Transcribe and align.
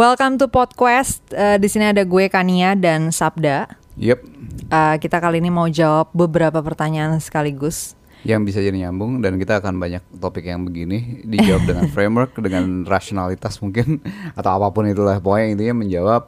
Welcome 0.00 0.40
to 0.40 0.48
Podquest. 0.48 1.20
Uh, 1.28 1.60
di 1.60 1.68
sini 1.68 1.84
ada 1.84 2.00
gue 2.00 2.24
Kania 2.32 2.72
dan 2.72 3.12
Sabda. 3.12 3.68
Yep, 4.00 4.40
Uh, 4.70 4.94
kita 5.02 5.18
kali 5.18 5.42
ini 5.42 5.50
mau 5.50 5.66
jawab 5.66 6.14
beberapa 6.14 6.62
pertanyaan 6.62 7.18
sekaligus. 7.18 7.98
yang 8.22 8.46
bisa 8.46 8.62
jadi 8.62 8.86
nyambung 8.86 9.18
dan 9.18 9.34
kita 9.34 9.58
akan 9.58 9.82
banyak 9.82 9.98
topik 10.14 10.46
yang 10.46 10.62
begini 10.62 11.26
dijawab 11.26 11.66
dengan 11.66 11.84
framework, 11.94 12.38
dengan 12.38 12.86
rasionalitas 12.86 13.58
mungkin 13.58 13.98
atau 14.38 14.50
apa 14.54 14.70
pun 14.70 14.86
itulah. 14.86 15.18
Pokoknya 15.18 15.58
intinya 15.58 15.74
menjawab 15.74 16.22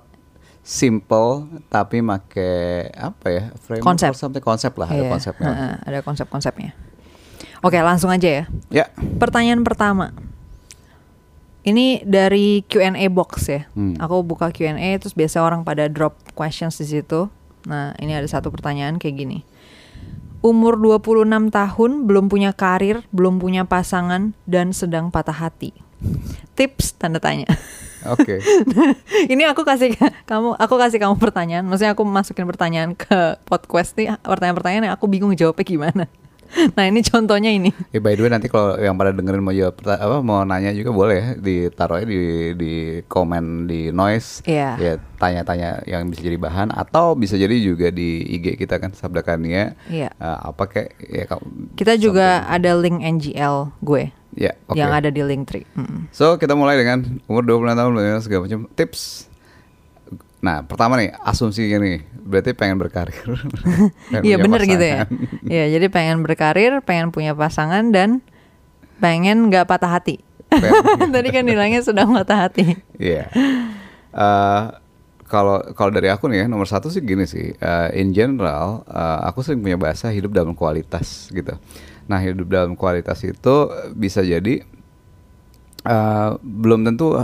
simple 0.66 1.46
tapi 1.70 2.02
make 2.02 2.42
apa 2.92 3.26
ya 3.30 3.42
framework 3.62 3.86
Konsep. 3.86 4.12
something 4.18 4.42
konsep 4.42 4.74
lah 4.74 4.90
ada 4.90 5.06
Iya, 5.06 5.10
konsepnya. 5.14 5.48
uh, 5.48 5.74
ada 5.86 5.98
konsep-konsepnya. 6.02 6.74
Oke, 7.62 7.78
langsung 7.78 8.10
aja 8.10 8.26
ya. 8.26 8.44
Ya, 8.74 8.90
Pertanyaan 9.22 9.62
pertama. 9.62 10.10
Ini 11.62 12.02
dari 12.02 12.66
Q&A 12.66 13.06
box 13.06 13.46
ya. 13.46 13.62
Hmm. 13.78 13.94
Aku 14.02 14.26
buka 14.26 14.50
Q&A 14.50 14.98
terus 14.98 15.14
biasa 15.14 15.46
orang 15.46 15.62
pada 15.62 15.86
drop 15.86 16.18
questions 16.34 16.74
di 16.82 16.86
situ. 16.90 17.30
Nah, 17.70 17.94
ini 18.02 18.18
ada 18.18 18.26
satu 18.26 18.50
pertanyaan 18.50 18.98
kayak 18.98 19.14
gini. 19.22 19.38
Umur 20.42 20.74
26 20.74 21.54
tahun, 21.54 21.90
belum 22.10 22.26
punya 22.26 22.50
karir, 22.50 23.06
belum 23.14 23.38
punya 23.38 23.62
pasangan 23.62 24.34
dan 24.42 24.74
sedang 24.74 25.14
patah 25.14 25.38
hati. 25.38 25.70
Tips 26.58 26.98
tanda 26.98 27.22
tanya. 27.22 27.46
oke. 28.10 28.42
ini 29.32 29.46
aku 29.46 29.62
kasih 29.62 29.94
kamu 30.26 30.58
aku 30.58 30.74
kasih 30.74 30.98
kamu 30.98 31.14
pertanyaan. 31.22 31.62
Maksudnya 31.62 31.94
aku 31.94 32.02
masukin 32.02 32.42
pertanyaan 32.50 32.98
ke 32.98 33.38
podcast 33.46 33.94
nih, 33.94 34.18
pertanyaan-pertanyaan 34.26 34.90
yang 34.90 34.94
aku 34.98 35.06
bingung 35.06 35.30
jawabnya 35.38 35.62
gimana. 35.62 36.04
Nah, 36.76 36.84
ini 36.84 37.00
contohnya 37.00 37.48
ini. 37.48 37.72
Eh, 37.90 37.98
by 37.98 38.12
the 38.12 38.22
way 38.22 38.30
nanti 38.30 38.46
kalau 38.46 38.76
yang 38.76 38.94
pada 38.94 39.10
dengerin 39.10 39.40
mau 39.40 39.52
jawab 39.52 39.80
apa 39.82 40.20
mau 40.20 40.44
nanya 40.44 40.72
juga 40.72 40.92
boleh 40.92 41.16
ya 41.16 41.28
ditaruhnya 41.34 42.06
di 42.06 42.20
di 42.54 42.72
komen 43.06 43.66
di 43.66 43.88
noise 43.90 44.44
Iya. 44.44 44.76
ya 44.76 44.92
tanya-tanya 45.16 45.84
yang 45.84 46.08
bisa 46.08 46.20
jadi 46.20 46.36
bahan 46.36 46.68
atau 46.70 47.14
bisa 47.14 47.34
jadi 47.34 47.54
juga 47.56 47.88
di 47.88 48.20
IG 48.36 48.58
kita 48.58 48.76
kan 48.76 48.92
Sabda 48.92 49.24
Kania 49.24 49.72
Iya. 49.88 50.12
Eh, 50.12 50.38
apa 50.42 50.62
kayak 50.66 50.90
ya 51.02 51.24
Kita 51.74 51.96
juga 51.96 52.44
ada 52.44 52.76
link 52.76 53.00
NGL 53.00 53.72
gue 53.80 54.12
ya 54.32 54.52
oke 54.64 54.76
yang 54.76 54.88
ada 54.92 55.12
di 55.12 55.20
link 55.20 55.44
tree. 55.44 55.68
Mm-mm. 55.76 56.08
so 56.08 56.40
kita 56.40 56.56
mulai 56.56 56.80
dengan 56.80 57.04
umur 57.28 57.44
26 57.44 57.76
tahun 57.76 57.92
segala 58.24 58.40
macam 58.48 58.60
tips 58.72 59.28
nah 60.42 60.66
pertama 60.66 60.98
nih 60.98 61.14
asumsi 61.22 61.70
gini 61.70 62.02
berarti 62.26 62.50
pengen 62.50 62.82
berkarir 62.82 63.14
Iya 64.26 64.36
bener 64.42 64.62
gitu 64.66 64.82
ya. 64.82 65.06
Iya 65.46 65.64
jadi 65.78 65.86
pengen 65.88 66.26
berkarir, 66.26 66.82
pengen 66.82 67.14
punya 67.14 67.32
pasangan 67.32 67.94
dan 67.94 68.20
pengen 69.02 69.50
nggak 69.50 69.66
patah 69.66 69.98
hati. 69.98 70.22
Tadi 71.14 71.28
kan 71.34 71.42
bilangnya 71.42 71.82
sedang 71.82 72.14
patah 72.14 72.46
hati. 72.46 72.78
Iya. 73.00 73.26
Eh, 74.12 74.64
kalau 75.26 75.64
kalau 75.72 75.90
dari 75.90 76.12
aku 76.12 76.28
nih 76.28 76.44
ya 76.44 76.46
nomor 76.46 76.68
satu 76.68 76.92
sih 76.92 77.00
gini 77.02 77.24
sih. 77.24 77.56
eh, 77.56 77.88
in 77.98 78.12
general, 78.14 78.86
eh, 78.86 79.18
aku 79.26 79.42
sering 79.42 79.64
punya 79.64 79.80
bahasa 79.80 80.12
hidup 80.12 80.30
dalam 80.30 80.54
kualitas 80.54 81.32
gitu. 81.34 81.56
Nah 82.06 82.20
hidup 82.20 82.46
dalam 82.46 82.76
kualitas 82.76 83.18
itu 83.24 83.54
bisa 83.96 84.22
jadi 84.22 84.62
eh, 85.82 86.30
belum 86.38 86.86
tentu 86.86 87.18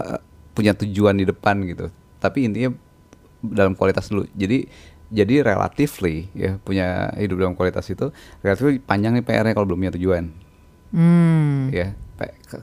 punya 0.57 0.75
tujuan 0.75 1.15
di 1.15 1.29
depan 1.29 1.63
gitu. 1.69 1.93
Tapi 2.19 2.49
intinya 2.51 2.75
dalam 3.41 3.73
kualitas 3.73 4.07
dulu. 4.07 4.27
Jadi 4.33 4.67
jadi 5.09 5.41
relatively 5.41 6.29
ya 6.33 6.57
punya 6.59 7.09
hidup 7.17 7.41
dalam 7.41 7.55
kualitas 7.55 7.89
itu 7.89 8.13
relatif 8.39 8.77
panjang 8.85 9.17
nih 9.17 9.25
PR-nya 9.25 9.53
kalau 9.53 9.65
belum 9.65 9.81
punya 9.81 9.95
tujuan 9.97 10.25
Hmm. 10.89 11.69
ya 11.69 11.93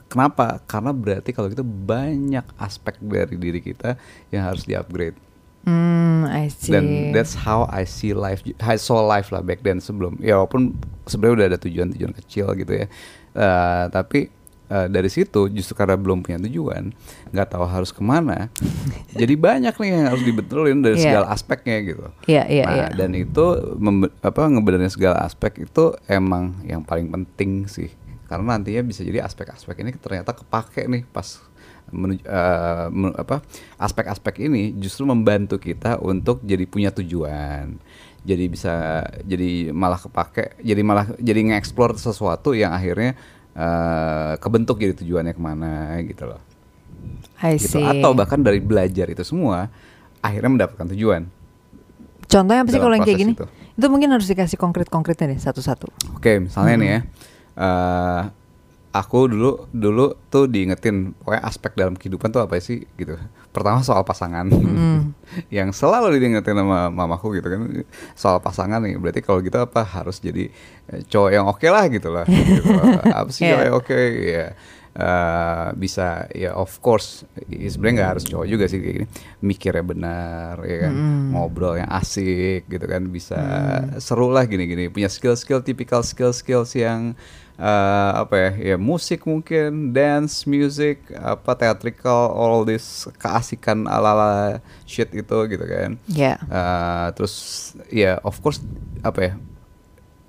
kenapa 0.06 0.58
karena 0.62 0.90
berarti 0.90 1.30
kalau 1.30 1.46
gitu 1.46 1.62
banyak 1.62 2.42
aspek 2.56 2.98
dari 2.98 3.34
diri 3.34 3.58
kita 3.58 3.94
yang 4.28 4.46
harus 4.46 4.62
di-upgrade 4.62 5.14
Hmm, 5.62 6.22
I 6.26 6.46
see. 6.46 6.70
dan 6.70 7.10
that's 7.10 7.34
how 7.36 7.66
I 7.66 7.82
see 7.82 8.14
life 8.14 8.42
I 8.58 8.74
saw 8.76 9.02
life 9.02 9.30
lah 9.30 9.42
back 9.42 9.62
then 9.62 9.78
sebelum 9.78 10.18
ya 10.18 10.38
walaupun 10.38 10.74
sebenarnya 11.02 11.34
udah 11.34 11.46
ada 11.50 11.58
tujuan-tujuan 11.60 12.12
kecil 12.16 12.46
gitu 12.54 12.72
ya 12.76 12.86
Eh, 13.32 13.84
tapi 13.90 14.32
eh, 14.66 14.86
dari 14.86 15.06
situ 15.06 15.46
justru 15.48 15.72
karena 15.72 15.94
belum 15.94 16.20
punya 16.20 16.38
tujuan 16.40 16.90
nggak 17.28 17.48
tahu 17.48 17.64
harus 17.64 17.88
ke 17.88 18.00
mana 18.00 18.50
jadi 19.20 19.34
banyak 19.34 19.74
nih 19.74 19.90
yang 19.90 20.04
harus 20.08 20.22
dibetulin 20.22 20.78
dari 20.78 20.96
Iya. 20.96 21.04
segala 21.06 21.26
aspeknya 21.28 21.76
gitu 21.80 22.06
Iya, 22.26 22.42
iya, 22.46 22.64
nah, 22.64 22.74
iya. 22.74 22.86
dan 22.92 23.10
itu 23.12 23.44
apa 24.18 24.40
ngebenerin 24.44 24.88
segala 24.88 25.20
aspek 25.20 25.62
itu 25.62 25.84
emang 26.06 26.62
yang 26.62 26.80
paling 26.80 27.06
penting 27.06 27.66
sih 27.66 27.90
karena 28.24 28.54
nantinya 28.54 28.82
bisa 28.82 29.00
jadi 29.00 29.22
aspek-aspek 29.22 29.76
ini 29.78 29.94
ternyata 29.94 30.34
kepake 30.34 30.84
nih 30.84 31.06
pas 31.06 31.38
menuju, 31.86 32.18
eh, 32.20 32.86
men- 32.90 33.14
apa 33.14 33.38
aspek-aspek 33.76 34.42
ini 34.42 34.74
justru 34.74 35.04
membantu 35.04 35.56
kita 35.56 35.98
untuk 35.98 36.42
jadi 36.42 36.66
punya 36.66 36.90
tujuan 36.90 37.78
jadi 38.20 38.44
bisa 38.44 38.74
jadi 39.22 39.70
malah 39.70 39.94
kepake 39.96 40.58
jadi 40.58 40.82
malah 40.82 41.14
jadi 41.16 41.46
nge-explore 41.46 41.94
sesuatu 41.94 42.50
yang 42.50 42.74
akhirnya 42.74 43.14
eh, 43.56 44.32
kebentuk 44.38 44.76
jadi 44.78 44.92
tujuannya 44.92 45.32
ke 45.32 45.40
mana 45.40 45.96
gitu 46.04 46.28
loh 46.28 46.40
I 47.40 47.56
gitu 47.56 47.80
see. 47.80 47.84
atau 47.84 48.12
bahkan 48.12 48.40
dari 48.40 48.60
belajar 48.60 49.08
itu 49.08 49.24
semua 49.24 49.72
akhirnya 50.20 50.50
mendapatkan 50.52 50.86
tujuan 50.92 51.24
Contohnya 52.26 52.66
apa 52.66 52.70
sih 52.74 52.82
kalau 52.82 52.94
yang 52.98 53.06
kayak 53.06 53.20
gini? 53.22 53.32
proses 53.38 53.54
Itu. 53.78 53.86
mungkin 53.86 54.10
harus 54.10 54.26
dikasih 54.26 54.58
konkret-konkretnya 54.58 55.30
deh 55.30 55.38
satu-satu. 55.38 55.86
Oke, 56.18 56.42
misalnya 56.42 56.74
nih 56.74 56.88
Hmm. 56.90 56.96
ya, 56.98 57.00
eh, 57.54 58.20
aku 58.96 59.26
dulu 59.26 59.68
dulu 59.68 60.06
tuh 60.26 60.44
diingetin 60.44 61.12
pokoknya 61.14 61.42
aspek 61.42 61.72
dalam 61.72 61.92
kehidupan 61.92 62.28
tuh 62.28 62.40
apa 62.40 62.56
sih 62.56 62.84
gitu. 62.94 63.16
Pertama 63.50 63.80
soal 63.80 64.02
pasangan, 64.02 64.48
Hmm. 64.48 65.12
yang 65.54 65.70
selalu 65.70 66.16
diingetin 66.16 66.54
sama 66.54 66.88
mamaku 66.88 67.36
gitu 67.36 67.48
kan 67.48 67.60
soal 68.12 68.38
pasangan 68.38 68.80
nih. 68.80 68.96
Berarti 68.96 69.20
kalau 69.20 69.40
gitu 69.40 69.56
apa 69.56 69.80
harus 69.82 70.18
jadi 70.18 70.48
eh, 70.88 71.00
cowok 71.02 71.30
yang 71.30 71.46
oke 71.46 71.66
lah 71.66 71.84
gitu 71.86 72.08
lah. 72.08 72.24
gitu. 72.30 72.60
Apa 73.06 73.28
sih 73.28 73.44
cowok 73.44 73.64
yang 73.64 73.76
oke? 73.76 73.98
Ya 74.18 74.46
eh, 74.94 75.66
bisa 75.74 76.24
ya 76.32 76.52
of 76.52 76.72
course 76.78 77.28
ya 77.46 77.68
sebenarnya 77.68 77.94
nggak 77.94 78.10
harus 78.12 78.24
cowok 78.24 78.46
juga 78.46 78.64
sih 78.64 78.80
kayak 78.80 78.94
gini 78.94 79.06
mikirnya 79.42 79.84
benar 79.84 80.56
ya 80.64 80.88
kan 80.88 80.92
Mm-mm. 80.92 81.22
ngobrol 81.32 81.76
yang 81.76 81.90
asik 81.90 82.64
gitu 82.64 82.84
kan 82.84 83.04
bisa 83.06 83.36
Hmm. 83.36 84.00
seru 84.00 84.28
lah 84.28 84.44
gini-gini 84.44 84.88
punya 84.88 85.06
skill-skill 85.06 85.60
tipikal 85.60 86.00
skill-skills 86.00 86.72
yang 86.74 87.12
eh, 87.58 88.10
apa 88.22 88.34
ya? 88.36 88.50
Ya 88.74 88.76
musik 88.76 89.24
mungkin 89.24 89.92
dance 89.92 90.44
music 90.44 91.08
apa 91.16 91.56
theatrical 91.56 92.32
all 92.32 92.62
this 92.64 93.08
keasikan 93.16 93.88
ala-ala 93.88 94.60
shit 94.84 95.10
itu 95.12 95.36
gitu 95.50 95.64
kan. 95.64 95.96
Ya. 96.08 96.40
Eh, 96.40 97.06
terus 97.16 97.34
ya 97.92 98.20
of 98.22 98.38
course 98.40 98.60
apa 99.04 99.20
ya 99.20 99.32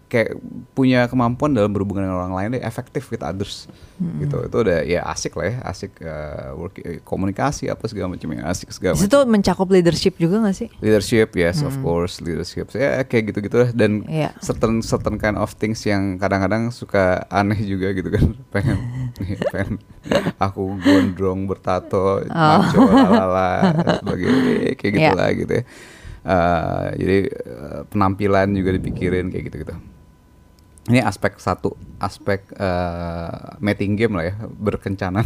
kayak 0.08 0.40
punya 0.72 1.04
kemampuan 1.06 1.52
dalam 1.52 1.68
berhubungan 1.70 2.08
dengan 2.08 2.18
orang 2.18 2.34
lain 2.34 2.50
deh 2.56 2.64
efektif 2.64 3.12
with 3.12 3.20
others. 3.20 3.68
Hmm. 3.98 4.22
gitu. 4.22 4.46
Itu 4.46 4.58
udah 4.62 4.86
ya 4.86 5.02
asik 5.04 5.34
lah 5.34 5.48
ya 5.48 5.58
asik 5.66 5.92
eh, 6.00 6.54
work 6.54 6.76
eh, 6.80 7.02
komunikasi 7.02 7.66
apa 7.66 7.82
segala 7.86 8.14
macam 8.14 8.30
yang 8.30 8.46
asik 8.46 8.70
segala 8.70 8.94
macam 8.94 9.04
situ 9.04 9.20
mencakup 9.26 9.68
leadership 9.68 10.16
juga 10.16 10.38
gak 10.40 10.54
sih? 10.56 10.70
leadership 10.80 11.34
yes 11.34 11.60
of 11.60 11.74
course 11.82 12.22
leadership. 12.22 12.70
Ya 12.72 13.02
kayak 13.02 13.34
gitu 13.34 13.40
gitu 13.42 13.58
lah. 13.58 13.70
Dan 13.74 14.06
Iya. 14.06 14.32
certain 14.40 14.80
certain 14.80 15.18
kind 15.18 15.34
of 15.34 15.52
things 15.54 15.82
yang 15.82 16.16
kadang-kadang 16.16 16.70
suka 16.70 17.26
aneh 17.28 17.58
juga 17.60 17.92
gitu 17.92 18.08
kan. 18.08 18.32
Pengen 18.54 18.78
nih, 19.18 19.36
pengen 19.50 19.82
aku 20.38 20.78
gondrong 20.78 21.44
bertato 21.44 22.22
maco 22.24 22.86
lalala 22.86 23.74
sebagai 23.98 24.30
kayak 24.78 24.94
Iya. 24.94 25.00
gitulah 25.10 25.30
gitu 25.34 25.54
ya. 25.54 25.64
Eh, 26.22 26.88
jadi 26.98 27.18
eh, 27.26 27.80
penampilan 27.90 28.52
juga 28.52 28.78
dipikirin 28.78 29.34
kayak 29.34 29.44
gitu 29.50 29.58
gitu 29.66 29.74
ini 30.88 31.00
aspek 31.00 31.36
satu 31.36 31.72
aspek 31.98 32.48
eh, 32.54 33.32
mating 33.60 33.94
game 33.94 34.14
lah 34.14 34.26
ya 34.26 34.36
berkencanan 34.50 35.26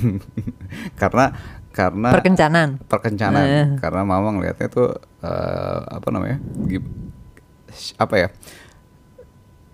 karena 1.02 1.32
karena 1.72 2.10
Perkencanan. 2.12 2.70
perkencanan 2.84 3.44
Eh. 3.44 3.68
karena 3.78 4.02
mama 4.02 4.30
ngelihatnya 4.32 4.68
tuh 4.68 4.90
eh, 5.20 5.80
apa 5.88 6.08
namanya 6.10 6.38
apa 7.96 8.16
ya 8.18 8.30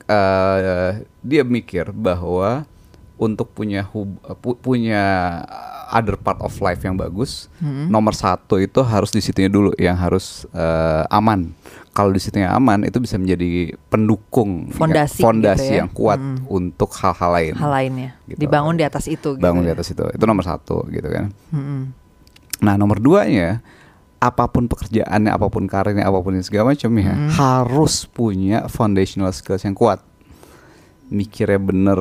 eh 0.07 0.89
dia 1.19 1.43
mikir 1.43 1.91
bahwa 1.91 2.63
untuk 3.17 3.49
punya 3.49 3.81
hub- 3.83 4.21
pu- 4.37 4.55
punya 4.55 5.03
other 5.89 6.15
part 6.15 6.37
of 6.39 6.53
life 6.57 6.79
yang 6.79 6.95
bagus 6.95 7.49
Hmm. 7.57 7.89
nomor 7.89 8.13
satu 8.13 8.55
itu 8.57 8.79
harus 8.81 9.09
di 9.09 9.19
situnya 9.19 9.49
dulu 9.49 9.73
yang 9.75 9.95
harus 9.95 10.45
eh, 10.53 11.03
aman 11.09 11.51
kalau 11.97 12.13
di 12.13 12.21
situnya 12.21 12.49
aman 12.49 12.85
itu 12.85 12.97
bisa 12.97 13.17
menjadi 13.17 13.73
pendukung 13.89 14.69
ya, 14.69 14.77
Fondasi 14.77 15.17
fondasi 15.19 15.57
gitu 15.59 15.73
ya. 15.73 15.77
yang 15.81 15.89
kuat 15.89 16.19
Mm. 16.19 16.45
untuk 16.45 16.93
hal-hal 16.93 17.29
lain 17.31 17.53
Hal 17.55 17.71
lainnya. 17.71 18.09
Gitu. 18.23 18.37
Dibangun 18.37 18.77
di 18.77 18.85
atas 18.85 19.05
itu. 19.07 19.33
gitu 19.33 19.41
bangun 19.41 19.65
di 19.65 19.71
ya. 19.71 19.75
atas 19.75 19.89
itu 19.89 20.05
itu 20.05 20.23
nomor 20.23 20.45
satu 20.45 20.85
gitu 20.87 21.09
kan 21.09 21.33
Mm-mm. 21.49 21.81
Nah 22.59 22.73
nomor 22.73 22.97
duanya 22.97 23.65
apa 24.17 24.45
pun 24.45 24.65
pekerjaannya, 24.65 25.29
apa 25.29 25.45
pun 25.45 25.65
karirnya, 25.65 26.01
apa 26.03 26.17
pun 26.19 26.33
yang 26.33 26.41
segala 26.41 26.71
macamnya 26.71 27.13
Hmm. 27.13 27.29
harus 27.31 28.05
punya 28.05 28.65
foundational 28.67 29.29
skills 29.29 29.61
yang 29.61 29.73
kuat. 29.73 30.01
mikirnya 31.07 31.55
bener, 31.55 31.95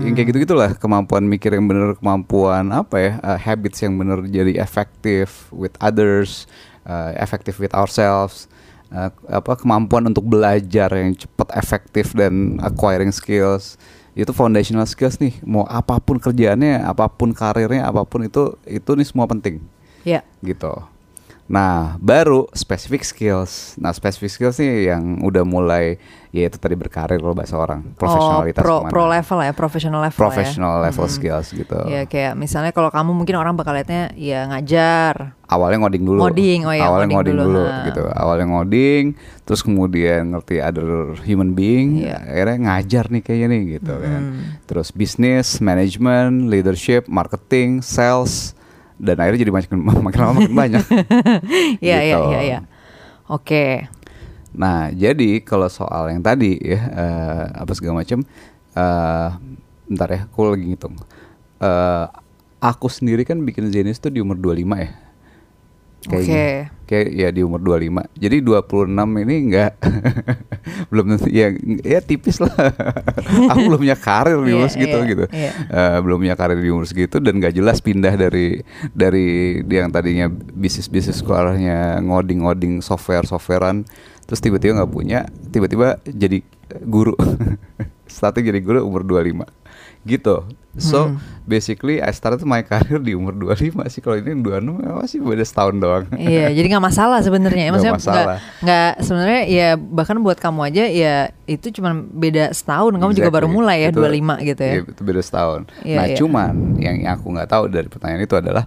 yang 0.00 0.16
kayak 0.16 0.32
gitu 0.32 0.48
gitulah 0.48 0.72
kemampuan 0.72 1.20
mikir 1.22 1.52
yang 1.52 1.68
bener, 1.68 1.92
kemampuan 1.92 2.72
apa 2.72 2.96
ya, 2.96 3.12
uh, 3.20 3.36
habits 3.36 3.84
yang 3.84 3.92
bener 3.94 4.24
jadi 4.24 4.56
efektif 4.56 5.28
with 5.52 5.76
others, 5.76 6.48
uh, 6.82 7.12
efektif 7.14 7.60
with 7.60 7.68
ourselves, 7.70 8.48
uh, 8.90 9.10
apa 9.30 9.52
kemampuan 9.58 10.06
untuk 10.10 10.26
belajar 10.26 10.90
yang 10.92 11.14
cepat, 11.16 11.48
efektif 11.56 12.12
dan 12.14 12.58
acquiring 12.60 13.14
skills. 13.14 13.80
Itu 14.14 14.34
foundational 14.34 14.84
skills 14.84 15.22
nih. 15.22 15.38
Mau 15.46 15.64
apa 15.70 16.02
pun 16.02 16.18
kerjaannya 16.18 16.82
apa 16.82 17.06
pun 17.08 17.30
karirnya 17.30 17.86
apa 17.86 18.02
pun 18.04 18.26
itu 18.26 18.58
itu 18.66 18.90
nih 18.94 19.06
semua 19.06 19.26
penting. 19.30 19.62
Ya. 20.00 20.24
gitu 20.40 20.80
nah 21.50 21.98
baru 21.98 22.46
specific 22.54 23.02
skills 23.02 23.74
nah 23.74 23.90
specific 23.90 24.30
skills 24.30 24.56
nih 24.56 24.88
yang 24.88 25.18
udah 25.20 25.42
mulai 25.42 25.98
ya 26.30 26.46
itu 26.46 26.56
tadi 26.56 26.78
berkarir 26.78 27.18
loh 27.18 27.34
bahasa 27.34 27.58
orang 27.58 27.82
profesionalitas 27.98 28.62
oh, 28.62 28.62
pro, 28.62 28.74
ke 28.76 28.82
mana. 28.86 28.92
pro 28.94 29.04
level 29.04 29.38
ya, 29.40 29.50
professional 29.50 29.98
level 30.00 30.14
professional 30.16 30.72
ya. 30.78 30.82
level 30.86 31.02
Mm-mm. 31.02 31.16
skills 31.18 31.46
gitu 31.50 31.78
Ya 31.90 32.06
kayak 32.06 32.38
misalnya 32.38 32.70
kalau 32.70 32.86
kamu 32.86 33.10
mungkin 33.10 33.34
orang 33.34 33.58
bakal 33.58 33.74
liatnya 33.74 34.14
ya 34.14 34.46
ngajar. 34.46 35.34
awalnya 35.44 35.82
ngoding 35.82 36.06
dulu 36.06 36.22
Ngoding, 36.22 36.60
oh 36.62 36.70
ya, 36.70 36.86
awalnya 36.86 37.10
ngoding 37.10 37.34
ngoding, 37.34 37.50
dulu, 37.50 37.66
dulu, 37.66 37.86
gitu 37.90 38.02
awalnya 38.14 38.46
ngoding 38.46 39.04
terus 39.42 39.60
kemudian 39.60 40.22
ngerti 40.30 40.62
other 40.62 40.88
human 41.26 41.50
being 41.50 42.06
Iya. 42.06 42.22
akhirnya 42.22 42.56
ngajar 42.62 43.04
nih 43.10 43.22
kayaknya 43.26 43.46
nih 43.50 43.62
gitu 43.74 43.94
kan 43.98 44.22
Mm. 44.22 44.42
terus 44.70 44.94
bisnis 44.94 45.58
management 45.58 46.46
leadership 46.46 47.10
marketing 47.10 47.82
sales 47.82 48.54
dan 49.00 49.16
akhirnya 49.16 49.48
jadi 49.48 49.52
makin 49.52 49.80
makin 50.06 50.18
lama 50.20 50.32
makin 50.38 50.52
banyak 50.54 50.84
Iya 51.86 51.98
iya 52.04 52.16
Gitu. 52.20 52.28
iya 52.30 52.40
iya. 52.44 52.58
Oke. 53.26 53.88
Nah, 54.50 54.90
jadi 54.90 55.40
kalau 55.40 55.70
soal 55.70 56.10
yang 56.10 56.20
tadi 56.20 56.58
ya 56.58 56.80
eh, 56.90 57.44
apa 57.54 57.70
segala 57.72 58.02
macam, 58.02 58.20
eh 58.74 59.28
bentar 59.86 60.08
ya, 60.10 60.20
aku 60.26 60.50
lagi 60.50 60.66
ngitung. 60.66 60.98
Eh 61.62 62.04
aku 62.60 62.90
sendiri 62.90 63.22
kan 63.22 63.40
bikin 63.40 63.70
Zenis 63.70 63.96
tuh 63.96 64.10
di 64.10 64.18
umur 64.18 64.36
25 64.36 64.58
ya. 64.76 64.90
Kayaknya. 66.02 66.44
Kayak 66.90 67.06
ya 67.14 67.28
di 67.30 67.46
umur 67.46 67.62
25. 67.62 68.02
Jadi 68.18 68.36
26 68.42 69.22
ini 69.22 69.34
enggak 69.46 69.78
belum 70.90 71.04
tentu 71.14 71.30
ya 71.30 71.54
ya 71.86 72.02
tipis 72.02 72.42
lah. 72.42 72.50
aku 73.54 73.58
belum 73.70 73.78
punya 73.78 73.94
karir 73.94 74.42
di 74.42 74.50
umur 74.50 74.66
Iya, 74.66 74.74
segitu 74.74 74.96
iya, 74.98 75.06
gitu. 75.06 75.24
iya. 75.30 75.52
Eh, 75.70 75.98
belum 76.02 76.18
punya 76.26 76.34
karir 76.34 76.58
di 76.58 76.66
umur 76.66 76.90
segitu 76.90 77.22
dan 77.22 77.38
gak 77.38 77.54
jelas 77.54 77.78
pindah 77.78 78.18
dari 78.18 78.66
dari 78.90 79.26
yang 79.62 79.94
tadinya 79.94 80.26
bisnis 80.34 80.90
bisnis 80.90 81.22
ke 81.22 81.30
arahnya 81.30 82.02
ngoding 82.02 82.42
ngoding 82.42 82.74
software 82.82 83.22
softwarean 83.22 83.86
terus 84.26 84.42
tiba-tiba 84.42 84.82
nggak 84.82 84.90
punya 84.90 85.26
tiba-tiba 85.54 85.98
jadi 86.06 86.42
guru 86.86 87.14
starting 88.10 88.46
jadi 88.50 88.58
guru 88.62 88.82
umur 88.82 89.02
25 89.06 89.59
gitu 90.02 90.48
so 90.72 91.02
Hmm. 91.02 91.18
basically 91.44 91.98
I 91.98 92.08
started 92.10 92.40
my 92.42 92.62
career 92.62 92.96
di 92.98 93.12
umur 93.12 93.34
25 93.34 93.58
sih 93.86 93.98
kalau 93.98 94.16
ini 94.16 94.32
26 94.32 94.80
ya 94.80 94.90
masih 94.94 95.18
beda 95.18 95.42
setahun 95.42 95.76
doang 95.76 96.04
Iya, 96.14 96.46
jadi 96.48 96.66
nggak 96.68 96.84
masalah 96.84 97.18
sebenarnya. 97.20 97.68
Maksudnya 97.74 97.98
nggak 97.98 98.26
nggak 98.60 98.90
sebenarnya 99.02 99.40
ya 99.46 99.68
bahkan 99.74 100.16
buat 100.16 100.38
kamu 100.38 100.60
aja 100.64 100.84
ya 100.86 101.14
itu 101.44 101.74
cuma 101.74 101.90
beda 101.92 102.48
setahun. 102.50 102.94
Kamu 102.94 103.12
juga 103.12 103.28
baru 103.28 103.44
Exactly. 103.44 103.58
mulai 103.58 103.76
ya 103.78 103.88
Itu- 103.90 104.00
25 104.00 104.48
gitu 104.48 104.62
ya. 104.62 104.72
iya, 104.72 104.80
itu 104.86 105.02
beda 105.02 105.20
setahun 105.20 105.60
Iya, 105.82 105.96
nah 105.96 106.04
iya. 106.06 106.16
cuman 106.16 106.52
yang 106.78 106.96
yang 106.98 107.12
aku 107.12 107.26
nggak 107.28 107.48
tahu 107.50 107.64
dari 107.66 107.88
pertanyaan 107.88 108.22
itu 108.22 108.36
adalah 108.36 108.64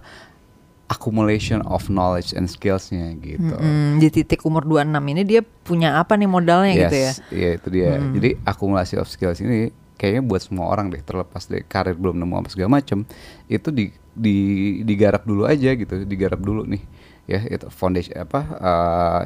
accumulation 0.86 1.64
of 1.64 1.88
knowledge 1.88 2.30
and 2.30 2.46
skillsnya 2.46 3.16
gitu 3.18 3.40
Mm-mm, 3.48 3.96
di 3.96 4.12
titik 4.12 4.44
umur 4.44 4.62
26 4.62 4.84
ini 5.08 5.22
dia 5.24 5.40
punya 5.40 5.96
apa 5.96 6.14
nih 6.14 6.28
modalnya 6.28 6.76
gitu 6.78 6.96
ya. 7.00 7.10
Yes, 7.10 7.24
Iya 7.30 7.50
itu 7.56 7.68
dia. 7.72 7.90
Hmm. 7.96 8.12
Jadi 8.12 8.28
akumulasi 8.42 8.94
of 8.94 9.08
skills 9.08 9.40
ini 9.40 9.72
kayaknya 9.94 10.22
buat 10.26 10.42
semua 10.42 10.66
orang 10.68 10.90
deh 10.90 11.00
terlepas 11.02 11.46
dari 11.46 11.62
karir 11.66 11.94
belum 11.94 12.18
nemu 12.18 12.34
apa 12.42 12.48
segala 12.50 12.82
macem 12.82 13.06
itu 13.46 13.68
di, 13.70 13.94
di 14.14 14.36
digarap 14.82 15.22
dulu 15.22 15.46
aja 15.46 15.74
gitu, 15.74 16.02
digarap 16.04 16.42
dulu 16.42 16.66
nih 16.66 16.82
ya 17.24 17.40
itu 17.48 17.66
foundation 17.72 18.20
apa 18.20 18.40
uh, 18.60 19.22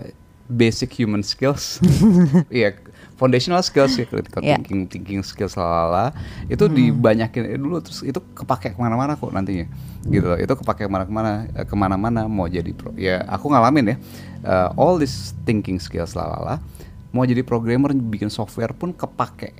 basic 0.49 0.97
human 0.97 1.21
skills. 1.21 1.77
Iya, 2.49 2.81
foundational 3.21 3.61
skills 3.61 4.01
ya 4.01 4.09
critical 4.09 4.41
Iya. 4.41 4.57
thinking, 4.57 4.89
thinking 4.89 5.21
skills 5.21 5.59
lalala 5.61 6.17
itu 6.49 6.65
dibanyakin 6.71 7.45
eh, 7.53 7.61
dulu 7.61 7.85
terus 7.85 8.01
itu 8.01 8.17
kepake 8.33 8.73
ke 8.73 8.79
mana-mana 8.81 9.19
kok 9.19 9.29
nantinya 9.29 9.69
gitu 10.09 10.25
loh. 10.25 10.39
Itu 10.41 10.57
kepake 10.57 10.89
ke 10.89 10.91
mana-mana 10.91 11.45
eh, 11.53 11.67
ke 11.69 11.75
mana-mana 11.77 12.25
mau 12.31 12.49
jadi 12.49 12.73
pro, 12.73 12.97
ya 12.97 13.27
aku 13.29 13.53
ngalamin 13.53 13.93
ya 13.93 13.97
eh, 14.47 14.69
all 14.81 14.97
this 14.97 15.37
thinking 15.45 15.77
skills 15.77 16.17
lalala 16.17 16.63
mau 17.13 17.25
jadi 17.25 17.41
programmer 17.45 17.93
bikin 17.93 18.29
software 18.33 18.73
pun 18.73 18.93
kepake 18.93 19.53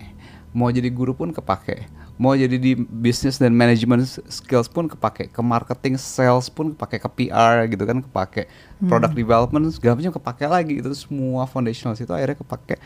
mau 0.51 0.69
jadi 0.69 0.89
guru 0.89 1.13
pun 1.13 1.29
kepake. 1.29 1.87
Mau 2.15 2.33
jadi 2.33 2.55
di 2.55 2.75
bisnis 2.75 3.37
dan 3.37 3.53
manajemen 3.53 4.03
skills 4.03 4.67
pun 4.67 4.87
kepake. 4.87 5.29
Ke 5.29 5.39
marketing 5.39 5.95
sales 5.95 6.49
pun 6.49 6.73
kepake. 6.73 6.99
Ke 6.99 7.09
PR 7.09 7.65
gitu 7.65 7.83
kan 7.83 7.99
kepake. 8.01 8.51
Product 8.81 9.13
development 9.13 9.71
segala 9.71 9.95
macam 9.95 10.13
kepake 10.13 10.45
lagi 10.45 10.75
itu 10.77 10.91
semua 10.93 11.45
foundational 11.45 11.95
itu 11.95 12.09
akhirnya 12.09 12.37
kepake 12.37 12.77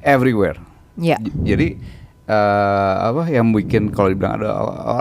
everywhere. 0.00 0.58
J- 0.94 1.16
jadi 1.42 1.68
eh, 2.24 2.94
apa 3.02 3.28
yang 3.28 3.50
bikin 3.50 3.88
kalau 3.88 4.08
dibilang 4.08 4.36
ada 4.36 4.50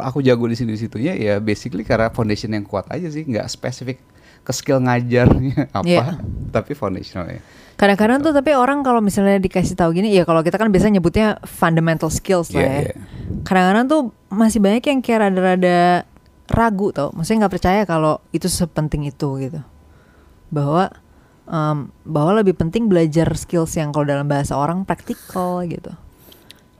aku 0.04 0.22
jago 0.22 0.46
di 0.46 0.54
sini 0.54 0.74
di 0.74 0.80
situnya 0.80 1.14
ya 1.14 1.38
basically 1.38 1.82
karena 1.82 2.10
foundation 2.10 2.52
yang 2.52 2.64
kuat 2.64 2.86
aja 2.88 3.08
sih. 3.08 3.24
Nggak 3.24 3.48
spesifik 3.48 3.98
ke 4.42 4.52
skill 4.52 4.82
ngajarnya 4.82 5.70
apa 5.78 5.86
Iya. 5.86 6.18
tapi 6.50 6.74
foundationalnya 6.74 7.46
Kadang-kadang 7.82 8.22
tuh 8.22 8.30
tapi 8.30 8.54
orang 8.54 8.86
kalau 8.86 9.02
misalnya 9.02 9.42
dikasih 9.42 9.74
tahu 9.74 9.90
gini, 9.92 10.14
ya 10.14 10.22
kalau 10.22 10.46
kita 10.46 10.56
kan 10.56 10.70
biasa 10.70 10.94
nyebutnya 10.94 11.42
fundamental 11.42 12.14
skills 12.14 12.54
lah 12.54 12.62
ya. 12.62 12.74
iya. 12.86 12.94
Kadang-kadang 13.42 13.86
tuh 13.90 14.02
masih 14.30 14.62
banyak 14.62 14.86
yang 14.86 15.02
kayak 15.02 15.20
rada-rada 15.26 16.06
ragu 16.46 16.94
tau, 16.94 17.10
maksudnya 17.12 17.50
nggak 17.50 17.56
percaya 17.58 17.82
kalau 17.84 18.22
itu 18.30 18.46
sepenting 18.46 19.10
itu 19.10 19.28
gitu. 19.42 19.66
Bahwa 20.54 20.94
em, 21.44 21.90
bahwa 22.06 22.38
lebih 22.38 22.54
penting 22.54 22.86
belajar 22.86 23.26
skills 23.34 23.74
yang 23.74 23.90
kalau 23.90 24.06
dalam 24.06 24.30
bahasa 24.30 24.54
orang 24.54 24.86
praktikal 24.86 25.66
gitu. 25.66 25.90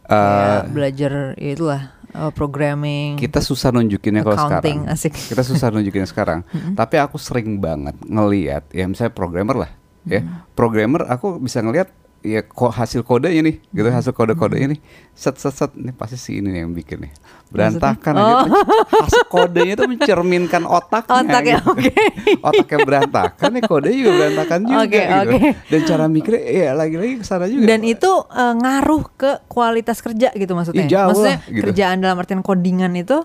Kayak 0.04 0.68
Eh, 0.68 0.70
belajar 0.70 1.12
ya 1.34 1.50
itulah 1.56 1.82
eh, 2.12 2.32
programming. 2.36 3.16
kita 3.16 3.40
susah 3.40 3.72
nunjukinnya 3.72 4.22
kalau 4.22 4.38
sekarang. 4.38 4.86
asik. 4.86 5.16
Kita 5.16 5.42
susah 5.42 5.72
nunjukinnya 5.72 6.06
sekarang. 6.06 6.44
Tapi 6.78 6.96
aku 7.00 7.16
sering 7.16 7.58
banget 7.58 7.96
ngeliat 8.04 8.70
ya 8.70 8.86
misalnya 8.86 9.16
programmer 9.16 9.56
lah, 9.56 9.72
ya. 10.04 10.22
Programmer 10.52 11.06
aku 11.06 11.38
bisa 11.38 11.60
ngeliat 11.60 11.90
ya 12.22 12.46
kok 12.46 12.70
hasil 12.70 13.02
kodenya 13.02 13.42
nih, 13.42 13.56
gitu 13.74 13.90
hasil 13.90 14.14
kode-kodenya 14.14 14.78
nih. 14.78 14.80
Set 15.12 15.36
set 15.36 15.52
set 15.52 15.74
ini 15.74 15.90
pasti 15.90 16.16
si 16.16 16.38
ini 16.38 16.54
nih 16.54 16.62
yang 16.62 16.72
bikin 16.72 17.02
nih. 17.02 17.12
Berantakan 17.50 18.14
aja 18.14 18.22
Oh. 18.22 18.42
tuh. 18.46 18.54
hasil 19.02 19.24
kodenya 19.26 19.74
tuh 19.74 19.90
mencerminkan 19.90 20.62
otaknya. 20.64 21.18
Otaknya, 21.18 21.58
gitu. 21.58 21.72
oke. 21.74 21.92
Otaknya 22.48 22.78
berantakan 22.86 23.50
nih 23.52 23.64
kodenya 23.66 23.98
juga 23.98 24.12
berantakan 24.16 24.60
juga 24.64 24.78
Oke, 24.86 25.02
gitu. 25.02 25.18
oke. 25.18 25.38
Dan 25.66 25.80
cara 25.84 26.06
mikirnya 26.06 26.42
ya 26.46 26.70
lagi-lagi 26.78 27.14
ke 27.18 27.26
sana 27.26 27.46
juga. 27.50 27.66
Dan 27.66 27.82
itu 27.82 28.12
eh, 28.30 28.54
ngaruh 28.54 29.04
ke 29.12 29.32
kualitas 29.50 29.98
kerja 30.00 30.30
gitu 30.32 30.52
maksudnya. 30.54 30.86
Ih, 30.86 30.94
jauh 30.94 31.10
maksudnya 31.10 31.38
lah, 31.38 31.50
gitu. 31.50 31.64
kerjaan 31.66 31.98
dalam 32.00 32.18
artian 32.18 32.42
codingan 32.42 32.94
itu 32.94 33.18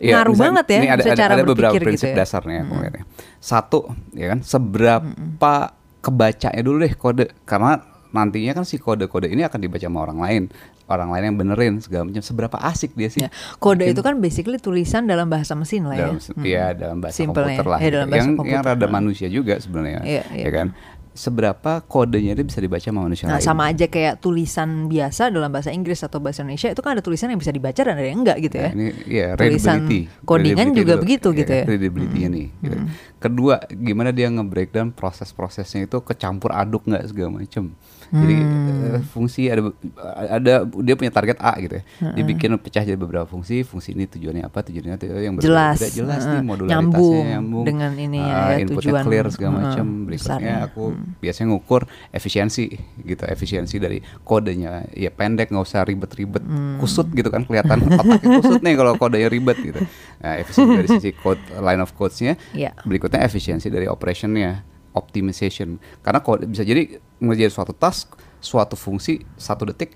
Iya, 0.00 0.18
ngaruh 0.18 0.32
misalnya 0.34 0.50
banget 0.50 0.66
ya 0.66 0.74
ini 0.74 0.88
ada, 0.88 1.02
ada, 1.04 1.24
ada 1.36 1.44
beberapa 1.46 1.74
prinsip 1.78 2.10
gitu 2.10 2.16
ya. 2.16 2.24
dasarnya 2.24 2.64
ngeliatnya. 2.64 3.04
Satu, 3.38 3.92
ya 4.16 4.26
kan, 4.32 4.40
seberapa 4.42 5.54
kebacanya 6.02 6.60
dulu 6.60 6.76
deh 6.78 6.92
kode 6.92 7.30
karena 7.42 7.78
nantinya 8.10 8.52
kan 8.52 8.64
si 8.64 8.76
kode-kode 8.76 9.24
ini 9.26 9.40
akan 9.40 9.56
dibaca 9.56 9.80
sama 9.80 10.02
orang 10.02 10.18
lain, 10.18 10.42
orang 10.84 11.08
lain 11.08 11.24
yang 11.24 11.36
benerin 11.38 11.74
segala 11.78 12.04
macam. 12.04 12.20
Seberapa 12.20 12.60
asik 12.60 12.92
dia 12.92 13.08
sih? 13.08 13.22
Ya, 13.22 13.32
Kode 13.56 13.88
itu 13.88 14.02
kan 14.02 14.18
basically 14.18 14.58
tulisan 14.58 15.06
dalam 15.06 15.26
bahasa 15.26 15.54
mesin 15.54 15.86
lah 15.86 15.96
dalam 15.96 16.20
ya. 16.20 16.44
ya 16.44 16.66
dalam 16.76 17.00
bahasa 17.00 17.16
Simpelnya, 17.16 17.56
komputer 17.56 17.66
lah 17.66 17.78
ya, 17.80 17.88
dalam 17.90 18.06
bahasa 18.06 18.18
yang 18.18 18.28
yang 18.28 18.36
komputer. 18.60 18.68
rada 18.68 18.84
Hmm. 18.84 18.92
manusia 18.92 19.26
juga 19.26 19.54
sebenarnya 19.56 20.04
Iya, 20.04 20.22
iya. 20.30 20.44
ya 20.44 20.50
kan 20.52 20.68
seberapa 21.12 21.80
kodenya 21.82 22.32
dia 22.32 22.40
bisa 22.42 22.56
dibaca 22.56 22.80
sama 22.80 23.00
manusia 23.02 23.28
Nah, 23.28 23.36
lain 23.36 23.44
sama 23.46 23.68
aja 23.68 23.84
kayak 23.86 24.14
tulisan 24.18 24.88
biasa 24.88 25.28
dalam 25.28 25.48
bahasa 25.48 25.68
Inggris 25.68 26.00
atau 26.00 26.18
bahasa 26.18 26.40
Indonesia 26.40 26.68
itu 26.68 26.80
kan 26.80 26.90
ada 26.92 27.00
tulisan 27.00 27.28
yang 27.28 27.36
bisa 27.36 27.48
dibaca 27.50 27.76
dan 27.78 27.92
ada 27.92 28.04
yang 28.04 28.20
enggak 28.20 28.40
gitu 28.42 28.56
ya. 28.58 28.68
Nah, 28.68 28.72
ini 28.74 28.86
ya 29.06 29.26
Tulisan 29.34 29.84
readability. 29.84 30.00
codingan 30.20 30.56
Readability 30.66 30.78
juga 30.78 30.92
dulu. 30.92 31.02
begitu 31.02 31.28
gitu 31.34 31.52
ya. 31.54 31.64
Readability-nya 31.64 32.28
nih. 32.28 32.46
gitu. 32.58 32.76
Kedua, 33.22 33.54
gimana 33.70 34.10
dia 34.10 34.26
nge-breakdown 34.28 34.90
proses-prosesnya 34.90 35.86
itu 35.86 35.98
kecampur 36.00 36.50
aduk 36.50 36.82
nggak 36.84 37.06
segala 37.06 37.38
macem. 37.38 37.70
Jadi 38.10 38.34
Hmm. 38.36 38.68
eh, 38.92 39.02
fungsi 39.06 39.46
ada 39.46 39.72
ada 40.28 40.52
dia 40.66 40.92
punya 40.92 41.08
target 41.08 41.38
A 41.38 41.56
gitu 41.56 41.80
ya. 41.80 41.84
Dibikin 42.12 42.52
pecah 42.56 42.82
jadi 42.82 42.92
beberapa 42.94 43.24
fungsi. 43.24 43.62
Fungsi 43.62 43.94
ini 43.94 44.04
tujuannya 44.04 44.42
apa? 44.42 44.60
Tujuannya 44.60 44.98
itu 44.98 45.06
yang 45.08 45.38
Jelas. 45.38 45.78
berbeda 45.78 45.88
jelas 45.94 46.20
Heeh. 46.20 46.32
nih 46.34 46.42
modularitasnya 46.42 46.82
Nyambung 46.92 47.24
nyambung, 47.24 47.64
dengan 47.64 47.92
ini 47.94 48.18
ya, 48.18 48.34
Ah, 48.34 48.50
ya, 48.50 48.56
inputnya 48.60 48.92
tujuan, 48.92 49.02
clear 49.02 49.26
segala 49.28 49.50
heeh, 49.50 49.64
macam. 49.64 49.86
Berikutnya 50.04 50.36
besarnya. 50.36 50.54
aku 50.62 50.82
biasanya 51.18 51.46
ngukur 51.48 51.82
efisiensi 52.10 52.64
gitu 53.00 53.24
efisiensi 53.24 53.76
dari 53.78 53.98
kodenya 54.22 54.84
ya 54.92 55.08
pendek 55.08 55.48
nggak 55.48 55.62
usah 55.62 55.80
ribet-ribet 55.82 56.42
Hmm. 56.42 56.76
kusut 56.76 57.08
gitu 57.08 57.28
kan 57.28 57.42
kelihatan 57.42 57.80
otaknya 57.88 58.28
kusut 58.36 58.60
nih 58.60 58.74
kalau 58.74 58.92
kodenya 58.94 59.28
ribet 59.28 59.56
gitu 59.56 59.80
nah 60.18 60.36
efisiensi 60.36 60.72
dari 60.76 60.88
sisi 60.90 61.10
code 61.14 61.40
line 61.54 61.80
of 61.80 61.92
codesnya 61.92 62.36
Iya. 62.52 62.76
Berikutnya 63.12 63.28
efisiensi 63.28 63.68
dari 63.68 63.84
operationnya 63.84 64.64
optimization. 64.96 65.76
Karena 66.00 66.24
kode 66.24 66.48
bisa 66.48 66.64
jadi 66.64 66.96
mengerjain 67.20 67.52
suatu 67.52 67.76
task 67.76 68.16
suatu 68.40 68.74
fungsi 68.74 69.22
satu 69.38 69.68
detik 69.68 69.94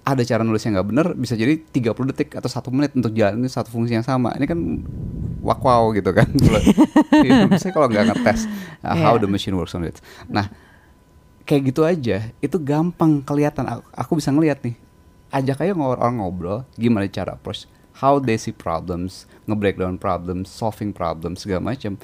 ada 0.00 0.24
cara 0.24 0.42
nulis 0.42 0.64
yang 0.64 0.80
nggak 0.80 0.88
bener 0.90 1.06
bisa 1.14 1.36
jadi 1.36 1.60
30 1.60 2.10
detik 2.10 2.34
atau 2.34 2.48
satu 2.50 2.72
menit 2.72 2.96
untuk 2.96 3.12
jalanin 3.12 3.46
satu 3.46 3.68
fungsi 3.68 3.94
yang 3.94 4.02
sama. 4.02 4.32
Ini 4.34 4.48
kan 4.48 4.58
wak 5.44 5.60
wow 5.60 5.92
gitu 5.92 6.10
kan. 6.16 6.26
Ya, 7.20 7.44
misalnya 7.44 7.74
kalau 7.76 7.88
nggak 7.90 8.04
ngetes 8.16 8.48
uh, 8.80 8.96
how 8.96 9.18
Iya. 9.18 9.26
the 9.26 9.28
machine 9.28 9.52
works 9.52 9.76
on 9.76 9.84
it. 9.84 10.00
Nah 10.30 10.48
kayak 11.44 11.68
gitu 11.68 11.84
aja 11.84 12.32
itu 12.40 12.56
gampang 12.56 13.20
kelihatan. 13.20 13.68
Aku, 13.68 13.82
aku 13.92 14.12
bisa 14.18 14.32
ngeliat 14.32 14.64
nih 14.64 14.74
ajak 15.30 15.62
aja 15.62 15.72
orang 15.76 16.18
ngobrol 16.18 16.64
gimana 16.74 17.06
cara 17.06 17.36
approach 17.36 17.68
how 18.00 18.16
they 18.18 18.34
see 18.40 18.50
problems 18.54 19.28
nge-breakdown 19.46 20.00
problems 20.00 20.48
solving 20.50 20.90
problems 20.90 21.44
segala 21.44 21.70
macam 21.70 22.00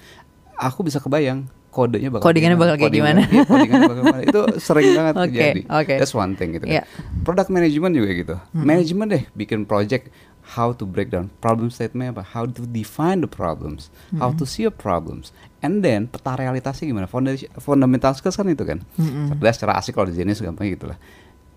aku 0.57 0.81
bisa 0.81 0.99
kebayang 0.99 1.45
kodenya 1.69 2.09
bakal 2.09 2.25
Codingannya 2.25 2.57
bakal 2.57 2.77
kayak 2.77 2.89
gimana. 2.91 3.21
codingannya 3.45 3.85
bakal 3.85 3.97
gimana. 4.01 4.23
itu 4.25 4.41
sering 4.67 4.89
banget 4.93 5.15
Oke, 5.15 5.25
terjadi. 5.29 5.61
oke. 5.69 5.95
that's 6.01 6.13
one 6.13 6.33
thing 6.33 6.57
gitu 6.57 6.65
kan. 6.65 6.73
Iya. 6.73 6.83
product 7.21 7.49
management 7.49 7.93
juga 7.93 8.11
gitu. 8.11 8.35
Manajemen 8.51 9.07
deh 9.07 9.23
bikin 9.33 9.69
project 9.69 10.09
how 10.47 10.71
to 10.71 10.87
break 10.87 11.11
down 11.11 11.29
problem 11.37 11.69
statement 11.69 12.13
apa? 12.13 12.25
How 12.25 12.47
to 12.47 12.65
define 12.65 13.21
the 13.21 13.29
problems. 13.29 13.93
How 14.15 14.33
to 14.33 14.45
see 14.45 14.65
a 14.65 14.73
problems. 14.73 15.37
And 15.59 15.83
then 15.83 16.07
peta 16.07 16.33
realitasnya 16.33 16.87
gimana? 16.87 17.05
Foundation, 17.05 17.51
fundamental 17.57 18.15
skills 18.15 18.35
kan 18.35 18.47
itu 18.47 18.63
kan? 18.63 18.81
Cerdas 18.97 19.59
cara 19.59 19.77
asik 19.77 19.93
kalau 19.93 20.09
di 20.09 20.17
jenis 20.17 20.39
gampang 20.39 20.71
gitu 20.71 20.87
lah. 20.87 20.97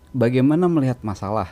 Bagaimana 0.09 0.65
melihat 0.65 0.99
masalah 0.99 1.47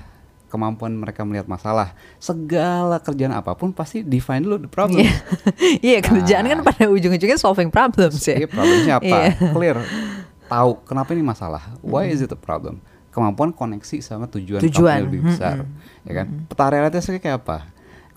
kemampuan 0.47 0.91
mereka 0.91 1.21
melihat 1.21 1.45
masalah 1.45 1.91
segala 2.17 2.97
kerjaan 2.97 3.31
apa 3.31 3.51
pun 3.51 3.69
pasti 3.69 3.99
define 3.99 4.39
dulu 4.39 4.63
the 4.63 4.69
problem 4.69 4.99
Iya. 4.99 5.11
Iya 5.87 5.99
kerjaan 6.01 6.43
kan 6.45 6.57
Nah. 6.57 6.65
pada 6.65 6.87
ujung-ujungnya 6.87 7.35
solving 7.35 7.67
problems 7.67 8.23
ya. 8.23 8.37
Iya, 8.37 8.47
problemnya 8.47 8.93
apa? 8.97 9.05
Iya. 9.05 9.31
Clear. 9.51 9.77
Tahu 10.51 10.71
kenapa 10.83 11.11
ini 11.11 11.21
masalah. 11.21 11.75
Why 11.79 12.07
is 12.07 12.19
it 12.19 12.31
a 12.31 12.39
problem? 12.39 12.79
Kemampuan 13.11 13.49
koneksi 13.49 13.97
sama 13.99 14.29
tujuan, 14.29 14.61
Tujuan. 14.61 15.03
lebih 15.03 15.25
besar, 15.25 15.65
ya 16.05 16.13
kan? 16.13 16.27
Peta 16.45 16.65
realitasnya 16.69 17.17
kayak 17.17 17.41
apa? 17.41 17.65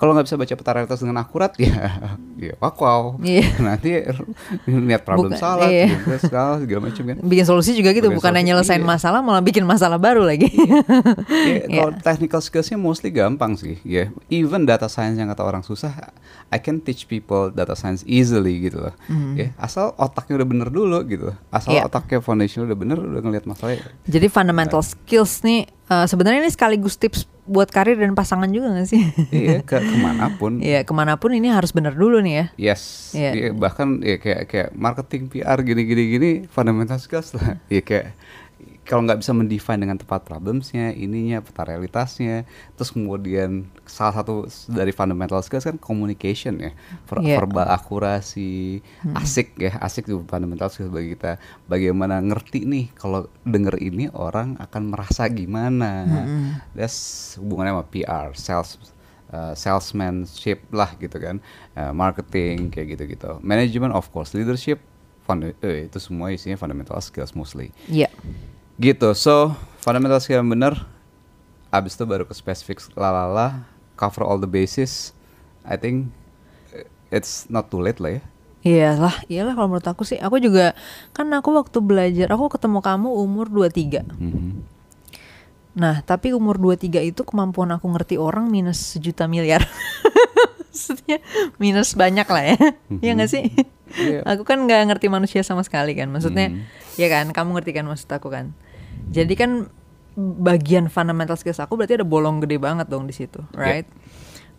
Kalau 0.00 0.16
nggak 0.16 0.25
bisa 0.25 0.40
baca 0.40 0.54
peta 0.57 0.71
realitas 0.73 0.99
dengan 0.99 1.21
akurat 1.21 1.52
ya, 1.61 2.00
ya 2.35 2.57
wow. 2.57 3.21
Iya. 3.21 3.45
Nanti 3.61 4.00
lihat 4.64 5.04
problem 5.04 5.28
Bukan- 5.28 5.37
salah, 5.37 5.69
iya. 5.69 5.92
salah 6.16 6.57
segala 6.57 6.88
macam 6.88 7.04
kan. 7.04 7.16
Bikin 7.21 7.45
solusi 7.45 7.76
juga 7.76 7.92
gitu, 7.92 8.09
Bikin 8.09 8.16
bukan 8.16 8.33
solusi, 8.33 8.47
nyelesain 8.49 8.80
iya. 8.80 8.88
masalah 8.88 9.21
malah 9.21 9.45
bikin 9.45 9.69
masalah 9.69 10.00
baru 10.00 10.25
lagi. 10.25 10.49
Ya, 10.49 10.80
Iya. 11.69 11.85
Kalau 11.85 11.92
technical 12.00 12.40
skillsnya 12.40 12.80
mostly 12.80 13.12
gampang 13.12 13.54
sih, 13.54 13.76
ya. 13.85 14.09
Even 14.26 14.64
data 14.64 14.88
science 14.88 15.21
yang 15.21 15.28
kata 15.28 15.45
orang 15.45 15.61
susah, 15.61 15.92
I 16.49 16.57
can 16.57 16.80
teach 16.80 17.04
people 17.04 17.52
data 17.52 17.76
science 17.76 18.00
easily 18.09 18.57
gitu 18.64 18.80
loh. 18.80 18.95
Ya, 19.37 19.52
asal 19.54 19.92
otaknya 19.95 20.40
udah 20.40 20.49
bener 20.49 20.69
dulu 20.73 20.97
gitu. 21.04 21.28
Asal 21.52 21.76
Iya. 21.76 21.85
otaknya 21.85 22.19
foundation 22.19 22.64
udah 22.64 22.75
bener, 22.75 22.97
udah 22.97 23.21
ngelihat 23.21 23.45
masalahnya. 23.45 23.85
Jadi 24.09 24.26
fundamental 24.26 24.80
skills 24.80 25.45
nih 25.45 25.69
eh, 25.91 26.07
sebenarnya 26.07 26.47
ini 26.47 26.51
sekaligus 26.55 26.95
tips 26.97 27.27
buat 27.51 27.67
karir 27.67 27.99
dan 27.99 28.15
pasangan 28.15 28.47
juga 28.47 28.71
gak 28.79 28.87
sih? 28.87 29.03
iya, 29.35 29.59
ke 29.67 29.83
ke 29.83 29.97
mana 29.99 30.31
pun. 30.39 30.63
Iya 30.63 30.87
ke 30.87 30.93
mana 30.95 31.19
pun 31.19 31.35
ini 31.35 31.51
harus 31.51 31.75
benar 31.75 31.99
dulu 31.99 32.23
nih 32.23 32.35
ya. 32.35 32.47
Yes, 32.71 33.11
Iya. 33.19 33.31
Iya, 33.35 33.49
bahkan 33.59 33.99
ya 33.99 34.23
kayak 34.23 34.47
kayak 34.47 34.69
marketing 34.79 35.27
PR 35.27 35.59
gini-gini 35.67 36.03
gini 36.15 36.31
fundamental 36.47 37.03
skills 37.03 37.35
lah. 37.35 37.59
Ya 37.67 37.83
kayak 37.83 38.15
kalau 38.91 39.07
nggak 39.07 39.23
bisa 39.23 39.31
mendefine 39.31 39.79
dengan 39.79 39.95
tepat 39.95 40.27
problemsnya, 40.27 40.91
ininya, 40.91 41.39
peta 41.39 41.63
realitasnya, 41.63 42.43
terus 42.75 42.91
kemudian 42.91 43.71
salah 43.87 44.19
satu 44.19 44.35
dari 44.67 44.91
fundamental 44.91 45.39
skills 45.39 45.63
kan 45.63 45.79
communication 45.79 46.59
ya, 46.59 46.75
Ver- 47.07 47.23
Iya. 47.23 47.39
verbal 47.39 47.71
akurasi, 47.71 48.83
asik 49.15 49.55
ya, 49.57 49.79
asik 49.79 50.11
itu 50.11 50.19
fundamental 50.27 50.67
skills 50.67 50.91
bagi 50.91 51.15
kita. 51.15 51.39
Bagaimana 51.65 52.19
ngerti 52.19 52.67
nih 52.67 52.91
kalau 52.93 53.31
denger 53.47 53.79
ini 53.79 54.11
orang 54.11 54.59
akan 54.59 54.91
merasa 54.91 55.31
gimana. 55.31 56.11
That's 56.75 56.99
hubungannya 57.39 57.71
sama 57.73 57.87
PR, 57.87 58.27
sales 58.35 58.75
uh, 59.31 59.55
salesmanship 59.55 60.67
lah 60.71 60.99
gitu 60.99 61.15
kan, 61.15 61.39
uh, 61.73 61.95
marketing 61.95 62.69
kayak 62.69 62.99
gitu-gitu. 62.99 63.39
Management 63.39 63.95
of 63.95 64.11
course, 64.11 64.35
leadership, 64.35 64.83
funda- 65.23 65.55
eh, 65.63 65.87
itu 65.87 66.03
semua 66.03 66.35
isinya 66.35 66.59
fundamental 66.59 66.99
skills 66.99 67.33
mostly. 67.33 67.71
Iya. 67.87 68.11
Gitu. 68.81 69.13
So 69.13 69.53
fundamental 69.85 70.17
skill 70.19 70.41
yang 70.41 70.49
bener. 70.49 70.75
Abis 71.69 71.95
itu 71.95 72.03
baru 72.03 72.25
ke 72.27 72.35
spesifik 72.35 72.83
lalala, 72.97 73.69
cover 73.95 74.25
all 74.25 74.41
the 74.41 74.49
bases. 74.49 75.13
I 75.63 75.77
think 75.77 76.09
eh, 76.73 76.89
it's 77.13 77.47
not 77.47 77.69
too 77.69 77.79
late 77.79 78.01
lah 78.01 78.19
ya. 78.19 78.23
Iyalah, 78.61 79.25
iyalah 79.31 79.53
kalau 79.57 79.69
menurut 79.71 79.89
aku 79.89 80.03
sih. 80.05 80.17
Aku 80.17 80.37
juga 80.37 80.73
kan 81.13 81.29
aku 81.33 81.53
waktu 81.55 81.79
belajar, 81.81 82.29
aku 82.33 82.53
ketemu 82.53 82.81
kamu 82.81 83.09
umur 83.09 83.47
23. 83.49 84.05
Mhm. 84.19 84.51
Nah, 85.71 86.03
tapi 86.03 86.35
umur 86.35 86.59
23 86.59 87.01
itu 87.01 87.23
kemampuan 87.23 87.71
aku 87.71 87.87
ngerti 87.89 88.19
orang 88.19 88.51
minus 88.51 88.97
sejuta 88.97 89.31
miliar. 89.31 89.63
Maksudnya 90.71 91.23
minus 91.57 91.95
banyak 91.95 92.27
lah 92.27 92.43
ya. 92.53 92.59
Iya 93.01 93.13
gak 93.17 93.31
sih? 93.31 93.45
Iya. 93.95 94.23
Aku 94.27 94.43
kan 94.43 94.59
nggak 94.67 94.87
ngerti 94.91 95.07
manusia 95.07 95.43
sama 95.43 95.63
sekali 95.63 95.95
kan. 95.95 96.11
Maksudnya, 96.11 96.51
Hmm. 96.51 96.63
ya 96.95 97.07
kan, 97.07 97.31
kamu 97.31 97.59
ngerti 97.59 97.71
kan 97.75 97.85
maksud 97.87 98.11
aku 98.11 98.29
kan. 98.31 98.55
Jadi 99.11 99.35
kan 99.35 99.50
bagian 100.19 100.90
fundamental 100.90 101.38
skills 101.38 101.62
aku 101.62 101.79
berarti 101.79 101.99
ada 101.99 102.07
bolong 102.07 102.43
gede 102.43 102.59
banget 102.59 102.87
dong 102.87 103.07
di 103.07 103.14
situ, 103.14 103.43
right? 103.55 103.87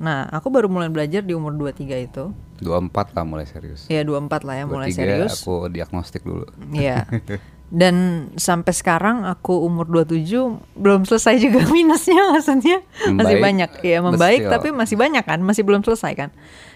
Nah, 0.02 0.26
aku 0.34 0.50
baru 0.50 0.66
mulai 0.66 0.90
belajar 0.90 1.22
di 1.22 1.38
umur 1.38 1.54
23 1.54 2.10
itu. 2.10 2.34
24 2.66 3.14
lah 3.14 3.22
mulai 3.22 3.46
serius. 3.46 3.86
Ya 3.86 4.02
24 4.02 4.50
lah 4.50 4.56
ya 4.58 4.66
mulai 4.66 4.90
23 4.90 4.98
serius. 4.98 5.32
aku 5.46 5.70
diagnostik 5.70 6.26
dulu. 6.26 6.50
Iya. 6.74 7.06
Dan 7.72 8.28
sampai 8.36 8.74
sekarang 8.76 9.24
aku 9.24 9.62
umur 9.62 9.88
27 9.88 10.36
belum 10.76 11.06
selesai 11.06 11.40
juga 11.40 11.64
minusnya 11.76 12.34
maksudnya 12.34 12.82
masih 13.14 13.38
Membaik, 13.38 13.40
banyak. 13.46 13.70
Ya 13.86 13.98
membaik 14.02 14.42
still. 14.44 14.52
tapi 14.52 14.68
masih 14.74 14.98
banyak 14.98 15.24
kan, 15.24 15.40
masih 15.46 15.64
belum 15.64 15.86
selesai 15.86 16.12
kan. 16.18 16.30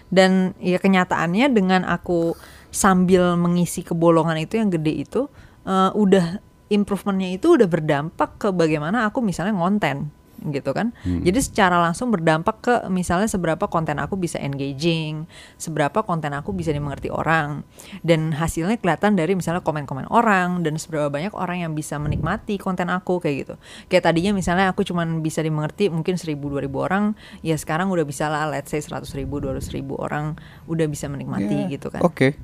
Dan 0.06 0.54
ya 0.62 0.78
kenyataannya 0.78 1.50
dengan 1.50 1.82
aku 1.82 2.38
sambil 2.70 3.34
mengisi 3.34 3.82
kebolongan 3.82 4.38
itu 4.38 4.56
yang 4.62 4.70
gede 4.70 5.02
itu 5.02 5.26
eh, 5.66 5.90
udah 5.92 6.38
improvementnya 6.72 7.38
itu 7.38 7.54
udah 7.54 7.68
berdampak 7.70 8.30
ke 8.42 8.48
bagaimana 8.50 9.06
aku 9.06 9.22
misalnya 9.22 9.54
ngonten 9.54 10.10
gitu 10.44 10.76
kan. 10.76 10.92
Hmm. 11.02 11.24
Jadi 11.24 11.40
secara 11.40 11.80
langsung 11.80 12.12
berdampak 12.12 12.56
ke 12.60 12.74
misalnya 12.92 13.26
seberapa 13.26 13.66
konten 13.66 13.96
aku 13.96 14.20
bisa 14.20 14.36
engaging, 14.36 15.24
seberapa 15.56 16.04
konten 16.04 16.36
aku 16.36 16.52
bisa 16.52 16.70
dimengerti 16.70 17.08
orang. 17.08 17.64
Dan 18.04 18.36
hasilnya 18.36 18.76
kelihatan 18.76 19.16
dari 19.16 19.32
misalnya 19.32 19.64
komen-komen 19.64 20.10
orang 20.12 20.60
dan 20.62 20.76
seberapa 20.76 21.08
banyak 21.08 21.32
orang 21.32 21.64
yang 21.64 21.72
bisa 21.72 21.96
menikmati 21.96 22.60
konten 22.60 22.92
aku 22.92 23.18
kayak 23.18 23.36
gitu. 23.46 23.54
Kayak 23.88 24.12
tadinya 24.12 24.36
misalnya 24.36 24.68
aku 24.70 24.84
cuman 24.84 25.24
bisa 25.24 25.40
dimengerti 25.40 25.88
mungkin 25.88 26.20
1000 26.20 26.36
2000 26.36 26.68
orang, 26.76 27.04
ya 27.40 27.56
sekarang 27.56 27.88
udah 27.90 28.04
bisa 28.04 28.28
lah 28.28 28.48
let's 28.48 28.70
say 28.70 28.80
100 28.80 29.08
ribu 29.16 29.40
200 29.40 29.62
ribu 29.72 29.98
orang 29.98 30.36
udah 30.68 30.86
bisa 30.86 31.08
menikmati 31.08 31.48
Ya, 31.56 31.72
gitu 31.72 31.88
kan 31.88 32.04
Oke. 32.04 32.36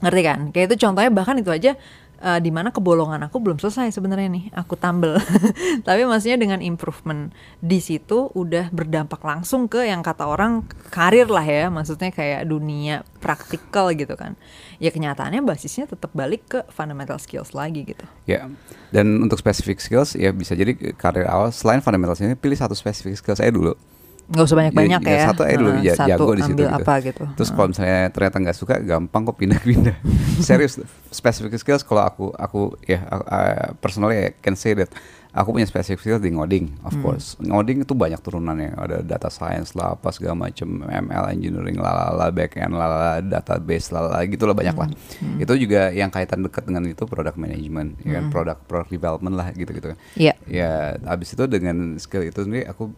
ngerti 0.00 0.22
kan 0.22 0.40
kayak 0.54 0.72
itu 0.72 0.86
contohnya 0.86 1.10
bahkan 1.12 1.36
itu 1.36 1.50
aja 1.52 1.76
eh, 2.20 2.40
di 2.42 2.50
mana 2.52 2.74
kebolongan 2.74 3.26
aku 3.28 3.40
belum 3.40 3.58
selesai 3.58 3.94
sebenarnya 3.94 4.28
nih 4.30 4.44
aku 4.52 4.76
tambel 4.76 5.16
tapi 5.86 6.02
maksudnya 6.04 6.36
dengan 6.36 6.60
improvement 6.60 7.32
di 7.62 7.80
situ 7.80 8.30
udah 8.36 8.70
berdampak 8.70 9.22
langsung 9.24 9.66
ke 9.66 9.88
yang 9.88 10.04
kata 10.04 10.28
orang 10.28 10.66
karir 10.92 11.26
lah 11.30 11.44
ya 11.44 11.72
maksudnya 11.72 12.12
kayak 12.12 12.46
dunia 12.46 13.02
praktikal 13.22 13.90
gitu 13.94 14.12
kan 14.14 14.36
ya 14.82 14.92
kenyataannya 14.92 15.40
basisnya 15.40 15.88
tetap 15.88 16.12
balik 16.12 16.42
ke 16.46 16.60
fundamental 16.68 17.16
skills 17.16 17.56
lagi 17.56 17.82
gitu 17.86 18.06
Ya. 18.26 18.50
Dan 18.90 19.22
untuk 19.22 19.38
specific 19.38 19.78
skills 19.78 20.18
ya 20.18 20.34
bisa 20.34 20.58
jadi 20.58 20.74
karir 20.98 21.30
awal 21.30 21.54
selain 21.54 21.78
fundamental 21.80 22.18
skills 22.18 22.36
pilih 22.42 22.58
satu 22.58 22.74
specific 22.74 23.14
skills 23.16 23.38
saya 23.38 23.54
dulu. 23.54 23.78
Nggak 24.26 24.42
usah 24.42 24.56
banyak-banyak 24.56 25.00
ya, 25.02 25.20
Satu 25.24 25.42
aja 25.42 25.54
dulu 25.54 25.70
ja- 25.80 25.94
satu 25.94 26.10
jago 26.10 26.32
di 26.32 26.42
situ. 26.42 26.58
gitu. 26.58 26.66
apa 26.68 26.92
gitu 26.98 27.22
Terus 27.32 27.50
kalau 27.50 27.68
misalnya 27.68 28.00
ternyata 28.08 28.36
nggak 28.40 28.56
suka, 28.56 28.74
gampang 28.78 29.22
kok 29.24 29.36
pindah-pindah. 29.36 29.96
Serius, 30.42 30.82
specific 31.08 31.54
skills 31.56 31.80
kalau 31.80 32.02
aku 32.02 32.24
aku 32.32 32.60
ya 32.82 33.02
aku, 33.04 33.22
uh, 33.24 33.66
personally 33.76 34.16
I 34.20 34.34
can 34.34 34.54
say 34.54 34.74
that 34.74 34.90
aku 35.30 35.52
punya 35.52 35.62
specific 35.64 36.00
skills 36.00 36.18
di 36.18 36.32
ngoding, 36.32 36.80
of 36.80 36.90
Hmm. 36.90 37.02
course. 37.02 37.36
Ngoding 37.38 37.84
itu 37.84 37.92
banyak 37.92 38.18
turunannya, 38.18 38.72
ada 38.72 38.98
data 38.98 39.28
science 39.28 39.72
lah, 39.72 39.92
apa 39.92 40.08
segala 40.08 40.32
macam, 40.40 40.80
ML 40.82 41.24
engineering, 41.30 41.76
lalala, 41.76 42.26
backend, 42.30 42.72
lalala, 42.72 43.20
database, 43.20 43.90
lalala, 43.90 44.24
gitu 44.24 44.42
lah 44.42 44.56
banyak 44.56 44.72
lah. 44.72 44.88
Hmm. 45.20 45.36
Itu 45.36 45.52
juga 45.54 45.92
yang 45.92 46.08
kaitan 46.08 46.40
dekat 46.40 46.64
dengan 46.64 46.82
itu 46.84 47.04
product 47.04 47.36
management, 47.36 48.00
ya 48.00 48.16
kan, 48.16 48.24
product 48.26 48.64
product 48.64 48.88
development 48.90 49.34
lah 49.34 49.52
gitu-gitu. 49.52 49.92
Iya. 50.14 50.34
Ya, 50.46 50.72
abis 51.04 51.30
itu 51.30 51.44
dengan 51.44 51.76
skill 51.96 52.24
itu 52.24 52.40
sendiri 52.40 52.64
aku 52.64 52.96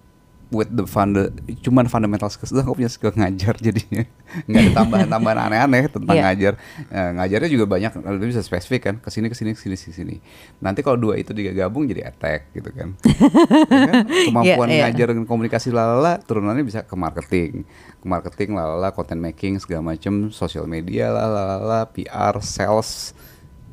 with 0.49 0.71
the 0.71 0.83
fund 0.83 1.13
cuman 1.61 1.85
fundamental 1.87 2.27
skills 2.27 2.49
doang 2.51 2.65
aku 2.69 2.81
punya 2.81 2.89
skill 2.89 3.13
ngajar 3.13 3.53
jadinya 3.55 4.01
nggak 4.45 4.61
ada 4.63 4.73
tambahan-tambahan 4.75 5.39
aneh-aneh 5.45 5.85
tentang 5.87 6.17
Iya. 6.17 6.25
ngajar 6.25 6.53
Eh, 6.89 7.11
ngajarnya 7.15 7.49
juga 7.49 7.65
banyak 7.67 7.93
lebih 7.99 8.33
bisa 8.33 8.41
spesifik 8.41 8.81
kan 8.83 8.95
ke 8.97 9.09
sini 9.09 9.29
ke 9.29 9.37
sini 9.37 9.53
ke 9.53 9.61
sini 9.61 9.77
ke 9.77 9.93
sini 9.93 10.17
nanti 10.59 10.81
kalau 10.81 10.97
dua 10.97 11.15
itu 11.15 11.31
digabung 11.31 11.85
jadi 11.85 12.09
attack 12.09 12.49
gitu 12.53 12.73
kan, 12.73 12.97
Ya 13.69 13.81
kan? 13.85 13.97
kemampuan 14.25 14.69
Iya, 14.69 14.75
iya. 14.75 14.83
ngajar 14.89 15.07
dan 15.13 15.25
komunikasi 15.25 15.69
lalala 15.69 16.17
turunannya 16.19 16.65
bisa 16.65 16.81
ke 16.81 16.97
marketing 16.97 17.69
ke 17.95 18.07
marketing 18.07 18.57
lalala 18.57 18.89
content 18.89 19.21
making 19.21 19.61
segala 19.61 19.85
macam 19.87 20.29
sosial 20.31 20.65
media 20.65 21.13
lalala 21.13 21.85
PR 21.89 22.41
sales 22.41 23.13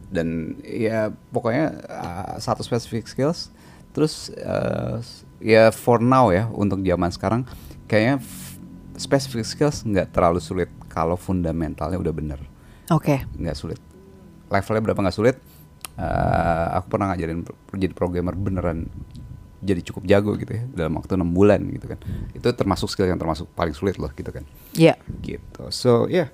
dan 0.06 0.60
ya 0.62 1.08
pokoknya 1.30 1.66
uh, 1.84 2.36
satu 2.38 2.62
specific 2.62 3.06
skills 3.06 3.48
terus 3.96 4.28
uh, 4.36 5.00
ya 5.40 5.72
for 5.72 6.04
now 6.04 6.28
ya 6.30 6.52
untuk 6.52 6.84
zaman 6.84 7.10
sekarang 7.10 7.42
kayaknya 7.88 8.20
specific 9.00 9.48
skills 9.48 9.88
nggak 9.88 10.12
terlalu 10.12 10.44
sulit 10.44 10.68
kalau 10.92 11.16
fundamentalnya 11.16 11.96
udah 11.96 12.12
bener 12.12 12.40
Oke. 12.92 13.24
nggak 13.40 13.56
sulit 13.56 13.80
levelnya 14.52 14.84
berapa 14.84 15.00
nggak 15.00 15.16
sulit 15.16 15.38
Eh, 15.96 16.66
aku 16.76 16.92
pernah 16.92 17.16
ngajarin 17.16 17.48
jadi 17.72 17.96
programmer 17.96 18.36
beneran 18.36 18.84
jadi 19.64 19.80
cukup 19.80 20.04
jago 20.04 20.36
gitu 20.36 20.52
ya 20.52 20.68
dalam 20.76 21.00
waktu 21.00 21.16
enam 21.16 21.32
bulan 21.32 21.64
gitu 21.72 21.88
kan 21.88 21.96
itu 22.36 22.44
termasuk 22.52 22.92
skill 22.92 23.08
yang 23.08 23.16
termasuk 23.16 23.48
paling 23.56 23.72
sulit 23.72 23.96
loh 23.96 24.12
gitu 24.12 24.28
kan 24.28 24.44
Iya. 24.76 25.00
gitu 25.24 25.72
so 25.72 26.12
ya 26.12 26.28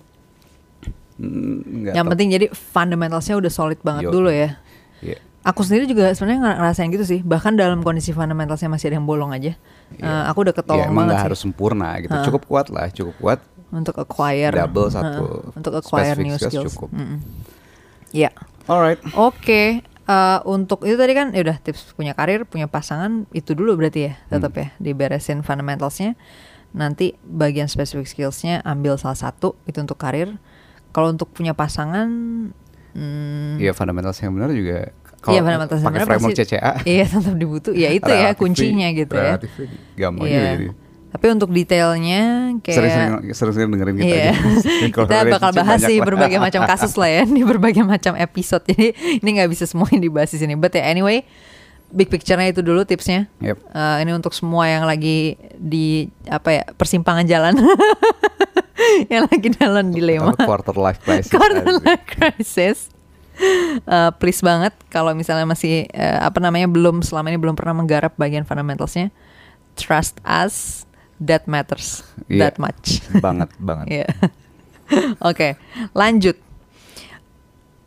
Hmm, 1.22 1.86
nggak 1.86 1.94
Yang 1.94 2.08
penting 2.10 2.30
jadi 2.34 2.46
fundamentalsnya 2.50 3.38
udah 3.38 3.52
solid 3.54 3.78
banget 3.86 4.10
Yo. 4.10 4.12
dulu 4.16 4.34
ya. 4.34 4.58
Iya. 5.06 5.22
Aku 5.42 5.66
sendiri 5.66 5.90
juga 5.90 6.14
sebenarnya 6.14 6.54
ngerasain 6.54 6.90
gitu 6.90 7.02
sih. 7.02 7.20
Bahkan 7.22 7.58
dalam 7.58 7.82
kondisi 7.82 8.14
fundamentalsnya 8.14 8.70
masih 8.70 8.90
ada 8.90 8.98
yang 8.98 9.10
bolong 9.10 9.34
aja. 9.34 9.58
Iya. 9.92 10.06
Eh, 10.06 10.24
aku 10.30 10.46
udah 10.46 10.54
ketolong 10.54 10.80
Ya, 10.80 10.88
emang 10.88 11.10
banget 11.10 11.18
sih. 11.18 11.26
harus 11.26 11.40
sempurna 11.40 11.90
gitu 11.98 12.14
Ha. 12.14 12.22
cukup 12.22 12.42
kuat 12.46 12.68
lah 12.70 12.88
cukup 12.88 13.16
kuat 13.18 13.40
untuk 13.72 13.96
acquire 13.98 14.52
double 14.52 14.88
satu 14.88 15.52
untuk 15.52 15.74
acquire 15.74 16.16
new 16.16 16.36
skills 16.36 16.72
cukup. 16.72 16.92
Mm-mm. 16.92 17.20
Iya. 18.12 18.30
alright 18.66 19.02
Oke, 19.14 19.82
eh, 19.82 20.40
untuk 20.46 20.84
itu 20.84 20.94
tadi 20.94 21.12
kan 21.12 21.32
ya 21.32 21.42
udah 21.42 21.58
tips 21.58 21.92
punya 21.92 22.12
karir, 22.12 22.46
punya 22.46 22.68
pasangan 22.68 23.26
itu 23.32 23.52
dulu 23.52 23.76
berarti 23.76 24.08
ya, 24.08 24.14
tetap 24.28 24.54
Hmm. 24.54 24.62
ya 24.62 24.68
diberesin 24.78 25.42
fundamentalsnya. 25.42 26.14
Nanti 26.72 27.18
bagian 27.22 27.66
specific 27.66 28.06
skillsnya 28.06 28.62
ambil 28.62 28.96
salah 28.96 29.18
satu 29.18 29.58
itu 29.66 29.76
untuk 29.78 29.98
karir. 29.98 30.38
Kalau 30.92 31.10
untuk 31.10 31.28
punya 31.30 31.52
pasangan, 31.52 32.08
hmm, 32.94 33.56
Iya 33.58 33.72
fundamental 33.72 34.12
yang 34.14 34.32
benar 34.34 34.52
juga 34.52 34.92
Fundamental 35.22 35.76
yang 35.78 35.86
pakai 35.86 36.02
framework 36.02 36.34
pasti- 36.34 36.50
CCA 36.50 36.72
iya 36.98 37.06
tetap 37.06 37.36
dibutuh. 37.36 37.74
Ya 37.74 37.90
itu 37.90 38.10
ya 38.10 38.34
kuncinya 38.34 38.88
gitu 38.90 39.14
ya. 39.14 39.38
gampang 39.96 40.26
Iya. 40.26 40.34
juga 40.34 40.50
jadi 40.52 40.68
Tapi 41.12 41.26
untuk 41.28 41.52
detailnya 41.52 42.22
kayak 42.64 42.78
sering-sering 43.36 43.68
dengerin 43.70 43.96
kita 43.96 44.08
Iya. 44.08 44.32
aja. 44.32 44.34
Kalau 44.96 45.08
kita 45.08 45.24
bakal 45.30 45.52
bahas 45.54 45.80
sih 45.82 46.00
berbagai 46.00 46.40
macam 46.40 46.64
kasus 46.66 46.96
lah 46.96 47.12
ya 47.12 47.24
di 47.30 47.44
berbagai 47.44 47.84
macam 47.84 48.16
episode. 48.16 48.64
Jadi 48.64 48.96
ini 49.20 49.30
nggak 49.36 49.52
bisa 49.52 49.68
semuanya 49.68 50.00
dibahas 50.00 50.32
di 50.32 50.40
sini. 50.40 50.56
But 50.56 50.72
ya 50.72 50.88
anyway, 50.88 51.28
big 51.92 52.08
picture-nya 52.08 52.50
itu 52.50 52.64
dulu 52.64 52.88
tipsnya. 52.88 53.28
Yep. 53.38 53.58
Eh, 53.60 53.98
ini 54.02 54.12
untuk 54.16 54.32
semua 54.32 54.66
yang 54.66 54.88
lagi 54.88 55.36
di 55.54 56.08
apa 56.26 56.50
ya 56.50 56.64
persimpangan 56.72 57.28
jalan, 57.28 57.60
yang 59.12 59.28
lagi 59.28 59.52
dalam 59.52 59.92
dilema, 59.92 60.32
quarter 60.34 60.74
life 60.74 61.00
crisis 61.02 61.28
quarter 61.28 61.68
life 61.78 62.08
crisis. 62.08 62.88
Eh, 63.82 64.12
please 64.22 64.40
banget 64.40 64.72
kalau 64.88 65.18
misalnya 65.18 65.44
masih 65.44 65.90
eh, 65.90 66.20
apa 66.22 66.38
namanya 66.38 66.70
belum 66.70 67.02
selama 67.02 67.34
ini 67.34 67.42
belum 67.42 67.58
pernah 67.58 67.74
menggarap 67.74 68.14
bagian 68.14 68.46
fundamentalsnya, 68.46 69.10
trust 69.74 70.22
us, 70.22 70.86
that 71.18 71.50
matters 71.50 72.06
Iya. 72.30 72.50
that 72.50 72.56
much. 72.62 73.02
banget 73.18 73.50
banget 73.58 73.86
Iya. 73.96 74.08
Oke, 75.24 75.56
lanjut. 75.92 76.36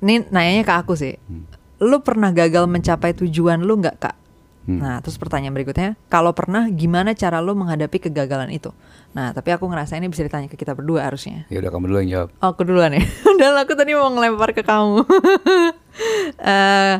Ini 0.00 0.28
nanyanya 0.28 0.64
ke 0.64 0.74
aku 0.74 0.96
sih. 0.96 1.16
Hmm. 1.28 1.46
Lu 1.80 2.00
pernah 2.00 2.32
gagal 2.32 2.64
mencapai 2.64 3.12
tujuan 3.14 3.60
lu 3.62 3.78
nggak 3.78 3.96
kak? 4.00 4.16
Hmm. 4.64 4.80
Nah, 4.80 4.96
terus 5.04 5.20
pertanyaan 5.20 5.52
berikutnya, 5.52 5.92
kalau 6.08 6.32
pernah, 6.32 6.64
gimana 6.72 7.12
cara 7.12 7.44
lu 7.44 7.52
menghadapi 7.52 8.08
kegagalan 8.08 8.48
itu? 8.48 8.72
Nah, 9.12 9.36
tapi 9.36 9.52
aku 9.52 9.68
ngerasa 9.68 10.00
ini 10.00 10.08
bisa 10.08 10.24
ditanya 10.24 10.48
ke 10.48 10.56
kita 10.56 10.72
berdua 10.72 11.04
harusnya. 11.04 11.44
ya 11.52 11.60
udah 11.60 11.68
kamu 11.68 11.84
dulu 11.92 11.98
yang 12.00 12.10
jawab 12.10 12.28
Oh, 12.40 12.48
aku 12.56 12.62
duluan 12.64 12.96
ya. 12.96 13.04
Dan 13.40 13.60
aku 13.60 13.76
tadi 13.76 13.92
mau 13.92 14.08
ngelempar 14.08 14.56
ke 14.56 14.64
kamu. 14.64 15.04
Eh, 16.42 16.96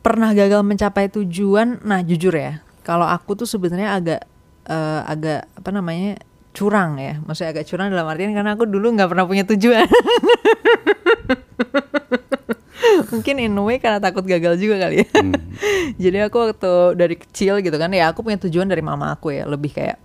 pernah 0.00 0.32
gagal 0.32 0.64
mencapai 0.64 1.12
tujuan. 1.12 1.84
Nah, 1.84 2.00
jujur 2.00 2.32
ya, 2.32 2.64
kalau 2.80 3.04
aku 3.04 3.36
tuh 3.36 3.44
sebenarnya 3.44 3.92
agak 3.92 4.24
eh, 4.64 5.00
agak 5.04 5.52
apa 5.52 5.68
namanya 5.68 6.16
curang 6.56 6.96
ya. 6.96 7.20
Maksudnya 7.20 7.52
agak 7.52 7.68
curang 7.68 7.92
dalam 7.92 8.08
artian 8.08 8.32
karena 8.32 8.56
aku 8.56 8.64
dulu 8.64 8.96
nggak 8.96 9.12
pernah 9.12 9.28
punya 9.28 9.44
tujuan. 9.44 9.84
Mungkin 13.12 13.36
in 13.38 13.54
a 13.54 13.62
way 13.62 13.78
karena 13.78 13.98
takut 13.98 14.22
gagal 14.22 14.56
juga 14.56 14.86
kali 14.86 15.02
ya. 15.02 15.08
Hmm. 15.18 15.34
Jadi 16.02 16.18
aku 16.22 16.36
waktu 16.38 16.72
dari 16.94 17.16
kecil 17.18 17.58
gitu 17.60 17.74
kan 17.74 17.90
ya 17.90 18.10
aku 18.10 18.22
punya 18.22 18.38
tujuan 18.38 18.66
dari 18.66 18.80
mama 18.80 19.10
aku 19.10 19.34
ya 19.34 19.44
lebih 19.44 19.74
kayak 19.74 19.98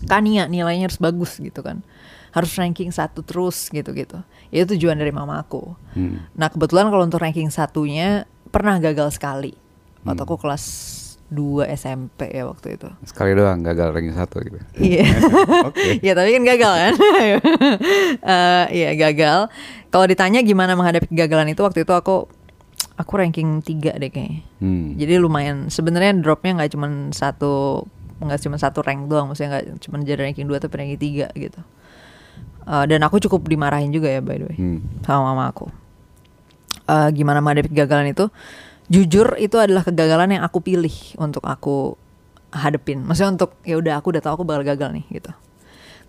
Kania 0.00 0.48
nilainya 0.48 0.88
harus 0.88 0.96
bagus 0.96 1.36
gitu 1.36 1.60
kan 1.60 1.84
harus 2.30 2.54
ranking 2.56 2.88
satu 2.88 3.20
terus 3.20 3.68
gitu 3.68 3.90
gitu 3.92 4.22
itu 4.48 4.64
tujuan 4.78 4.96
dari 4.96 5.10
mama 5.10 5.36
aku 5.36 5.74
Hmm. 5.92 6.22
nah 6.32 6.46
kebetulan 6.46 6.86
kalau 6.88 7.02
untuk 7.02 7.18
ranking 7.18 7.50
satunya 7.50 8.24
pernah 8.48 8.78
gagal 8.78 9.18
sekali 9.18 9.52
waktu 10.06 10.22
Hmm. 10.22 10.26
aku 10.30 10.38
kelas 10.38 10.64
2 11.30 11.70
SMP 11.70 12.26
ya 12.28 12.44
waktu 12.44 12.74
itu. 12.74 12.90
Sekali 13.02 13.32
doang 13.32 13.62
gagal 13.62 13.94
ranking 13.94 14.12
satu 14.12 14.42
gitu. 14.42 14.58
Iya. 14.76 15.06
Oke. 15.70 16.02
ya 16.02 16.12
tapi 16.12 16.34
kan 16.34 16.42
gagal 16.44 16.72
kan? 16.76 16.92
Eh, 18.20 18.64
iya 18.74 18.90
gagal. 18.94 19.48
Kalau 19.88 20.06
ditanya 20.06 20.42
gimana 20.42 20.74
menghadapi 20.74 21.06
kegagalan 21.06 21.48
itu 21.48 21.62
waktu 21.62 21.82
itu 21.82 21.92
aku 21.92 22.26
aku 22.94 23.12
ranking 23.14 23.62
3 23.62 23.96
deh 23.96 24.10
kayaknya. 24.10 24.44
Hmm. 24.60 24.92
jadi 24.92 25.16
lumayan 25.16 25.66
sebenarnya 25.66 26.12
dropnya 26.20 26.60
nggak 26.60 26.70
cuma 26.74 26.86
satu 27.10 27.86
nggak 28.20 28.40
cuma 28.44 28.60
satu 28.60 28.84
rank 28.84 29.08
doang 29.08 29.32
maksudnya 29.32 29.56
nggak 29.56 29.80
cuma 29.80 29.96
jadi 30.04 30.20
ranking 30.20 30.44
2 30.44 30.60
tapi 30.60 30.74
ranking 30.76 31.00
3 31.00 31.32
gitu. 31.34 31.60
Eh, 32.62 32.84
dan 32.86 33.00
aku 33.00 33.16
cukup 33.18 33.48
dimarahin 33.48 33.88
juga 33.88 34.10
ya 34.10 34.20
by 34.20 34.36
the 34.36 34.46
way 34.46 34.56
Hmm. 34.58 34.80
sama 35.00 35.32
mama 35.32 35.48
aku. 35.48 35.66
Eh, 36.84 37.08
gimana 37.14 37.40
menghadapi 37.40 37.70
kegagalan 37.70 38.10
itu 38.10 38.28
jujur 38.90 39.38
itu 39.38 39.56
adalah 39.56 39.86
kegagalan 39.86 40.36
yang 40.36 40.42
aku 40.42 40.58
pilih 40.60 40.92
untuk 41.16 41.46
aku 41.46 41.94
hadepin. 42.50 43.06
Maksudnya 43.06 43.38
untuk 43.38 43.50
ya 43.62 43.78
udah 43.78 44.02
aku 44.02 44.10
udah 44.10 44.22
tahu 44.22 44.42
aku 44.42 44.44
bakal 44.44 44.66
gagal 44.66 44.90
nih 44.90 45.06
gitu. 45.08 45.30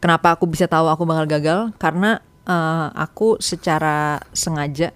Kenapa 0.01 0.33
aku 0.33 0.49
bisa 0.49 0.65
tahu 0.65 0.89
aku 0.89 1.05
bakal 1.05 1.29
gagal? 1.29 1.59
Karena 1.77 2.17
eh, 2.49 2.87
aku 2.97 3.37
secara 3.37 4.17
sengaja 4.33 4.89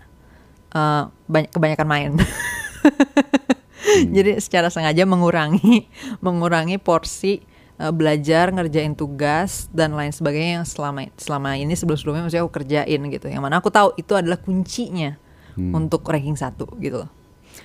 eh, 0.73 1.03
banyak 1.29 1.53
kebanyakan 1.53 1.87
main. 1.87 2.11
Jadi 4.17 4.41
secara 4.41 4.73
sengaja 4.73 5.05
mengurangi 5.05 5.85
mengurangi 6.25 6.81
porsi 6.81 7.45
eh, 7.77 7.93
belajar 7.93 8.49
ngerjain 8.49 8.97
tugas 8.97 9.69
dan 9.69 9.93
lain 9.93 10.09
sebagainya 10.09 10.65
yang 10.65 10.67
selama 10.67 11.05
selama 11.21 11.53
ini 11.53 11.77
sebelum 11.77 12.01
sebelumnya 12.01 12.25
maksudnya 12.25 12.43
aku 12.49 12.53
kerjain 12.57 13.01
gitu. 13.13 13.29
Yang 13.29 13.43
mana 13.45 13.61
aku 13.61 13.69
tahu 13.69 13.93
itu 13.93 14.17
adalah 14.17 14.41
kuncinya 14.41 15.21
Hmm. 15.55 15.71
untuk 15.71 16.03
ranking 16.03 16.35
satu 16.35 16.67
gitu 16.83 17.07
loh 17.07 17.09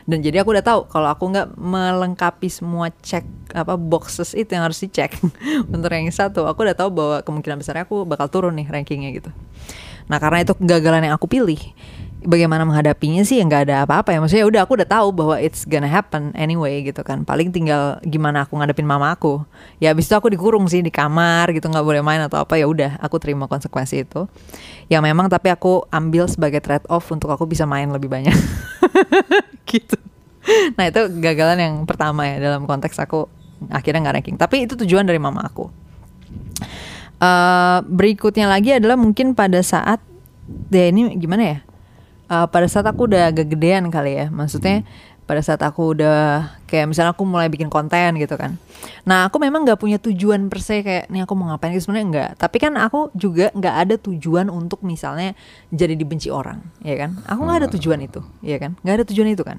dan 0.09 0.19
jadi 0.25 0.43
aku 0.43 0.55
udah 0.55 0.65
tahu 0.65 0.81
kalau 0.91 1.09
aku 1.11 1.31
nggak 1.31 1.55
melengkapi 1.55 2.49
semua 2.51 2.91
cek 2.91 3.55
apa 3.55 3.75
boxes 3.75 4.35
itu 4.35 4.55
yang 4.55 4.67
harus 4.67 4.81
dicek. 4.81 5.15
Untuk 5.73 5.91
ranking 5.91 6.15
satu 6.15 6.47
aku 6.47 6.67
udah 6.67 6.77
tahu 6.77 6.91
bahwa 6.91 7.17
kemungkinan 7.23 7.61
besarnya 7.61 7.85
aku 7.87 8.07
bakal 8.07 8.31
turun 8.31 8.57
nih 8.59 8.67
rankingnya 8.67 9.11
gitu. 9.15 9.31
Nah 10.11 10.19
karena 10.19 10.43
itu 10.43 10.57
kegagalan 10.59 11.07
yang 11.07 11.15
aku 11.15 11.31
pilih 11.31 11.59
bagaimana 12.21 12.69
menghadapinya 12.69 13.25
sih 13.25 13.41
ya 13.41 13.45
nggak 13.49 13.63
ada 13.69 13.77
apa-apa 13.89 14.13
ya. 14.13 14.19
Maksudnya 14.21 14.47
udah 14.47 14.61
aku 14.65 14.73
udah 14.77 14.89
tahu 14.89 15.09
bahwa 15.13 15.37
it's 15.41 15.65
gonna 15.65 15.89
happen 15.89 16.33
anyway 16.37 16.85
gitu 16.85 17.01
kan. 17.01 17.25
Paling 17.25 17.53
tinggal 17.53 17.99
gimana 18.05 18.45
aku 18.45 18.61
ngadepin 18.61 18.85
mama 18.85 19.13
aku. 19.13 19.41
Ya 19.81 19.93
abis 19.93 20.09
itu 20.09 20.15
aku 20.17 20.29
dikurung 20.29 20.69
sih 20.69 20.85
di 20.85 20.93
kamar 20.93 21.49
gitu 21.57 21.69
nggak 21.69 21.85
boleh 21.85 22.03
main 22.05 22.21
atau 22.21 22.43
apa 22.43 22.61
ya 22.61 22.69
udah 22.69 23.01
aku 23.01 23.17
terima 23.23 23.49
konsekuensi 23.49 24.05
itu. 24.05 24.29
Ya 24.93 25.01
memang 25.01 25.31
tapi 25.33 25.49
aku 25.49 25.87
ambil 25.89 26.29
sebagai 26.29 26.61
trade 26.61 26.85
off 26.91 27.09
untuk 27.15 27.33
aku 27.33 27.47
bisa 27.49 27.65
main 27.65 27.89
lebih 27.89 28.11
banyak 28.11 28.35
gitu. 29.73 29.97
Nah 30.75 30.89
itu 30.89 31.01
gagalan 31.21 31.59
yang 31.61 31.75
pertama 31.85 32.27
ya 32.27 32.41
dalam 32.41 32.65
konteks 32.65 32.97
aku 32.99 33.29
akhirnya 33.69 34.01
nggak 34.09 34.17
ranking. 34.21 34.37
Tapi 34.41 34.65
itu 34.65 34.75
tujuan 34.75 35.05
dari 35.05 35.21
mama 35.21 35.45
aku. 35.45 35.69
Eh, 37.21 37.79
berikutnya 37.85 38.49
lagi 38.49 38.73
adalah 38.73 38.97
mungkin 38.97 39.37
pada 39.37 39.61
saat 39.61 40.01
ya 40.73 40.89
ini 40.89 41.13
gimana 41.21 41.43
ya? 41.45 41.59
Eh, 42.33 42.47
pada 42.49 42.65
saat 42.65 42.89
aku 42.89 43.05
udah 43.13 43.29
agak 43.29 43.53
gedean 43.53 43.93
kali 43.93 44.17
ya. 44.17 44.27
Maksudnya 44.33 44.89
pada 45.29 45.45
saat 45.45 45.61
aku 45.61 45.93
udah 45.93 46.49
kayak 46.71 46.87
misalnya 46.87 47.11
aku 47.11 47.27
mulai 47.27 47.51
bikin 47.51 47.67
konten 47.67 48.15
gitu 48.15 48.39
kan 48.39 48.55
nah 49.03 49.27
aku 49.27 49.37
memang 49.37 49.67
nggak 49.67 49.77
punya 49.77 49.99
tujuan 49.99 50.47
per 50.47 50.63
se 50.63 50.81
kayak 50.81 51.11
nih 51.11 51.27
aku 51.27 51.35
mau 51.35 51.51
ngapain 51.51 51.75
gitu 51.75 51.91
sebenarnya 51.91 52.07
enggak 52.07 52.31
tapi 52.39 52.57
kan 52.57 52.73
aku 52.79 53.11
juga 53.13 53.51
nggak 53.51 53.75
ada 53.77 53.95
tujuan 53.99 54.47
untuk 54.49 54.81
misalnya 54.81 55.35
jadi 55.69 55.99
dibenci 55.99 56.31
orang 56.31 56.63
ya 56.81 56.95
kan 56.95 57.19
aku 57.27 57.41
nggak 57.43 57.59
ada 57.61 57.69
tujuan 57.75 57.99
itu 58.01 58.23
ya 58.41 58.57
kan 58.57 58.79
nggak 58.81 58.95
ada 58.95 59.05
tujuan 59.11 59.29
itu 59.29 59.43
kan 59.43 59.59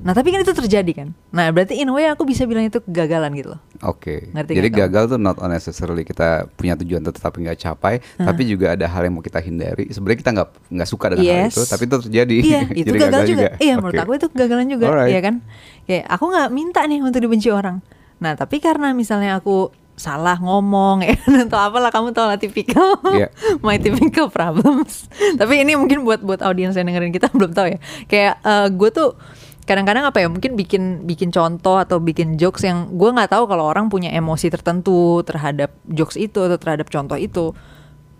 nah 0.00 0.14
tapi 0.14 0.30
kan 0.30 0.40
itu 0.40 0.54
terjadi 0.54 0.92
kan 0.94 1.08
nah 1.28 1.50
berarti 1.50 1.76
in 1.76 1.90
a 1.90 1.92
way 1.92 2.06
aku 2.06 2.22
bisa 2.22 2.46
bilang 2.46 2.64
itu 2.64 2.78
kegagalan 2.80 3.34
gitu 3.34 3.58
loh 3.58 3.60
Oke. 3.82 4.30
Ngerti 4.30 4.54
Jadi 4.54 4.68
nggak 4.70 4.78
kamu? 4.78 4.94
gagal 4.94 5.04
tuh 5.10 5.18
not 5.18 5.36
unnecessarily 5.42 6.06
kita 6.06 6.46
punya 6.54 6.78
tujuan 6.78 7.02
tetapi 7.02 7.42
nggak 7.42 7.58
capai, 7.58 7.98
tapi 8.14 8.46
juga 8.46 8.78
ada 8.78 8.86
hal 8.86 9.02
yang 9.02 9.18
mau 9.18 9.24
kita 9.26 9.42
hindari. 9.42 9.90
Sebenarnya 9.90 10.18
kita 10.22 10.30
nggak 10.30 10.48
nggak 10.70 10.86
suka 10.88 11.06
dengan 11.10 11.26
hal 11.26 11.38
Yes. 11.42 11.50
itu, 11.50 11.62
tapi 11.66 11.82
itu 11.90 11.96
terjadi. 12.06 12.36
Iya, 12.38 12.60
itu 12.78 12.86
Jadi 12.86 12.98
gagal 13.02 13.22
juga. 13.26 13.48
Iya, 13.58 13.74
menurut 13.82 13.92
Oke. 13.92 14.02
aku 14.06 14.12
itu 14.14 14.26
kegagalan 14.30 14.66
juga, 14.70 14.86
Alright. 14.86 15.10
ya 15.10 15.20
kan? 15.20 15.34
Kayak 15.82 16.04
aku 16.14 16.24
nggak 16.30 16.48
minta 16.52 16.84
nih 16.84 17.00
untuk 17.00 17.24
dibenci 17.24 17.48
orang. 17.48 17.80
Nah, 18.22 18.38
tapi 18.38 18.62
karena 18.62 18.94
misalnya 18.94 19.40
aku 19.40 19.72
salah 19.92 20.40
ngomong 20.40 21.02
ya 21.06 21.14
kan, 21.20 21.48
atau 21.48 21.58
apalah 21.60 21.92
kamu 21.92 22.16
tahu 22.16 22.26
lah 22.26 22.40
tipikal 22.40 22.96
Iya. 23.12 23.28
my 23.66 23.76
typical 23.76 24.32
problems 24.32 25.04
tapi 25.40 25.60
ini 25.60 25.76
mungkin 25.76 26.00
buat 26.02 26.24
buat 26.24 26.40
audiens 26.40 26.74
yang 26.80 26.88
dengerin 26.88 27.12
kita 27.12 27.28
belum 27.28 27.52
tahu 27.52 27.76
ya 27.76 27.78
kayak 28.08 28.34
gue 28.72 28.88
tuh 28.88 29.20
kadang-kadang 29.62 30.08
apa 30.08 30.24
ya 30.24 30.32
mungkin 30.32 30.56
bikin 30.58 31.04
bikin 31.06 31.30
contoh 31.30 31.76
atau 31.78 32.00
bikin 32.00 32.40
jokes 32.40 32.64
yang 32.66 32.90
gue 32.96 33.10
nggak 33.14 33.30
tahu 33.30 33.44
kalau 33.46 33.68
orang 33.68 33.92
punya 33.92 34.10
emosi 34.10 34.50
tertentu 34.50 35.22
terhadap 35.22 35.70
jokes 35.86 36.16
itu 36.18 36.40
atau 36.40 36.56
terhadap 36.56 36.88
contoh 36.88 37.14
itu 37.20 37.52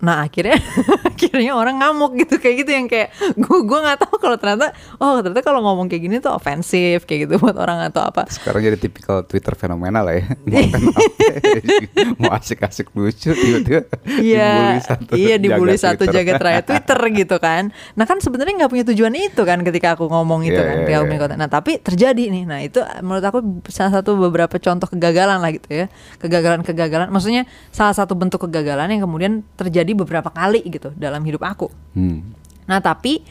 nah 0.02 0.26
akhirnya 0.26 0.58
akhirnya 1.14 1.54
orang 1.54 1.78
ngamuk 1.78 2.18
gitu 2.26 2.42
kayak 2.42 2.66
gitu 2.66 2.70
yang 2.74 2.86
kayak 2.90 3.14
gue 3.38 3.58
gue 3.62 3.78
nggak 3.78 3.98
tahu 4.02 4.18
kalau 4.18 4.34
ternyata 4.34 4.74
oh 4.98 5.22
ternyata 5.22 5.46
kalau 5.46 5.62
ngomong 5.62 5.86
kayak 5.86 6.02
gini 6.02 6.16
tuh 6.18 6.34
ofensif 6.34 7.06
kayak 7.06 7.30
gitu 7.30 7.38
buat 7.38 7.54
orang 7.54 7.86
atau 7.86 8.02
apa 8.02 8.26
Sekarang 8.26 8.66
jadi 8.66 8.74
tipikal 8.74 9.22
Twitter 9.22 9.54
fenomenal 9.54 10.02
lah 10.02 10.14
ya. 10.18 10.26
Mau, 12.20 12.30
asik-asik 12.34 12.90
lucu 12.96 13.30
tiba-tiba 13.30 13.86
Iya, 14.18 14.82
iya 15.14 15.36
dibully 15.38 15.78
satu 15.78 16.04
Twitter. 16.04 16.34
jagat 16.34 16.40
raya 16.42 16.60
Twitter 16.66 16.98
gitu 17.14 17.36
kan. 17.38 17.70
Nah 17.94 18.04
kan 18.04 18.18
sebenarnya 18.18 18.64
nggak 18.64 18.70
punya 18.72 18.84
tujuan 18.90 19.14
itu 19.14 19.42
kan 19.46 19.62
ketika 19.62 19.94
aku 19.94 20.10
ngomong 20.10 20.42
itu 20.46 20.58
Iya, 20.58 20.66
kan, 20.66 20.76
iya, 20.82 20.96
aku 20.98 21.04
iya. 21.06 21.10
bikin 21.10 21.20
konten. 21.22 21.38
Nah 21.38 21.50
tapi 21.50 21.78
terjadi 21.78 22.24
nih. 22.28 22.44
Nah 22.48 22.58
itu 22.64 22.80
menurut 23.00 23.24
aku 23.24 23.38
salah 23.70 24.02
satu 24.02 24.18
beberapa 24.18 24.58
contoh 24.58 24.88
kegagalan 24.90 25.38
lah 25.38 25.50
gitu 25.54 25.68
ya, 25.70 25.86
kegagalan-kegagalan. 26.18 27.08
Maksudnya 27.12 27.46
salah 27.70 27.94
satu 27.94 28.18
bentuk 28.18 28.42
kegagalan 28.48 28.90
yang 28.90 29.02
kemudian 29.06 29.32
terjadi 29.56 29.91
beberapa 29.92 30.28
kali 30.28 30.64
gitu 30.68 30.90
dalam 30.96 31.22
hidup 31.22 31.42
aku. 31.44 31.68
Hmm. 31.96 32.35
Nah 32.66 32.78
tapi 32.78 33.22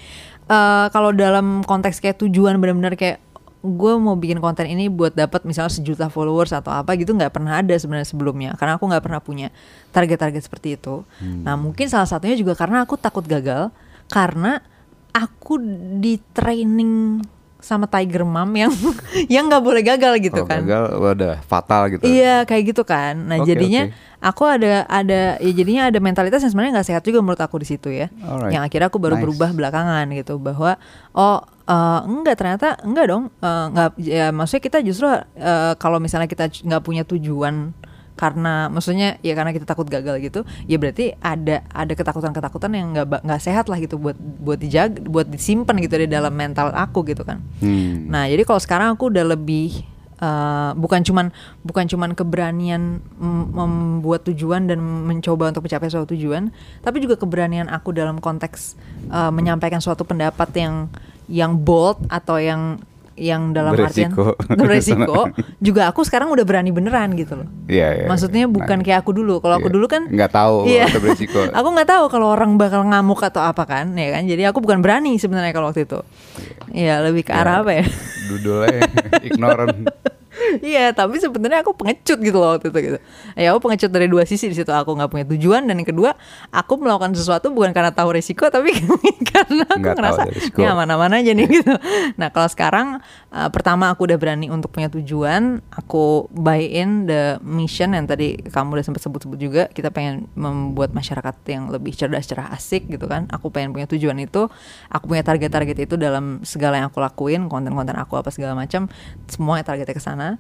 eh, 0.47 0.86
kalau 0.89 1.12
dalam 1.12 1.65
konteks 1.65 2.00
kayak 2.02 2.21
tujuan 2.26 2.58
benar-benar 2.58 2.95
kayak 2.97 3.19
gue 3.62 3.93
mau 4.02 4.17
bikin 4.17 4.41
konten 4.41 4.65
ini 4.65 4.89
buat 4.89 5.13
dapat 5.13 5.45
misalnya 5.45 5.69
sejuta 5.69 6.10
followers 6.10 6.50
atau 6.50 6.74
apa 6.74 6.97
gitu 6.97 7.13
nggak 7.13 7.30
pernah 7.30 7.62
ada 7.62 7.78
sebenarnya 7.78 8.10
sebelumnya 8.10 8.52
karena 8.58 8.82
aku 8.82 8.89
nggak 8.89 9.04
pernah 9.06 9.21
punya 9.21 9.47
target-target 9.93 10.41
seperti 10.41 10.82
itu. 10.82 11.06
Nah 11.21 11.54
mungkin 11.62 11.86
salah 11.86 12.10
satunya 12.10 12.34
juga 12.34 12.58
karena 12.58 12.82
aku 12.82 12.97
takut 12.97 13.21
gagal 13.21 13.69
karena 14.10 14.65
aku 15.13 15.62
di 16.02 16.17
training 16.34 17.21
sama 17.62 17.86
Tiger 17.86 18.26
Mom 18.26 18.50
yang 18.52 18.74
yang 19.34 19.45
nggak 19.47 19.63
boleh 19.63 19.82
gagal 19.86 20.17
gitu 20.19 20.43
Kalau 20.43 20.50
kan. 20.50 20.62
gagal 20.65 20.84
udah 20.97 21.36
fatal 21.45 21.82
gitu. 21.93 22.04
Iya 22.04 22.43
kayak 22.43 22.63
gitu 22.74 22.84
kan. 22.84 23.15
Nah 23.15 23.39
Oke, 23.39 23.54
jadinya 23.54 23.88
oke. 23.88 23.95
aku 24.19 24.43
ada 24.50 24.84
ada 24.89 25.38
ya 25.38 25.52
jadinya 25.54 25.88
ada 25.88 26.00
mentalitas 26.02 26.41
yang 26.41 26.52
sebenarnya 26.52 26.82
nggak 26.82 26.89
sehat 26.89 27.04
juga 27.06 27.21
menurut 27.21 27.39
aku 27.39 27.62
di 27.62 27.67
situ 27.69 27.93
ya. 27.93 28.10
Alright. 28.19 28.52
Yang 28.52 28.63
akhirnya 28.67 28.88
aku 28.89 29.00
baru 29.00 29.15
Nice. 29.15 29.24
berubah 29.30 29.50
belakangan 29.54 30.06
gitu 30.17 30.34
bahwa 30.41 30.71
oh 31.13 31.39
eh, 31.69 32.00
enggak 32.04 32.36
ternyata 32.36 32.67
enggak 32.82 33.06
dong 33.08 33.24
eh, 33.39 33.65
enggak 33.71 33.89
ya 34.02 34.26
maksudnya 34.34 34.63
kita 34.65 34.78
justru 34.82 35.08
eh, 35.38 35.74
kalau 35.78 36.02
misalnya 36.02 36.26
kita 36.28 36.50
nggak 36.50 36.82
punya 36.82 37.06
tujuan 37.06 37.78
karena 38.21 38.69
maksudnya 38.69 39.17
ya 39.25 39.34
karena 39.34 39.49
kita 39.49 39.65
takut 39.65 39.89
gagal 39.89 40.21
gitu 40.21 40.45
ya 40.69 40.77
berarti 40.77 41.17
ada 41.17 41.65
ada 41.73 41.93
ketakutan-ketakutan 41.97 42.69
yang 42.77 42.93
nggak 42.93 43.25
nggak 43.25 43.41
sehat 43.41 43.65
lah 43.65 43.81
gitu 43.81 43.97
buat 43.97 44.13
buat 44.13 44.62
dijaga 44.62 45.01
buat 45.10 45.25
disimpan 45.25 45.81
gitu 45.81 46.05
di 46.05 46.05
dalam 46.05 46.29
mental 46.38 46.69
aku 46.69 47.01
gitu 47.10 47.25
kan 47.25 47.41
Hmm. 47.62 48.12
Nah, 48.12 48.27
jadi 48.27 48.43
kalau 48.43 48.60
sekarang 48.60 48.93
aku 48.97 49.13
udah 49.13 49.25
lebih 49.38 49.86
uh, 50.19 50.73
bukan 50.75 51.01
cuman 51.05 51.29
bukan 51.63 51.86
cuman 51.88 52.12
keberanian 52.17 52.99
mem- 53.17 53.49
membuat 53.53 54.27
tujuan 54.27 54.67
dan 54.67 54.81
mencoba 54.81 55.53
untuk 55.53 55.65
mencapai 55.65 55.88
suatu 55.88 56.12
tujuan, 56.13 56.51
tapi 56.84 56.99
juga 56.99 57.15
keberanian 57.15 57.69
aku 57.69 57.95
dalam 57.95 58.19
konteks 58.19 58.75
uh, 59.10 59.31
menyampaikan 59.31 59.79
suatu 59.79 60.03
pendapat 60.03 60.49
yang 60.57 60.75
yang 61.31 61.55
bold 61.55 62.03
atau 62.12 62.41
yang 62.41 62.81
yang 63.19 63.52
dalam 63.52 63.76
Beresiko. 63.76 64.34
artian 64.39 64.58
beresiko 64.58 65.21
juga 65.65 65.91
aku 65.91 66.02
sekarang 66.02 66.32
udah 66.32 66.45
berani 66.47 66.71
beneran 66.71 67.12
gitu 67.13 67.38
loh. 67.38 67.47
Iya, 67.67 68.04
iya. 68.04 68.08
Maksudnya 68.08 68.47
bukan 68.47 68.82
kayak 68.82 69.04
aku 69.04 69.12
dulu. 69.12 69.38
Kalau 69.39 69.60
aku 69.60 69.67
Iya. 69.67 69.76
dulu 69.76 69.86
kan 69.91 70.02
nggak 70.08 70.32
tahu 70.32 70.56
Iya. 70.71 70.86
atau 70.89 71.02
beresiko. 71.02 71.39
aku 71.60 71.67
nggak 71.69 71.89
tahu 71.89 72.04
kalau 72.08 72.28
orang 72.32 72.56
bakal 72.56 72.82
ngamuk 72.82 73.19
atau 73.21 73.43
apa 73.43 73.63
kan, 73.63 73.91
ya 73.93 74.15
kan. 74.15 74.24
Jadi 74.26 74.41
aku 74.43 74.60
bukan 74.60 74.80
berani 74.80 75.15
sebenarnya 75.15 75.52
kalau 75.52 75.69
waktu 75.69 75.84
itu. 75.84 76.00
Iya, 76.71 77.04
lebih 77.04 77.28
ke 77.28 77.34
arah 77.36 77.60
Ya. 77.60 77.62
apa 77.62 77.71
ya? 77.78 77.86
Dudulnya 78.32 78.80
ignorant. 79.21 79.76
Iya, 80.62 80.91
tapi 80.91 81.17
sebenarnya 81.17 81.62
aku 81.62 81.73
pengecut 81.73 82.17
gitu 82.19 82.38
loh 82.38 82.58
waktu 82.58 82.69
itu 82.69 82.80
gitu. 82.82 82.97
Ya 83.36 83.54
aku 83.54 83.60
pengecut 83.65 83.91
dari 83.91 84.08
dua 84.08 84.23
sisi 84.25 84.47
di 84.47 84.56
situ. 84.56 84.69
Aku 84.69 84.93
nggak 84.93 85.10
punya 85.10 85.25
tujuan 85.27 85.65
dan 85.65 85.77
yang 85.77 85.88
kedua, 85.88 86.13
aku 86.49 86.77
melakukan 86.77 87.13
sesuatu 87.13 87.49
bukan 87.49 87.71
karena 87.71 87.91
tahu 87.91 88.15
resiko, 88.15 88.47
tapi 88.47 88.73
karena 89.32 89.63
aku 89.67 89.80
Nggak 89.80 89.97
tahu 90.01 90.17
ngerasa 90.17 90.21
resiko. 90.27 90.60
ya 90.60 90.73
mana-mana 90.73 91.19
aja 91.19 91.32
nih 91.32 91.47
gitu. 91.62 91.73
Nah 92.17 92.30
kalau 92.30 92.49
sekarang 92.49 92.88
uh, 93.30 93.49
pertama 93.49 93.89
aku 93.89 94.06
udah 94.06 94.17
berani 94.17 94.47
untuk 94.47 94.71
punya 94.71 94.88
tujuan, 94.89 95.60
aku 95.71 96.27
buy 96.32 96.62
in 96.62 97.08
the 97.08 97.38
mission 97.41 97.93
yang 97.93 98.06
tadi 98.06 98.38
kamu 98.39 98.80
udah 98.80 98.86
sempat 98.86 99.01
sebut-sebut 99.04 99.38
juga. 99.39 99.63
Kita 99.71 99.89
pengen 99.89 100.27
membuat 100.36 100.91
masyarakat 100.91 101.36
yang 101.47 101.69
lebih 101.69 101.95
cerdas, 101.95 102.27
cerah, 102.27 102.51
asik 102.51 102.88
gitu 102.88 103.08
kan. 103.08 103.27
Aku 103.32 103.49
pengen 103.49 103.71
punya 103.71 103.88
tujuan 103.88 104.17
itu, 104.19 104.47
aku 104.88 105.06
punya 105.08 105.23
target-target 105.23 105.88
itu 105.88 105.95
dalam 105.95 106.43
segala 106.43 106.77
yang 106.80 106.88
aku 106.88 106.99
lakuin, 107.01 107.47
konten-konten 107.47 107.95
aku 107.97 108.15
apa 108.19 108.30
segala 108.30 108.54
macam, 108.54 108.88
semuanya 109.27 109.63
targetnya 109.65 109.95
ke 109.95 110.04
sana. 110.04 110.31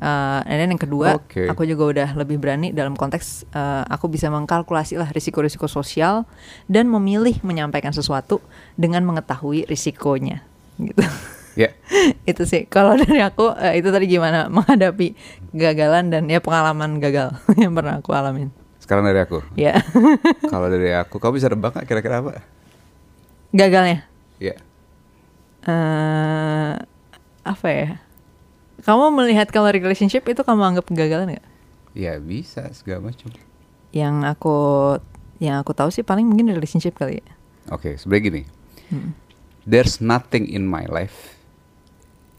Uh, 0.00 0.40
dan 0.48 0.64
then 0.64 0.72
yang 0.72 0.80
kedua, 0.80 1.20
Oke. 1.20 1.44
aku 1.44 1.68
juga 1.68 1.84
udah 1.92 2.08
lebih 2.16 2.40
berani 2.40 2.72
dalam 2.72 2.96
konteks 2.96 3.44
uh, 3.52 3.84
aku 3.84 4.08
bisa 4.08 4.32
mengkalkulasi 4.32 4.96
lah 4.96 5.12
risiko-risiko 5.12 5.68
sosial 5.68 6.24
dan 6.66 6.88
memilih 6.88 7.36
menyampaikan 7.44 7.92
sesuatu 7.92 8.40
dengan 8.80 9.04
mengetahui 9.04 9.68
risikonya 9.68 10.40
gitu. 10.80 11.04
ya. 11.54 11.68
itu 12.30 12.42
sih 12.48 12.64
kalau 12.64 12.96
dari 12.96 13.20
aku 13.20 13.52
uh, 13.52 13.74
itu 13.76 13.92
tadi 13.92 14.08
gimana 14.08 14.48
menghadapi 14.56 15.12
kegagalan 15.52 16.08
dan 16.08 16.24
ya 16.32 16.40
pengalaman 16.40 16.96
gagal 16.96 17.36
yang 17.60 17.76
pernah 17.76 18.00
aku 18.00 18.16
alamin. 18.16 18.48
Sekarang 18.80 19.04
dari 19.04 19.20
aku. 19.22 19.44
Ya. 19.54 19.84
Kalau 20.50 20.66
dari 20.66 20.90
aku, 20.96 21.22
kamu 21.22 21.38
bisa 21.38 21.46
nebak 21.52 21.76
nggak 21.76 21.86
kira-kira 21.86 22.24
apa? 22.24 22.42
Gagalnya 23.54 24.02
Ya. 24.40 24.56
eh 25.68 26.72
apa 27.44 27.68
ya? 27.68 28.00
Kamu 28.80 29.12
melihat 29.12 29.52
kalau 29.52 29.68
relationship 29.68 30.24
itu 30.28 30.40
kamu 30.40 30.74
anggap 30.74 30.88
kegagalan 30.88 31.36
nggak? 31.36 31.46
Ya 31.92 32.16
bisa 32.22 32.70
segala 32.72 33.10
macam. 33.10 33.28
Yang 33.90 34.14
aku 34.30 34.56
yang 35.42 35.56
aku 35.60 35.72
tahu 35.72 35.88
sih 35.90 36.04
paling 36.04 36.28
mungkin 36.28 36.52
relationship 36.52 36.96
kali 36.96 37.20
ya. 37.20 37.28
Oke, 37.72 37.96
sebenarnya 37.96 38.24
gini. 38.24 38.42
Hmm. 38.92 39.10
There's 39.68 40.00
nothing 40.00 40.48
in 40.48 40.64
my 40.64 40.88
life 40.88 41.36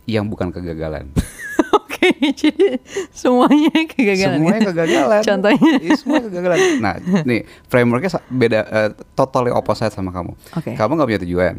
yang 0.09 0.27
bukan 0.29 0.49
kegagalan. 0.49 1.13
Jadi 2.41 2.81
semuanya 3.11 3.71
kegagalan. 3.85 4.37
Semuanya 4.37 4.57
ya? 4.57 4.67
kegagalan. 4.67 5.21
Contohnya. 5.21 5.71
Iya, 5.77 5.91
semua 5.95 6.19
kegagalan. 6.19 6.57
Nah, 6.81 6.93
nih 7.21 7.39
frameworknya 7.65 8.09
beda, 8.27 8.59
eh, 8.65 8.89
totally 9.13 9.49
opposite 9.49 9.91
sama 9.91 10.09
kamu. 10.09 10.33
Oke. 10.57 10.73
Kamu 10.73 10.91
nggak 10.97 11.07
punya 11.07 11.21
tujuan, 11.21 11.55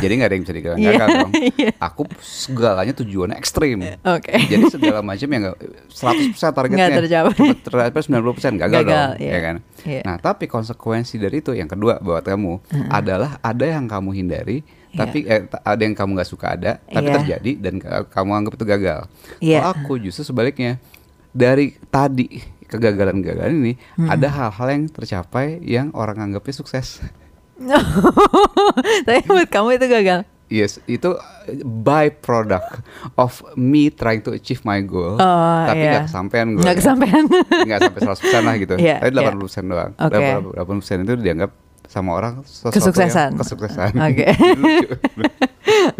jadi 0.00 0.12
nggak 0.16 0.28
ada 0.28 0.34
yang 0.34 0.44
bisa 0.44 0.54
digagal 0.54 0.76
Iya, 0.76 0.90
gagal 0.92 1.08
dong. 1.18 1.32
iya. 1.54 1.70
Aku 1.78 2.02
segalanya 2.18 2.94
tujuannya 2.94 3.36
ekstrim. 3.36 3.78
Oke. 4.02 4.32
Jadi 4.48 4.64
segala 4.68 5.00
macam 5.00 5.28
yang 5.28 5.42
nggak 5.46 5.56
100% 5.90 6.56
targetnya 6.56 6.86
Nggak 6.88 6.98
tercapai. 7.04 7.34
cuma 7.36 7.54
tercapai 7.60 8.02
90% 8.02 8.56
gagal, 8.58 8.80
Gagal, 8.82 8.88
dong, 8.88 9.10
iya. 9.20 9.30
ya 9.30 9.40
kan? 9.40 9.56
Iya. 9.82 10.00
Nah, 10.06 10.16
tapi 10.16 10.44
konsekuensi 10.46 11.18
dari 11.18 11.38
itu 11.38 11.52
yang 11.52 11.66
kedua 11.66 11.98
buat 11.98 12.22
kamu 12.22 12.52
adalah 12.88 13.36
ada 13.38 13.66
yang 13.66 13.84
kamu 13.84 14.10
hindari, 14.14 14.62
Iya. 14.92 14.98
tapi 14.98 15.18
eh, 15.22 15.42
ta- 15.42 15.62
ada 15.62 15.80
yang 15.80 15.92
kamu 15.92 16.10
nggak 16.14 16.28
suka 16.28 16.46
ada, 16.52 16.76
tapi 16.82 17.06
Iya. 17.06 17.14
terjadi 17.16 17.52
dan 17.58 17.74
ka- 17.76 18.06
kamu 18.06 18.30
anggap 18.34 18.52
itu 18.54 18.64
gagal. 18.66 19.00
Iya. 19.38 19.58
Kalau 19.58 19.72
aku 19.74 19.92
justru 19.98 20.22
sebaliknya 20.22 20.76
dari 21.28 21.72
tadi 21.86 22.28
kegagalan-kegagalan 22.62 23.56
ini 23.58 23.72
ada 24.02 24.28
hal-hal 24.28 24.68
yang 24.70 24.84
tercapai 24.86 25.60
yang 25.60 25.88
orang 25.92 26.20
anggapnya 26.22 26.52
sukses. 26.54 27.00
Tapi 29.06 29.20
buat 29.24 29.48
kamu 29.48 29.76
itu 29.76 29.86
gagal. 29.86 30.20
Yes, 30.48 30.76
itu 30.84 31.16
byproduct 31.64 32.84
of 33.14 33.32
me 33.54 33.88
trying 33.88 34.20
to 34.20 34.30
achieve 34.30 34.60
my 34.62 34.80
goal, 34.82 35.16
Oh, 35.16 35.60
tapi 35.64 35.80
iya. 35.80 35.92
nggak 35.96 36.04
kesampaian 36.06 36.46
gue. 36.50 36.60
Nggak 36.60 36.76
kesampaian. 36.76 37.24
nggak 37.64 37.80
sampai 37.80 38.00
100% 38.04 38.44
lah 38.44 38.54
gitu. 38.56 38.74
Iya, 38.84 38.96
tapi 39.00 39.16
iya. 39.16 39.32
80% 39.32 39.64
doang. 39.64 39.90
Oke. 39.96 40.28
80% 40.52 41.04
itu 41.04 41.12
dianggap 41.16 41.50
sama 41.92 42.16
orang 42.16 42.40
Kesuksesan. 42.42 43.36
kesuksesan. 43.36 43.92
Oke. 44.00 44.24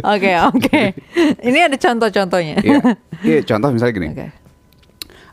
Oke, 0.02 0.32
oke. 0.42 0.80
Ini 1.38 1.68
ada 1.68 1.76
contoh-contohnya. 1.76 2.56
Iya. 2.58 2.80
Iya, 3.20 3.38
contoh 3.44 3.68
misalnya 3.70 3.94
gini. 3.94 4.08
Oke. 4.10 4.26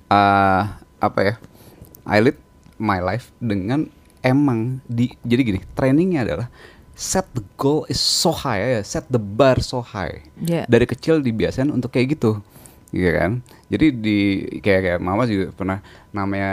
eh, 0.10 0.62
apa 1.00 1.19
ya? 1.22 1.34
I 2.04 2.19
lead 2.19 2.38
my 2.76 3.00
life 3.00 3.32
dengan 3.38 3.88
emang 4.19 4.84
di 4.86 5.13
jadi 5.22 5.41
gini, 5.43 5.60
trainingnya 5.72 6.24
adalah 6.24 6.48
set 6.91 7.24
the 7.32 7.43
goal 7.56 7.88
is 7.88 7.98
so 7.98 8.30
high 8.30 8.60
ya, 8.60 8.82
set 8.82 9.08
the 9.08 9.22
bar 9.22 9.58
so 9.60 9.80
high. 9.80 10.26
Iya. 10.38 10.65
Dari 10.65 10.84
kecil 10.84 11.22
dibiasain 11.22 11.69
untuk 11.69 11.89
kayak 11.89 12.15
gitu. 12.15 12.41
Iya 12.89 13.12
kan? 13.15 13.32
Jadi 13.69 13.86
di 13.93 14.17
kayak 14.60 14.82
kayak 14.84 15.00
mama 15.00 15.24
juga 15.24 15.54
pernah 15.54 15.78
namanya 16.10 16.52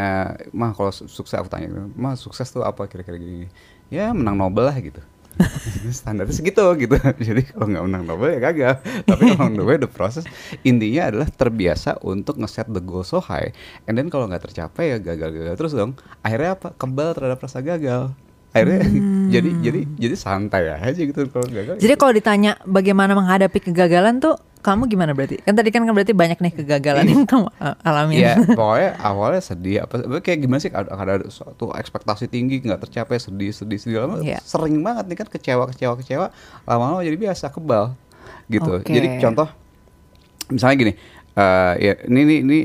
mah 0.51 0.71
kalau 0.71 0.92
su- 0.92 1.09
sukses 1.09 1.33
aku 1.35 1.49
tanya, 1.49 1.73
"Mah 1.90 2.12
sukses 2.14 2.45
tuh 2.47 2.61
apa 2.61 2.85
kira-kira 2.85 3.16
gini?" 3.16 3.49
Ya 3.92 4.11
menang 4.11 4.35
Nobel 4.38 4.66
lah 4.66 4.77
gitu. 4.79 4.99
Standarnya 5.92 6.33
segitu 6.33 6.64
gitu. 6.81 6.96
Jadi 7.29 7.42
kalau 7.53 7.66
nggak 7.70 7.85
menang 7.87 8.05
Nobel 8.09 8.35
ya 8.37 8.40
gagal. 8.51 8.75
Tapi 9.07 9.22
kalau 9.33 9.46
menang 9.46 9.57
Nobel 9.62 9.79
the 9.85 9.90
proses 9.90 10.25
intinya 10.66 11.12
adalah 11.12 11.29
terbiasa 11.29 12.01
untuk 12.03 12.40
ngeset 12.40 12.66
the 12.72 12.83
goal 12.83 13.07
so 13.07 13.22
high. 13.22 13.53
And 13.87 13.94
then 13.94 14.11
kalau 14.11 14.27
nggak 14.27 14.51
tercapai 14.51 14.96
ya 14.96 14.99
gagal-gagal 14.99 15.55
terus 15.55 15.72
dong. 15.77 15.94
Akhirnya 16.25 16.59
apa? 16.59 16.75
Kebal 16.75 17.14
terhadap 17.14 17.38
rasa 17.38 17.62
gagal. 17.62 18.11
Akhirnya 18.57 18.81
jadi 19.35 19.51
jadi 19.61 19.81
jadi 20.01 20.16
santai 20.16 20.72
aja 20.72 20.96
gitu 20.96 21.29
kalau 21.29 21.46
gagal. 21.46 21.77
Jadi 21.79 21.94
kalau 21.94 22.12
ditanya 22.16 22.59
bagaimana 22.64 23.12
menghadapi 23.12 23.59
kegagalan 23.61 24.18
tuh 24.18 24.40
kamu 24.67 24.91
gimana 24.91 25.15
berarti? 25.15 25.39
Kan 25.47 25.55
tadi 25.55 25.71
kan 25.71 25.87
berarti 25.87 26.11
banyak 26.11 26.43
nih 26.43 26.53
kegagalan 26.59 27.07
yang 27.07 27.23
kamu 27.23 27.47
uh, 27.63 27.79
alamin. 27.87 28.19
Iya, 28.19 28.35
pokoknya 28.59 28.91
awalnya 28.99 29.43
sedih 29.47 29.87
apa 29.87 30.03
kayak 30.19 30.39
gimana 30.43 30.59
sih 30.59 30.75
ada, 30.75 30.91
ada 30.91 31.31
suatu 31.31 31.71
ekspektasi 31.71 32.27
tinggi 32.27 32.59
nggak 32.67 32.83
tercapai 32.91 33.23
sedih 33.23 33.55
sedih 33.55 33.79
sedih 33.79 33.99
lama 34.03 34.19
Iya. 34.19 34.43
sering 34.43 34.83
banget 34.83 35.07
nih 35.07 35.17
kan 35.23 35.29
kecewa 35.31 35.71
kecewa 35.71 35.95
kecewa 36.03 36.27
lama-lama 36.67 37.07
jadi 37.07 37.15
biasa 37.15 37.55
kebal 37.55 37.95
gitu. 38.51 38.83
Oke. 38.83 38.91
Jadi 38.91 39.23
contoh 39.23 39.47
misalnya 40.51 40.77
gini, 40.83 40.93
eh 41.39 41.73
ya 41.79 41.93
ini 42.11 42.21
ini 42.27 42.35
ini 42.43 42.59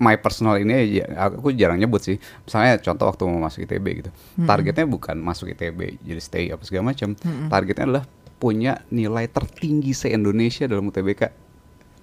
my 0.00 0.16
personal 0.16 0.56
ini 0.56 0.72
aja 0.72 1.28
aku 1.28 1.52
jarang 1.52 1.76
nyebut 1.76 2.00
sih. 2.00 2.16
Misalnya 2.46 2.78
contoh 2.80 3.10
waktu 3.10 3.22
mau 3.26 3.42
masuk 3.42 3.66
ITB 3.66 3.86
gitu. 4.06 4.10
Targetnya 4.46 4.86
bukan 4.86 5.18
masuk 5.18 5.50
ITB 5.52 5.98
jadi 6.00 6.20
stay 6.22 6.44
apa 6.48 6.62
segala 6.62 6.94
macam. 6.94 7.12
Targetnya 7.50 7.84
adalah 7.90 8.04
punya 8.40 8.80
nilai 8.88 9.28
tertinggi 9.28 9.92
se 9.92 10.08
Indonesia 10.08 10.64
dalam 10.64 10.88
UTBK 10.88 11.22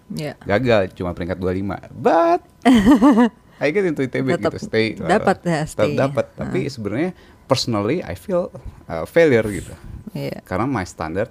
Iya. 0.08 0.40
gagal 0.40 0.96
cuma 0.96 1.12
peringkat 1.12 1.36
25 1.36 1.68
but 1.92 2.40
I 3.60 3.68
get 3.70 3.84
into 3.84 4.06
ITB 4.06 4.38
Tetap 4.38 4.54
gitu 4.54 4.58
stay 4.64 4.96
uh, 4.96 5.04
dapat 5.10 5.44
ya, 5.44 5.66
tetap 5.66 5.74
stay. 5.84 5.98
dapat 5.98 6.26
tapi 6.32 6.60
sebenarnya 6.68 7.12
personally 7.44 8.00
I 8.00 8.14
feel 8.14 8.48
uh, 8.86 9.04
failure 9.04 9.44
gitu 9.44 9.74
Iya. 10.14 10.40
karena 10.42 10.64
my 10.64 10.86
standard 10.86 11.28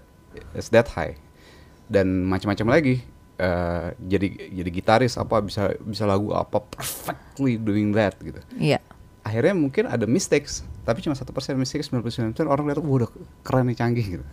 is 0.53 0.69
that 0.69 0.91
high 0.91 1.17
dan 1.87 2.27
macam-macam 2.27 2.69
lagi 2.71 2.97
Uh, 3.37 3.93
jadi 4.01 4.33
jadi 4.49 4.71
gitaris 4.73 5.13
apa 5.15 5.45
bisa 5.45 5.69
bisa 5.85 6.09
lagu 6.09 6.33
apa 6.33 6.57
perfectly 6.57 7.61
doing 7.61 7.93
that 7.93 8.17
gitu 8.17 8.41
Iya. 8.57 8.81
akhirnya 9.21 9.53
mungkin 9.53 9.85
ada 9.85 10.09
mistakes 10.09 10.65
tapi 10.83 11.05
cuma 11.05 11.13
satu 11.13 11.37
persen 11.37 11.53
mistakes 11.55 11.93
99% 11.93 12.33
orang 12.43 12.65
lihat 12.65 12.81
wah 12.81 12.97
udah 12.97 13.11
keren 13.45 13.69
nih 13.69 13.77
canggih 13.77 14.07
gitu 14.11 14.25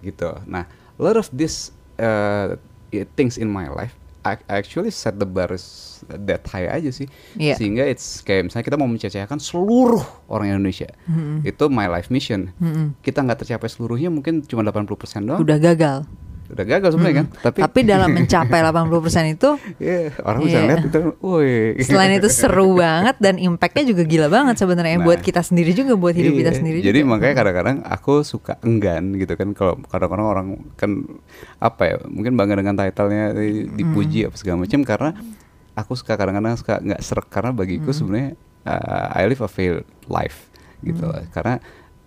gitu 0.00 0.30
nah 0.44 0.64
a 0.96 1.00
lot 1.00 1.14
of 1.14 1.26
this 1.30 1.70
uh, 1.96 2.54
things 3.14 3.36
in 3.36 3.46
my 3.46 3.66
life 3.66 3.94
I 4.26 4.36
actually 4.50 4.90
set 4.90 5.16
the 5.16 5.24
bar 5.24 5.48
that 6.04 6.42
high 6.50 6.68
aja 6.68 6.90
sih 6.92 7.08
Iya. 7.34 7.54
sehingga 7.56 7.86
it's 7.86 8.20
kayak 8.20 8.50
misalnya 8.50 8.66
kita 8.66 8.76
mau 8.76 8.84
mencecahkan 8.84 9.38
seluruh 9.40 10.04
orang 10.28 10.52
Indonesia 10.52 10.90
Mm-mm. 11.06 11.46
itu 11.46 11.64
my 11.70 11.88
life 11.88 12.10
mission 12.10 12.52
Mm-mm. 12.60 12.92
kita 13.00 13.24
nggak 13.24 13.46
tercapai 13.46 13.70
seluruhnya 13.70 14.12
mungkin 14.12 14.44
cuma 14.44 14.60
80% 14.62 14.84
doang 15.24 15.40
Udah 15.40 15.56
gagal. 15.56 16.04
Udah 16.48 16.64
gagal 16.64 16.90
sebenarnya 16.92 17.16
kan 17.18 17.26
tapi 17.42 17.58
Tapi 17.60 17.80
dalam 17.82 18.08
mencapai 18.10 18.58
80% 18.58 18.88
itu 19.30 19.50
Iya, 19.84 20.16
orang 20.18 20.40
bisa 20.42 20.56
Iya. 20.56 20.66
lihat 20.66 20.82
itu 20.82 21.00
woi 21.18 21.76
selain 21.78 22.12
itu 22.14 22.28
seru 22.28 22.72
banget 22.74 23.16
dan 23.16 23.36
impactnya 23.36 23.84
juga 23.84 24.02
gila 24.02 24.26
banget 24.26 24.56
sebenarnya 24.56 24.96
Nah. 24.96 25.04
buat 25.04 25.20
kita 25.20 25.40
sendiri 25.40 25.70
juga 25.70 25.92
buat 25.94 26.12
hidup 26.12 26.32
kita 26.34 26.50
Iya, 26.50 26.58
sendiri 26.58 26.78
Jadi 26.80 26.98
juga. 26.98 27.10
makanya 27.10 27.34
kadang-kadang 27.36 27.76
aku 27.82 28.14
suka 28.22 28.56
enggan 28.60 29.12
gitu 29.14 29.32
kan 29.32 29.52
kalau 29.52 29.76
kadang-kadang 29.84 30.26
orang 30.26 30.46
kan 30.74 31.04
apa 31.58 31.82
ya 31.84 31.96
mungkin 32.04 32.32
bangga 32.34 32.56
dengan 32.56 32.74
titlenya 32.74 33.26
di- 33.32 33.68
dipuji 33.70 34.24
apa 34.24 34.34
segala 34.34 34.64
macam 34.64 34.80
karena 34.82 35.10
aku 35.74 35.92
suka 35.94 36.14
kadang-kadang 36.14 36.56
suka 36.56 36.78
nggak 36.78 37.00
serak 37.00 37.28
karena 37.28 37.52
bagiku 37.52 37.92
sebenarnya 37.92 38.34
uh, 38.64 39.12
I 39.12 39.26
live 39.26 39.38
a 39.38 39.46
failed 39.46 39.84
life 40.06 40.48
gitu 40.80 41.02
Mm. 41.02 41.10
lah. 41.10 41.24
karena 41.28 41.54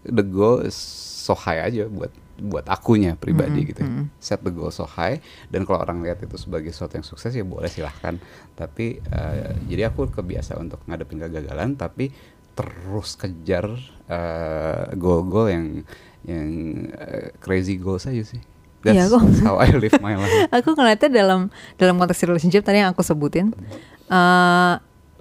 the 0.01 0.23
goal 0.23 0.59
is 0.59 0.73
so 1.21 1.31
high 1.31 1.61
aja 1.61 1.85
buat 1.85 2.09
buat 2.41 2.65
akunya 2.65 3.13
pribadi 3.13 3.69
gitu. 3.69 3.79
ya. 3.79 3.89
set 4.17 4.41
the 4.41 4.49
goal 4.49 4.67
so 4.67 4.83
high 4.83 5.21
dan 5.47 5.61
kalau 5.61 5.77
orang 5.79 6.01
lihat 6.01 6.17
itu 6.19 6.33
sebagai 6.35 6.69
sesuatu 6.69 6.97
yang 6.97 7.05
sukses 7.05 7.29
ya 7.29 7.45
boleh 7.45 7.69
silahkan. 7.69 8.17
Tapi 8.51 8.97
uh, 9.07 9.53
jadi 9.63 9.87
aku 9.87 10.09
kebiasa 10.09 10.57
untuk 10.57 10.81
ngadepin 10.83 11.21
kegagalan 11.21 11.73
tapi 11.73 12.09
terus 12.51 13.13
kejar 13.13 13.69
uh, 14.05 14.89
goal-goal 14.95 15.47
yang 15.47 15.65
yang 16.21 16.49
uh, 16.91 17.29
crazy 17.37 17.77
goals 17.77 18.03
aja 18.03 18.21
sih. 18.21 18.41
That's, 18.81 18.97
Iya, 18.97 19.05
aku- 19.07 19.37
how 19.45 19.61
I 19.61 19.69
live 19.71 19.93
my 19.99 20.17
life. 20.17 20.49
Aku 20.57 20.73
ngeliatnya 20.73 21.09
dalam 21.13 21.39
dalam 21.77 21.95
konteks 21.95 22.25
relationship 22.25 22.65
tadi 22.65 22.81
yang 22.81 22.89
aku 22.91 23.05
sebutin. 23.05 23.53
Eh 24.09 24.73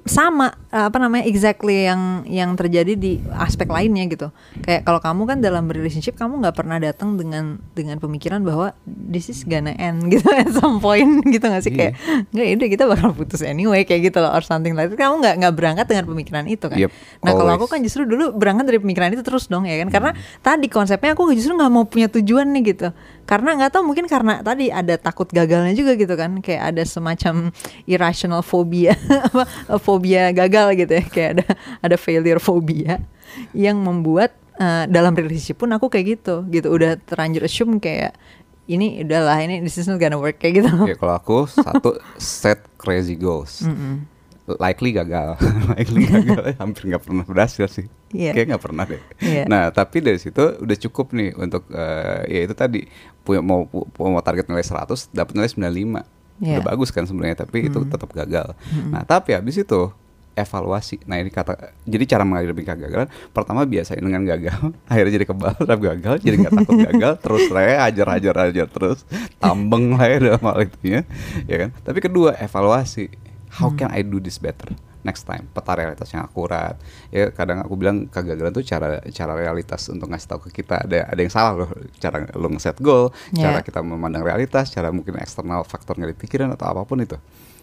sama 0.08 0.52
eh, 0.72 0.86
apa 0.88 0.96
namanya 0.96 1.28
exactly 1.28 1.84
yang 1.84 2.24
yang 2.24 2.56
terjadi 2.56 2.96
di 2.96 3.20
aspek 3.36 3.68
lainnya 3.68 4.08
gitu. 4.08 4.28
Kayak 4.64 4.88
kalau 4.88 5.00
kamu 5.00 5.22
kan 5.28 5.38
dalam 5.44 5.64
relationship 5.68 6.16
kamu 6.16 6.40
nggak 6.40 6.56
pernah 6.56 6.80
datang 6.80 7.20
dengan 7.20 7.60
dengan 7.76 8.00
pemikiran 8.00 8.40
bahwa 8.40 8.72
this 8.86 9.28
is 9.28 9.44
gonna 9.44 9.76
end 9.76 10.06
gitu 10.12 10.26
at 10.32 10.48
some 10.56 10.80
point 10.80 11.20
gitu 11.28 11.44
nggak 11.44 11.62
sih? 11.64 11.72
Kayak 11.72 12.00
nggak 12.32 12.46
udah 12.56 12.68
kita 12.68 12.84
bakal 12.88 13.08
putus 13.12 13.44
anyway 13.44 13.84
kayak 13.84 14.12
gitu 14.12 14.18
loh 14.24 14.32
or 14.32 14.42
something 14.44 14.72
like 14.72 14.88
that. 14.88 14.98
Kamu 14.98 15.20
nggak 15.20 15.34
nggak 15.44 15.54
berangkat 15.54 15.86
dengan 15.88 16.04
pemikiran 16.08 16.44
itu 16.48 16.66
kan? 16.66 16.78
Yep, 16.78 16.90
nah 17.20 17.32
kalau 17.36 17.52
aku 17.56 17.66
kan 17.68 17.80
justru 17.84 18.08
dulu 18.08 18.32
berangkat 18.32 18.64
dari 18.68 18.78
pemikiran 18.80 19.12
itu 19.12 19.22
terus 19.24 19.46
dong 19.48 19.68
ya 19.68 19.76
kan? 19.84 19.88
Karena 19.92 20.10
tadi 20.40 20.66
konsepnya 20.72 21.12
aku 21.12 21.32
justru 21.36 21.56
nggak 21.56 21.70
mau 21.72 21.84
punya 21.84 22.08
tujuan 22.08 22.48
nih 22.56 22.62
gitu 22.72 22.88
karena 23.30 23.54
nggak 23.54 23.70
tahu 23.78 23.86
mungkin 23.86 24.10
karena 24.10 24.42
tadi 24.42 24.74
ada 24.74 24.98
takut 24.98 25.30
gagalnya 25.30 25.70
juga 25.70 25.94
gitu 25.94 26.18
kan. 26.18 26.42
Kayak 26.42 26.74
ada 26.74 26.82
semacam 26.82 27.54
irrational 27.86 28.42
phobia 28.42 28.98
apa 29.30 29.46
fobia 29.78 30.34
gagal 30.34 30.74
gitu 30.74 30.92
ya. 30.98 31.04
Kayak 31.06 31.30
ada 31.38 31.46
ada 31.78 31.96
failure 31.96 32.42
phobia 32.42 32.98
yang 33.54 33.78
membuat 33.78 34.34
eh, 34.58 34.90
dalam 34.90 35.14
relationship 35.14 35.62
pun 35.62 35.70
aku 35.70 35.86
kayak 35.86 36.18
gitu 36.18 36.42
gitu. 36.50 36.74
Udah 36.74 36.98
terlanjur 36.98 37.46
assume 37.46 37.78
kayak 37.78 38.18
ini 38.66 39.06
udahlah 39.06 39.38
ini 39.46 39.62
this 39.62 39.78
is 39.78 39.86
not 39.86 40.02
gonna 40.02 40.18
work 40.18 40.42
kayak 40.42 40.66
gitu. 40.66 40.70
Oke, 40.82 40.98
kalau 40.98 41.14
aku 41.14 41.38
satu 41.46 42.02
set 42.18 42.66
crazy 42.82 43.14
goals. 43.14 43.62
Mm-mm. 43.62 44.19
Likely 44.58 44.90
gagal. 44.90 45.38
Likely 45.76 46.02
gagal. 46.08 46.42
Hampir 46.62 46.82
nggak 46.90 47.02
pernah 47.06 47.24
berhasil 47.28 47.66
sih. 47.70 47.86
Iya. 48.10 48.34
kayak 48.34 48.46
nggak 48.56 48.64
pernah 48.64 48.84
deh. 48.88 48.98
Iya. 49.22 49.46
nah 49.46 49.70
tapi 49.70 50.02
dari 50.02 50.18
situ 50.18 50.42
udah 50.58 50.76
cukup 50.88 51.14
nih 51.14 51.30
untuk 51.38 51.68
eh, 51.70 52.26
ya 52.26 52.40
itu 52.48 52.54
tadi. 52.58 52.88
Punya 53.22 53.44
mau 53.44 53.68
mau 54.00 54.22
target 54.24 54.50
nilai 54.50 54.64
100 54.64 55.12
dapat 55.14 55.32
nilai 55.36 55.50
95 55.52 56.02
Iya. 56.40 56.56
udah 56.64 56.72
bagus 56.72 56.88
kan 56.88 57.04
sebenarnya 57.04 57.44
tapi 57.44 57.68
itu 57.68 57.84
tetap 57.84 58.08
gagal. 58.16 58.56
Nah 58.88 59.04
tapi 59.04 59.36
habis 59.36 59.60
itu 59.60 59.92
evaluasi. 60.32 60.96
Nah 61.04 61.20
ini 61.20 61.28
kata 61.28 61.76
jadi 61.84 62.16
cara 62.16 62.24
menghadapi 62.24 62.64
kegagalan 62.64 63.08
pertama 63.36 63.68
biasain 63.68 64.00
dengan 64.00 64.24
gagal. 64.24 64.72
Akhirnya 64.90 65.20
jadi 65.20 65.26
kebal 65.28 65.52
tapi 65.60 65.82
gagal 65.84 66.14
jadi 66.24 66.36
nggak 66.40 66.54
takut 66.64 66.76
gagal 66.80 67.12
terus 67.20 67.44
raya 67.52 67.84
ajar 67.84 68.06
ajar 68.16 68.34
ajar 68.48 68.66
terus. 68.72 69.04
Tambeng 69.36 69.92
lah 69.94 70.06
ya 70.08 70.16
dalam 70.32 70.42
hal 70.42 70.58
itu 70.64 70.78
ya. 70.80 71.00
Ya 71.44 71.56
kan? 71.66 71.70
Tapi 71.84 71.98
kedua 72.00 72.32
evaluasi 72.40 73.12
how 73.58 73.74
can 73.74 73.90
I 73.90 74.06
do 74.06 74.22
this 74.22 74.38
better 74.38 74.70
next 75.00 75.24
time? 75.24 75.48
Peta 75.50 75.72
realitas 75.74 76.12
yang 76.12 76.22
akurat 76.28 76.76
ya 77.08 77.32
kadang 77.32 77.64
aku 77.64 77.74
bilang 77.74 78.06
kegagalan 78.06 78.52
tuh 78.52 78.62
cara 78.62 79.00
cara 79.10 79.32
realitas 79.32 79.88
untuk 79.88 80.12
ngasih 80.12 80.28
tahu 80.28 80.40
ke 80.48 80.62
kita. 80.62 80.84
Ada 80.84 81.08
ada 81.08 81.20
yang 81.20 81.32
salah 81.32 81.52
loh 81.56 81.70
cara 81.98 82.28
lo 82.36 82.48
ngeset 82.52 82.78
goal 82.78 83.10
cara 83.32 83.58
Yeah. 83.58 83.64
kita 83.64 83.80
memandang 83.80 84.22
realitas 84.22 84.70
cara 84.70 84.92
mungkin 84.92 85.16
eksternal 85.18 85.64
faktor 85.64 85.96
nggak 85.96 86.14
dipikirin 86.20 86.52
atau 86.52 86.68
apa 86.70 86.84
pun 86.84 87.00
itu 87.00 87.16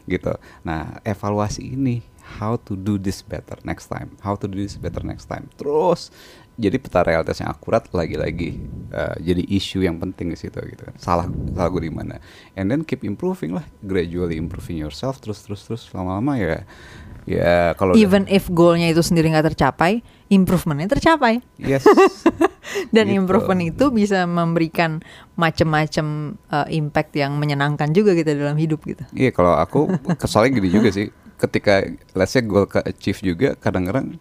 gitu. 0.09 0.33
Nah 0.65 0.97
evaluasi 1.05 1.77
ini 1.77 1.99
how 2.35 2.59
to 2.59 2.75
do 2.75 2.95
this 2.95 3.21
better 3.21 3.55
next 3.63 3.87
time 3.87 4.11
how 4.19 4.35
to 4.35 4.45
do 4.45 4.59
this 4.59 4.75
better 4.75 4.99
next 5.01 5.25
time. 5.25 5.47
Terus 5.55 6.11
jadi 6.57 6.75
peta 6.75 7.05
realitas 7.05 7.37
yang 7.37 7.47
akurat 7.47 7.85
lagi-lagi 7.87 8.57
eh, 8.89 9.15
jadi 9.21 9.45
isu 9.47 9.81
yang 9.81 9.97
penting 9.97 10.27
di 10.27 10.37
situ 10.37 10.57
gitu 10.57 10.83
kan. 10.83 10.95
Salah 10.97 11.25
salah 11.53 11.69
gue 11.69 11.85
di 11.85 11.93
mana. 11.93 12.17
And 12.53 12.67
then 12.67 12.81
keep 12.81 13.01
improving 13.01 13.53
lah 13.53 13.65
gradually 13.79 14.35
improving 14.35 14.75
yourself 14.75 15.17
terus 15.17 15.41
terus 15.41 15.63
terus 15.63 15.85
lama-lama 15.91 16.33
ya 16.35 16.65
ya 17.23 17.75
kalau 17.75 17.91
udah- 17.91 18.01
even 18.01 18.23
if 18.25 18.47
goalnya 18.49 18.87
itu 18.87 18.99
sendiri 18.99 19.29
nggak 19.29 19.53
tercapai 19.53 20.01
improvementnya 20.27 20.91
tercapai. 20.91 21.39
Yes. 21.55 21.85
Dan 22.91 23.07
Gitu. 23.07 23.23
improvement 23.23 23.61
itu 23.63 23.87
bisa 23.89 24.27
memberikan 24.27 24.99
macam-macam 25.35 26.05
uh, 26.49 26.67
impact 26.67 27.15
yang 27.15 27.37
menyenangkan 27.37 27.91
juga 27.91 28.11
gitu 28.11 28.27
dalam 28.33 28.57
hidup 28.57 28.83
gitu. 28.83 29.03
Iya 29.13 29.31
kalau 29.31 29.55
aku 29.55 29.87
kesalnya 30.17 30.57
gini 30.57 30.67
juga 30.67 30.89
sih 30.89 31.07
ketika 31.37 31.85
let's 32.17 32.33
say 32.33 32.41
goal 32.41 32.65
ke 32.65 32.81
achieve 32.83 33.21
juga 33.21 33.53
kadang-kadang 33.57 34.17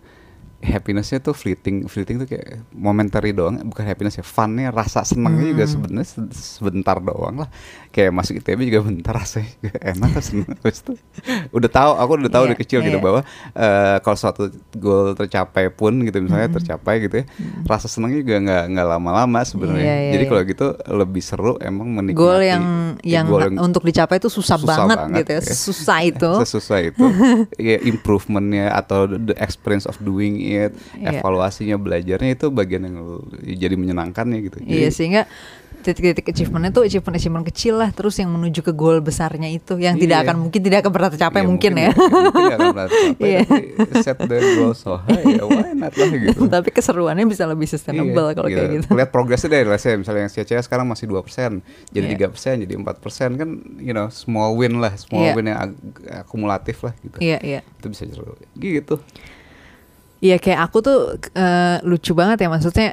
happinessnya 0.67 1.19
tuh 1.19 1.33
fleeting 1.33 1.87
fleeting 1.87 2.19
tuh 2.19 2.29
kayak 2.29 2.61
momentary 2.71 3.31
doang 3.31 3.63
bukan 3.65 3.85
happiness 3.85 4.17
ya 4.17 4.25
funnya 4.25 4.69
rasa 4.69 5.03
senangnya 5.03 5.47
juga 5.47 5.65
Hmm. 5.65 5.73
sebenarnya 5.73 6.07
se- 6.07 6.31
sebentar 6.59 6.99
doang 6.99 7.39
lah 7.39 7.49
kayak 7.89 8.11
masuk 8.11 8.37
ITB 8.37 8.67
juga 8.67 8.81
bentar 8.83 9.15
rasanya 9.15 9.47
juga 9.63 9.79
enak 9.81 10.11
seneng 10.19 10.53
Habis 10.57 10.81
itu 10.81 10.93
udah 11.51 11.71
tahu 11.71 11.91
aku 11.95 12.11
udah 12.19 12.33
tahu 12.33 12.45
Iya, 12.45 12.49
dari 12.49 12.59
kecil 12.59 12.79
gitu 12.83 12.99
iya. 12.99 13.03
bahwa 13.03 13.21
eh, 13.53 13.97
kalau 14.01 14.17
suatu 14.17 14.43
goal 14.75 15.15
tercapai 15.15 15.71
pun 15.71 16.03
gitu 16.03 16.19
misalnya 16.19 16.47
Hmm. 16.47 16.57
tercapai 16.57 16.95
gitu 17.01 17.15
ya 17.17 17.25
rasa 17.65 17.87
senangnya 17.87 18.19
juga 18.19 18.37
nggak 18.39 18.65
nggak 18.69 18.87
lama-lama 18.89 19.41
sebenarnya 19.41 19.83
Iya, 19.83 19.97
iya, 19.97 20.11
jadi 20.13 20.23
iya. 20.23 20.31
kalau 20.31 20.43
gitu 20.45 20.67
lebih 20.91 21.23
seru 21.23 21.53
emang 21.59 21.89
menikmati 21.89 22.17
Goal 22.17 22.41
yang 22.41 22.63
ya, 23.01 23.21
yang, 23.21 23.27
goal 23.27 23.43
untuk 23.61 23.83
dicapai 23.83 24.17
itu 24.17 24.27
susah, 24.27 24.57
susah 24.57 24.67
banget, 24.83 24.99
banget, 24.99 25.19
gitu 25.19 25.31
ya. 25.31 25.41
ya. 25.41 25.55
Susah 25.55 25.99
itu. 26.03 26.31
sesusah 26.43 26.79
itu 26.83 27.05
ya 27.63 27.77
improvementnya 27.83 28.73
atau 28.73 29.05
the 29.07 29.37
experience 29.37 29.85
of 29.85 29.95
doing 29.99 30.41
it 30.41 30.56
Iya. 30.59 31.11
evaluasinya 31.17 31.77
belajarnya 31.77 32.31
itu 32.33 32.47
bagian 32.49 32.83
yang 32.85 32.97
jadi 33.47 33.75
menyenangkan 33.75 34.27
ya 34.29 34.39
gitu 34.43 34.57
Iya 34.61 34.89
Jadi, 34.89 34.95
sehingga 34.95 35.23
titik-titik 35.77 36.27
achievementnya 36.27 36.75
tuh 36.75 36.83
achievement 36.83 37.15
achievement 37.15 37.47
kecil 37.47 37.79
lah 37.79 37.95
terus 37.95 38.19
yang 38.19 38.27
menuju 38.29 38.59
ke 38.61 38.75
goal 38.75 38.99
besarnya 38.99 39.47
itu 39.47 39.79
yang 39.79 39.95
tidak 39.95 40.19
Iya. 40.19 40.27
akan 40.27 40.37
mungkin 40.43 40.59
tidak 40.59 40.79
akan 40.83 40.91
pernah 40.91 41.11
tercapai 41.15 41.39
Ya, 41.39 41.47
mungkin, 41.47 41.73
ya 41.79 41.91
mungkin 41.95 42.51
akan 42.51 42.67
pernah 42.75 42.87
tercapai, 42.91 43.23
Iya. 43.31 43.41
tapi 43.47 43.95
set 44.03 44.19
the 44.19 44.39
goal 44.59 44.75
so 44.75 44.99
high 44.99 45.23
ya 45.23 45.47
why 45.47 45.71
not 45.73 45.95
lah 45.95 46.09
gitu 46.11 46.43
tapi 46.59 46.69
keseruannya 46.71 47.23
bisa 47.25 47.47
lebih 47.47 47.71
sustainable 47.71 48.35
kalau 48.35 48.49
kayak 48.49 48.83
gitu 48.83 48.99
Lihat 48.99 49.11
progresnya 49.15 49.63
lah 49.63 49.79
saya 49.79 49.95
misalnya 49.95 50.27
yang 50.27 50.33
CCA 50.33 50.59
sekarang 50.59 50.91
masih 50.91 51.07
2%, 51.07 51.23
jadi 51.95 52.03
Iya. 52.03 52.13
tiga 52.13 52.27
persen, 52.29 52.55
jadi 52.67 52.75
4% 52.75 53.39
kan, 53.39 53.49
you 53.79 53.95
know, 53.95 54.11
small 54.11 54.59
win 54.59 54.83
lah, 54.83 54.91
small 54.97 55.23
Iya. 55.23 55.33
win 55.35 55.47
yang 55.47 55.59
akumulatif 56.19 56.83
lah 56.83 56.99
gitu. 56.99 57.19
iya 57.21 57.39
iya 57.41 57.61
Itu 57.79 57.87
bisa 57.89 58.03
seru. 58.07 58.35
Gitu. 58.55 58.99
Iya 60.19 60.37
kayak 60.37 60.61
aku 60.65 60.79
tuh 60.81 60.99
eh, 61.33 61.77
lucu 61.83 62.13
banget 62.13 62.41
ya 62.41 62.49
maksudnya 62.49 62.91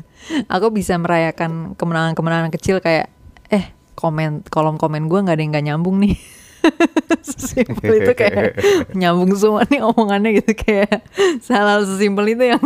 aku 0.54 0.72
bisa 0.72 0.96
merayakan 0.96 1.76
kemenangan-kemenangan 1.76 2.50
kecil 2.50 2.80
kayak 2.80 3.12
eh 3.48 3.68
komen 3.92 4.40
kolom 4.48 4.80
komen 4.80 5.04
gue 5.04 5.20
nggak 5.20 5.36
ada 5.36 5.42
yang 5.42 5.52
nggak 5.52 5.66
nyambung 5.68 6.00
nih 6.00 6.16
sesimpel 7.26 7.92
itu 7.98 8.12
kayak 8.14 8.56
nyambung 8.98 9.34
semua 9.34 9.66
nih 9.66 9.82
omongannya 9.82 10.38
gitu 10.38 10.54
kayak 10.54 11.02
salah 11.40 11.82
sesimpel 11.82 12.24
itu 12.28 12.44
yang 12.48 12.62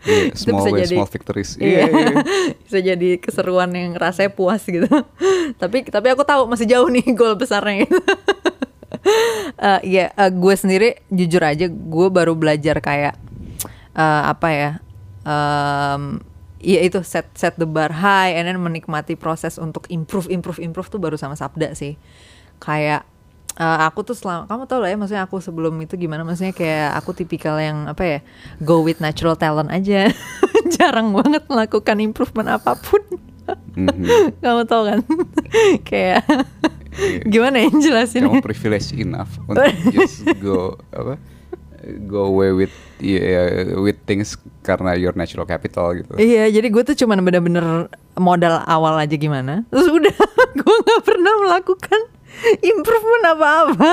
Iya, 0.00 0.32
Itu 0.32 0.50
bisa 0.50 0.68
win, 0.68 0.80
jadi- 0.80 0.96
small 0.96 1.08
victories. 1.08 1.50
Iya. 1.56 1.68
Iya, 1.68 1.80
iya, 1.86 2.04
iya. 2.10 2.14
bisa 2.58 2.78
jadi 2.82 3.08
keseruan 3.16 3.68
yang 3.70 3.92
rasanya 3.94 4.32
puas 4.32 4.64
gitu 4.64 4.88
tapi 5.56 5.84
tapi 5.84 6.06
aku 6.08 6.22
tahu 6.22 6.44
masih 6.44 6.66
jauh 6.66 6.88
nih 6.88 7.04
gol 7.12 7.34
besarnya 7.34 7.84
gitu 7.84 7.96
Eh, 9.56 9.80
Iya, 9.86 10.10
eh, 10.10 10.30
gue 10.30 10.54
sendiri 10.54 10.88
jujur 11.08 11.40
aja 11.40 11.66
gue 11.66 12.06
baru 12.10 12.34
belajar 12.34 12.80
kayak 12.80 13.16
eh, 13.96 14.22
apa 14.28 14.48
ya? 14.52 14.70
em, 15.26 16.20
Iya 16.60 16.84
itu 16.84 17.00
set 17.00 17.24
set 17.32 17.56
the 17.56 17.64
bar 17.64 17.88
high, 17.88 18.36
and 18.36 18.44
then 18.44 18.60
menikmati 18.60 19.16
proses 19.16 19.56
untuk 19.56 19.88
improve 19.88 20.28
improve 20.28 20.60
improve 20.60 20.92
tuh 20.92 21.00
baru 21.00 21.16
sama 21.16 21.32
Sabda 21.32 21.72
sih. 21.72 21.96
Kayak 22.60 23.08
eh, 23.56 23.78
aku 23.88 24.04
tuh 24.04 24.12
selama 24.12 24.44
kamu 24.44 24.68
tau 24.68 24.84
lah 24.84 24.92
ya, 24.92 24.96
maksudnya 25.00 25.24
aku 25.24 25.40
sebelum 25.40 25.72
itu 25.80 25.96
gimana? 25.96 26.20
Maksudnya 26.20 26.52
kayak 26.52 27.00
aku 27.00 27.16
tipikal 27.16 27.56
yang 27.56 27.88
apa 27.88 28.04
ya? 28.04 28.18
Go 28.60 28.84
with 28.84 29.00
natural 29.00 29.40
talent 29.40 29.72
aja, 29.72 30.12
jarang 30.76 31.16
banget 31.16 31.48
melakukan 31.48 31.96
improvement 32.04 32.60
apa 32.60 32.76
pun. 32.76 33.00
Mhm. 33.80 34.36
kamu 34.44 34.62
tau 34.68 34.84
kan? 34.84 35.00
kayak 35.88 36.28
gimana 37.24 37.64
ya 37.64 37.72
jelasin? 37.72 38.28
Kamu 38.28 38.44
privilege 38.44 38.92
enough 38.92 39.32
untuk 39.48 39.64
just 39.96 40.28
go 40.44 40.76
apa? 40.92 41.16
Go 41.80 42.28
away 42.28 42.52
with 42.52 42.74
yeah, 43.00 43.72
with 43.80 43.96
things 44.04 44.36
karena 44.60 44.92
your 45.00 45.16
natural 45.16 45.48
capital 45.48 45.96
gitu. 45.96 46.12
Iya, 46.20 46.52
jadi 46.52 46.68
gue 46.68 46.82
tuh 46.84 46.92
cuman 46.92 47.24
bener-bener 47.24 47.88
modal 48.20 48.60
awal 48.68 49.00
aja 49.00 49.16
gimana. 49.16 49.64
Terus 49.72 49.88
udah, 49.88 50.12
gue 50.60 50.74
nggak 50.84 51.02
pernah 51.08 51.34
melakukan 51.40 52.00
improvement 52.60 53.24
apa-apa. 53.32 53.92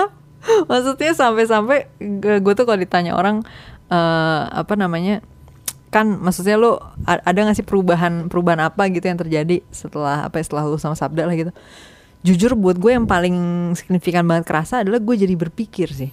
Maksudnya 0.67 1.15
sampai-sampai 1.15 1.88
gue 2.43 2.54
tuh 2.60 2.67
kalau 2.67 2.76
ditanya 2.76 3.15
orang 3.15 3.47
eh, 3.88 4.41
apa 4.52 4.76
namanya, 4.76 5.23
kan 5.88 6.19
maksudnya 6.19 6.60
a- 7.08 7.23
ada 7.23 7.39
nggak 7.39 7.63
sih 7.63 7.67
perubahan 7.67 8.28
perubahan 8.28 8.67
apa 8.67 8.91
gitu 8.91 9.08
yang 9.08 9.15
terjadi 9.15 9.63
setelah 9.71 10.28
apa 10.28 10.43
ya, 10.43 10.43
setelah 10.43 10.67
lu 10.67 10.76
sama 10.76 11.00
Sabda 11.00 11.23
lah 11.23 11.36
gitu. 11.39 11.56
Jujur 12.28 12.52
buat 12.60 12.76
gue 12.76 12.91
yang 12.91 13.08
paling 13.08 13.71
signifikan 13.80 14.28
banget 14.28 14.43
kerasa 14.43 14.84
adalah 14.84 15.00
gue 15.00 15.15
jadi 15.15 15.32
berpikir 15.39 15.88
sih. 15.95 16.12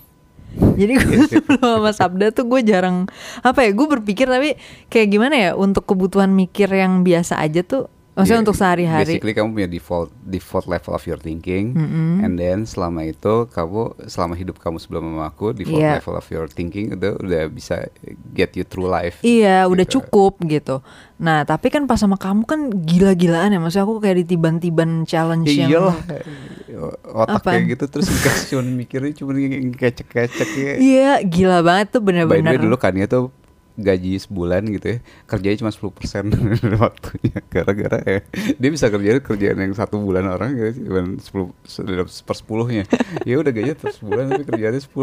Jadi 0.55 0.93
gue 0.99 1.27
sebelum 1.31 1.63
sama 1.63 1.91
Sabda 1.95 2.35
tuh 2.35 2.47
gue 2.47 2.61
jarang 2.67 3.07
apa 3.43 3.67
ya 3.67 3.71
gue 3.75 3.87
berpikir 3.87 4.27
tapi 4.27 4.59
kayak 4.91 5.09
gimana 5.11 5.35
ya 5.35 5.51
untuk 5.55 5.87
kebutuhan 5.87 6.31
mikir 6.35 6.71
yang 6.71 7.03
biasa 7.07 7.39
aja 7.39 7.63
tuh 7.63 7.91
maksudnya 8.15 8.33
Yeah, 8.33 8.43
untuk 8.43 8.55
sehari-hari 8.55 9.05
Basically 9.11 9.33
kamu 9.33 9.49
punya 9.53 9.67
default 9.67 10.09
default 10.25 10.67
level 10.67 10.93
of 10.93 11.03
your 11.03 11.19
thinking, 11.19 11.75
Mm-mm. 11.75 12.23
and 12.23 12.35
then 12.35 12.63
selama 12.63 13.05
itu 13.05 13.47
kamu 13.49 13.83
selama 14.07 14.35
hidup 14.35 14.57
kamu 14.57 14.79
sebelum 14.79 15.03
sama 15.05 15.27
aku 15.27 15.51
default 15.51 15.77
Iya. 15.77 15.99
level 15.99 16.15
of 16.15 16.27
your 16.29 16.47
thinking 16.47 16.91
itu 16.91 17.11
udah 17.13 17.43
bisa 17.47 17.91
get 18.31 18.55
you 18.55 18.63
through 18.63 18.87
life. 18.87 19.19
Iya 19.21 19.67
udah 19.67 19.83
gitu. 19.83 19.99
cukup 19.99 20.39
gitu 20.45 20.79
Nah 21.15 21.43
tapi 21.43 21.69
kan 21.69 21.87
pas 21.87 21.95
sama 21.97 22.15
kamu 22.15 22.43
kan 22.43 22.61
gila-gilaan 22.75 23.51
ya 23.51 23.59
Maksudnya 23.59 23.85
aku 23.85 23.99
kayak 23.99 24.23
ditiban-tiban 24.23 25.03
challenge 25.05 25.47
Ya 25.47 25.55
yang 25.61 25.71
iyalah 25.71 25.97
otak 27.07 27.39
Apa? 27.39 27.51
kayak 27.55 27.65
gitu 27.71 27.85
terus 27.89 28.07
cuma 28.49 28.63
mikirnya 28.65 29.13
cuma 29.15 29.31
kecek-kecek 29.73 30.51
ya. 30.51 30.73
Iya 30.77 31.13
gila 31.23 31.63
banget 31.63 31.95
tuh 31.95 32.01
By 32.01 32.11
the 32.13 32.27
way 32.27 32.43
bener-bener 32.43 32.59
dulu 32.61 32.77
kan 32.77 32.95
ya 32.95 33.07
tuh 33.07 33.31
gaji 33.75 34.23
sebulan 34.23 34.63
gitu 34.71 34.87
ya 34.87 34.99
kerjanya 35.27 35.57
cuma 35.59 35.71
10% 35.75 36.31
dari 36.31 36.77
waktunya 36.87 37.39
gara-gara 37.51 37.99
ya 38.01 38.21
dia 38.55 38.71
bisa 38.71 38.87
kerja 38.87 39.19
kerjaan 39.19 39.59
yang 39.59 39.75
satu 39.75 39.99
bulan 39.99 40.31
orang 40.31 40.55
gitu 40.55 40.87
cuma 40.87 41.03
10 41.19 41.83
dalam 41.83 42.07
per 42.07 42.37
sepuluhnya 42.39 42.85
ya 43.27 43.35
udah 43.35 43.51
gajinya 43.51 43.75
per 43.75 43.91
sebulan 43.91 44.25
tapi 44.31 44.45
kerjanya 44.47 44.79
10 44.79 44.95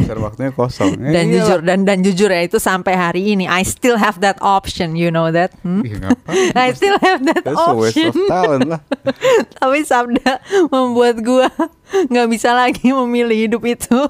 90% 0.00 0.24
waktunya 0.24 0.50
kosong 0.50 0.92
Ya 1.04 1.10
dan 1.12 1.24
iyalah. 1.24 1.32
jujur 1.36 1.58
dan 1.60 1.78
dan 1.84 1.98
jujur 2.00 2.30
ya 2.30 2.42
itu 2.42 2.56
sampai 2.56 2.96
hari 2.96 3.36
ini 3.36 3.44
I 3.44 3.60
still 3.60 4.00
have 4.00 4.24
that 4.24 4.40
option 4.40 4.96
you 4.96 5.12
know 5.12 5.28
that 5.28 5.52
hmm? 5.60 5.84
Ngapain? 5.84 6.56
I 6.64 6.72
still 6.72 6.96
have 7.04 7.20
that 7.28 7.44
That's 7.44 7.60
a 7.60 7.76
waste 7.76 8.00
option 8.00 8.08
of 8.08 8.28
talent 8.32 8.68
lah 8.72 8.80
tapi 9.60 9.84
Sabda 9.84 10.40
membuat 10.72 11.20
gua 11.20 11.52
nggak 12.08 12.28
bisa 12.32 12.56
lagi 12.56 12.88
memilih 12.88 13.36
hidup 13.36 13.62
itu 13.68 14.00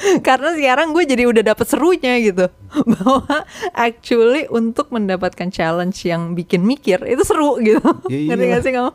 karena 0.26 0.56
sekarang 0.56 0.92
gue 0.96 1.04
jadi 1.04 1.24
udah 1.28 1.42
dapet 1.54 1.66
serunya 1.68 2.16
gitu. 2.20 2.46
Bahwa 2.92 3.44
actually 3.76 4.48
untuk 4.48 4.88
mendapatkan 4.92 5.48
challenge 5.52 6.04
yang 6.08 6.32
bikin 6.32 6.64
mikir 6.64 7.02
itu 7.04 7.22
seru 7.24 7.60
gitu. 7.60 7.84
Ya 8.08 8.18
ngerti 8.32 8.44
gak 8.48 8.62
sih 8.64 8.72
kamu? 8.72 8.92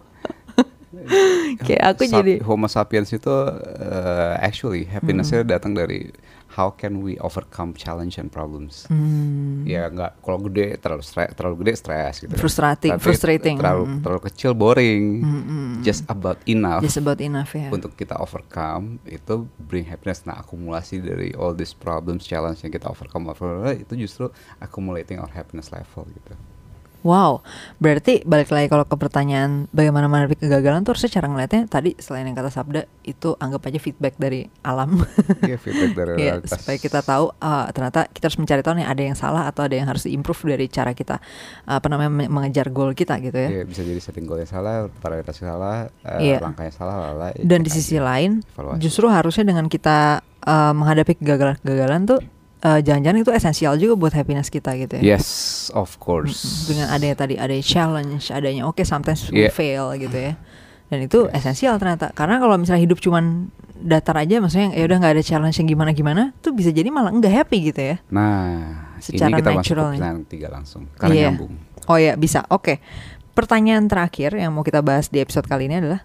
Kayak 1.66 1.84
aku 1.94 2.02
Sa- 2.10 2.18
jadi 2.22 2.42
Homo 2.42 2.66
sapiens 2.66 3.14
itu 3.14 3.30
uh, 3.30 4.34
actually 4.42 4.90
happinessnya 4.90 5.46
datang 5.46 5.78
dari 5.78 6.10
how 6.56 6.72
can 6.72 7.00
we 7.00 7.20
overcome 7.20 7.72
challenge 7.72 8.16
and 8.16 8.28
problems. 8.30 8.88
hmm, 8.88 9.64
Ya 9.66 9.86
nggak 9.86 10.20
kalau 10.20 10.40
gede 10.42 10.76
terlalu 10.78 11.04
stre- 11.04 11.32
terlalu 11.32 11.56
gede 11.62 11.74
stres 11.76 12.16
gitu. 12.18 12.32
Frustrating- 12.34 12.96
Tapi 12.96 13.04
frustrating. 13.04 13.56
Terlalu 13.58 13.84
Mm. 13.86 14.00
terlalu 14.00 14.22
kecil 14.26 14.52
boring. 14.54 15.04
Mm-mm. 15.20 15.70
Just 15.82 16.08
about 16.08 16.40
enough 16.46 16.80
just 16.80 16.96
about 16.96 17.20
enough 17.20 17.52
ya 17.52 17.68
untuk 17.68 17.94
kita 17.94 18.16
overcome 18.16 19.04
itu 19.04 19.36
bring 19.60 19.84
happiness. 19.84 20.24
Nah 20.24 20.40
akumulasi 20.40 21.00
dari 21.00 21.32
all 21.32 21.52
these 21.52 21.72
problems 21.72 22.24
challenge 22.24 22.64
yang 22.64 22.72
kita 22.72 22.88
overcome, 22.88 23.28
overcome 23.28 23.76
itu 23.76 23.94
justru 23.98 24.32
accumulating 24.58 25.18
our 25.18 25.30
happiness 25.30 25.70
level 25.70 26.08
gitu. 26.08 26.34
Wow, 27.06 27.46
berarti 27.78 28.26
balik 28.26 28.50
lagi 28.50 28.66
kalau 28.66 28.82
ke 28.82 28.98
pertanyaan 28.98 29.70
bagaimana 29.70 30.06
menghadapi 30.06 30.42
kegagalan 30.42 30.82
tuh 30.82 30.92
harusnya 30.92 31.14
cara 31.14 31.30
ngeliatnya 31.30 31.62
tadi 31.66 31.94
selain 31.96 32.26
yang 32.26 32.34
kata 32.34 32.50
Sabda 32.50 32.82
itu 33.04 33.38
anggap 33.38 33.62
aja 33.64 33.78
feedback 33.78 34.18
dari 34.18 34.50
alam. 34.60 35.06
Iya 35.40 35.56
feedback 35.56 35.94
dari 35.94 36.12
Iya, 36.18 36.42
realitas. 36.42 36.58
supaya 36.58 36.78
kita 36.78 37.00
tahu 37.00 37.30
ah, 37.38 37.70
ternyata 37.70 38.10
kita 38.10 38.26
harus 38.26 38.40
mencari 38.40 38.60
tahu 38.60 38.76
nih 38.76 38.88
ada 38.88 39.02
yang 39.04 39.14
salah 39.14 39.46
atau 39.46 39.62
ada 39.62 39.76
yang 39.76 39.86
harus 39.86 40.04
improve 40.08 40.50
dari 40.50 40.66
cara 40.66 40.92
kita 40.92 41.22
apa 41.64 41.86
namanya 41.86 42.10
me- 42.10 42.32
mengejar 42.32 42.68
goal 42.68 42.92
kita 42.92 43.22
gitu 43.22 43.38
ya. 43.38 43.50
Iya, 43.52 43.64
bisa 43.64 43.82
jadi 43.82 44.02
setting 44.02 44.26
goalnya 44.26 44.50
salah, 44.50 44.90
prioritasnya 44.92 45.46
salah, 45.48 45.78
eh, 46.02 46.20
Iya. 46.26 46.38
langkahnya 46.42 46.74
salah, 46.74 46.96
lala. 47.06 47.30
ya 47.32 47.46
Dan 47.46 47.62
di 47.62 47.70
sisi 47.70 47.96
aja. 47.96 48.10
lain 48.10 48.42
Evaluasi. 48.50 48.82
justru 48.82 49.06
harusnya 49.08 49.46
dengan 49.46 49.66
kita 49.68 49.98
eh, 50.42 50.74
menghadapi 50.74 51.18
kegagalan-kegagalan 51.18 52.02
tuh 52.08 52.18
eh, 52.66 52.80
jangan-jangan 52.82 53.22
itu 53.22 53.30
esensial 53.30 53.78
juga 53.78 53.94
buat 53.96 54.12
happiness 54.12 54.50
kita 54.50 54.74
gitu 54.76 54.98
ya. 54.98 55.16
Yes, 55.16 55.28
of 55.72 55.96
course. 55.98 56.66
Dengan 56.66 56.90
adanya 56.90 57.14
tadi 57.16 57.38
ada 57.38 57.54
challenge, 57.62 58.28
adanya 58.28 58.66
oke 58.66 58.82
sometimes 58.82 59.30
we 59.30 59.46
Iya. 59.46 59.54
fail 59.54 59.94
gitu 59.96 60.18
ya. 60.18 60.34
Dan 60.86 61.00
itu 61.02 61.30
esensial 61.30 61.78
ternyata. 61.78 62.10
Karena 62.12 62.38
kalau 62.38 62.58
misalnya 62.58 62.82
hidup 62.82 62.98
cuman 62.98 63.50
datar 63.76 64.16
aja 64.16 64.40
maksudnya 64.40 64.72
ya 64.72 64.82
udah 64.84 64.98
nggak 64.98 65.14
ada 65.20 65.24
challenge 65.24 65.58
yang 65.58 65.68
gimana-gimana 65.68 66.32
tuh 66.40 66.52
bisa 66.52 66.72
jadi 66.72 66.88
malah 66.90 67.12
nggak 67.12 67.34
happy 67.36 67.70
gitu 67.70 67.82
ya. 67.82 67.96
Nah, 68.10 68.94
Secara 68.98 69.30
ini 69.30 69.38
kita 69.38 69.50
masuk 69.50 69.54
ke 69.54 69.62
natural 69.62 69.86
nih. 69.86 70.00
pertanyaan 70.00 70.22
tiga 70.26 70.48
langsung 70.50 70.84
karena 70.96 71.14
Iya. 71.14 71.26
nyambung. 71.30 71.54
Oh 71.86 71.98
ya 71.98 72.14
bisa. 72.16 72.42
Oke. 72.50 72.82
Pertanyaan 73.34 73.86
terakhir 73.86 74.32
yang 74.34 74.50
mau 74.50 74.64
kita 74.64 74.80
bahas 74.80 75.12
di 75.12 75.20
episode 75.20 75.44
kali 75.46 75.68
ini 75.68 75.78
adalah 75.78 76.02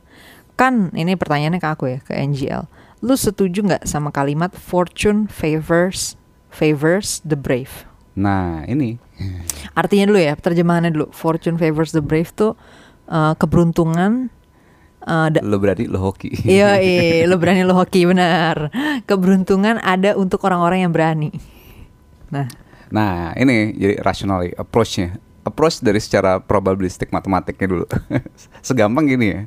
kan 0.54 0.90
ini 0.92 1.14
pertanyaannya 1.14 1.56
ke 1.56 1.68
aku 1.70 1.84
ya 1.86 1.98
ke 2.02 2.12
NGL. 2.12 2.66
Lu 3.00 3.14
setuju 3.14 3.62
nggak 3.62 3.86
sama 3.86 4.10
kalimat 4.10 4.52
fortune 4.52 5.24
favors 5.24 6.19
favors 6.50 7.22
the 7.22 7.38
brave? 7.38 7.86
Nah, 8.14 8.66
ini 8.66 8.98
Artinya 9.72 10.10
dulu 10.10 10.20
ya 10.20 10.34
terjemahannya 10.34 10.90
dulu. 10.92 11.06
Fortune 11.14 11.56
favors 11.56 11.94
the 11.94 12.02
brave 12.02 12.28
tuh 12.34 12.58
eh, 13.06 13.34
keberuntungan 13.38 14.28
da- 15.07 15.40
lo 15.40 15.57
berarti 15.57 15.88
lo 15.88 16.01
hoki. 16.03 16.28
Iya, 16.44 16.76
iya, 16.84 17.24
lo 17.24 17.40
berani 17.40 17.64
lo 17.64 17.72
hoki 17.72 18.05
benar. 18.05 18.68
Keberuntungan 19.09 19.80
ada 19.80 20.16
untuk 20.16 20.44
orang-orang 20.44 20.84
yang 20.84 20.92
berani. 20.92 21.30
Nah, 22.28 22.46
Nah, 22.90 23.30
ini 23.38 23.70
jadi 23.78 24.03
rationally 24.03 24.51
approach-nya. 24.59 25.14
Approach 25.46 25.78
dari 25.78 26.03
secara 26.03 26.42
probabilistik 26.42 27.14
matematiknya 27.14 27.70
dulu. 27.70 27.86
Segampang 28.66 29.07
gini 29.07 29.26
ya. 29.30 29.40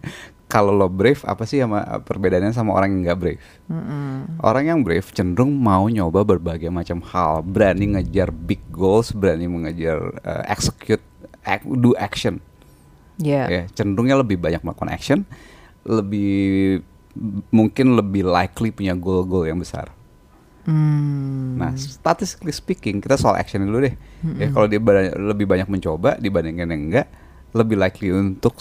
Kalau 0.51 0.69
lo 0.69 0.85
brave, 0.85 1.17
apa 1.25 1.49
sih 1.49 1.65
sama 1.65 1.81
perbedaannya 2.05 2.53
sama 2.53 2.77
orang 2.77 2.93
yang 2.93 3.01
nggak 3.09 3.19
brave? 3.19 3.41
mm-mm. 3.65 4.37
Orang 4.37 4.69
yang 4.69 4.79
brave 4.85 5.07
cenderung 5.09 5.49
mau 5.57 5.89
nyoba 5.89 6.21
berbagai 6.21 6.69
macam 6.69 7.01
hal, 7.09 7.41
berani 7.41 7.97
ngejar 7.97 8.29
big 8.29 8.61
goals, 8.69 9.09
berani 9.09 9.49
mengejar 9.49 9.97
uh, 10.21 10.43
execute, 10.45 11.01
act, 11.41 11.65
do 11.65 11.97
action. 11.97 12.37
Ya, 13.49 13.63
cenderungnya 13.73 14.21
lebih 14.21 14.37
banyak 14.37 14.61
melakukan 14.61 14.93
action, 14.93 15.19
lebih 15.85 16.81
mungkin 17.49 17.97
lebih 17.97 18.25
likely 18.25 18.69
punya 18.69 18.93
goal-goal 18.93 19.49
yang 19.49 19.57
besar. 19.57 19.89
Hmm. 20.63 21.59
Nah, 21.59 21.75
statistically 21.75 22.55
speaking, 22.55 23.03
kita 23.03 23.19
soal 23.19 23.35
action 23.35 23.65
dulu 23.67 23.83
deh. 23.83 23.95
Ya, 24.39 24.47
kalau 24.53 24.69
dia 24.69 24.79
lebih 25.17 25.49
banyak 25.49 25.67
mencoba 25.67 26.15
dibandingkan 26.21 26.71
yang 26.71 26.81
enggak, 26.89 27.07
lebih 27.51 27.77
likely 27.77 28.09
untuk 28.15 28.57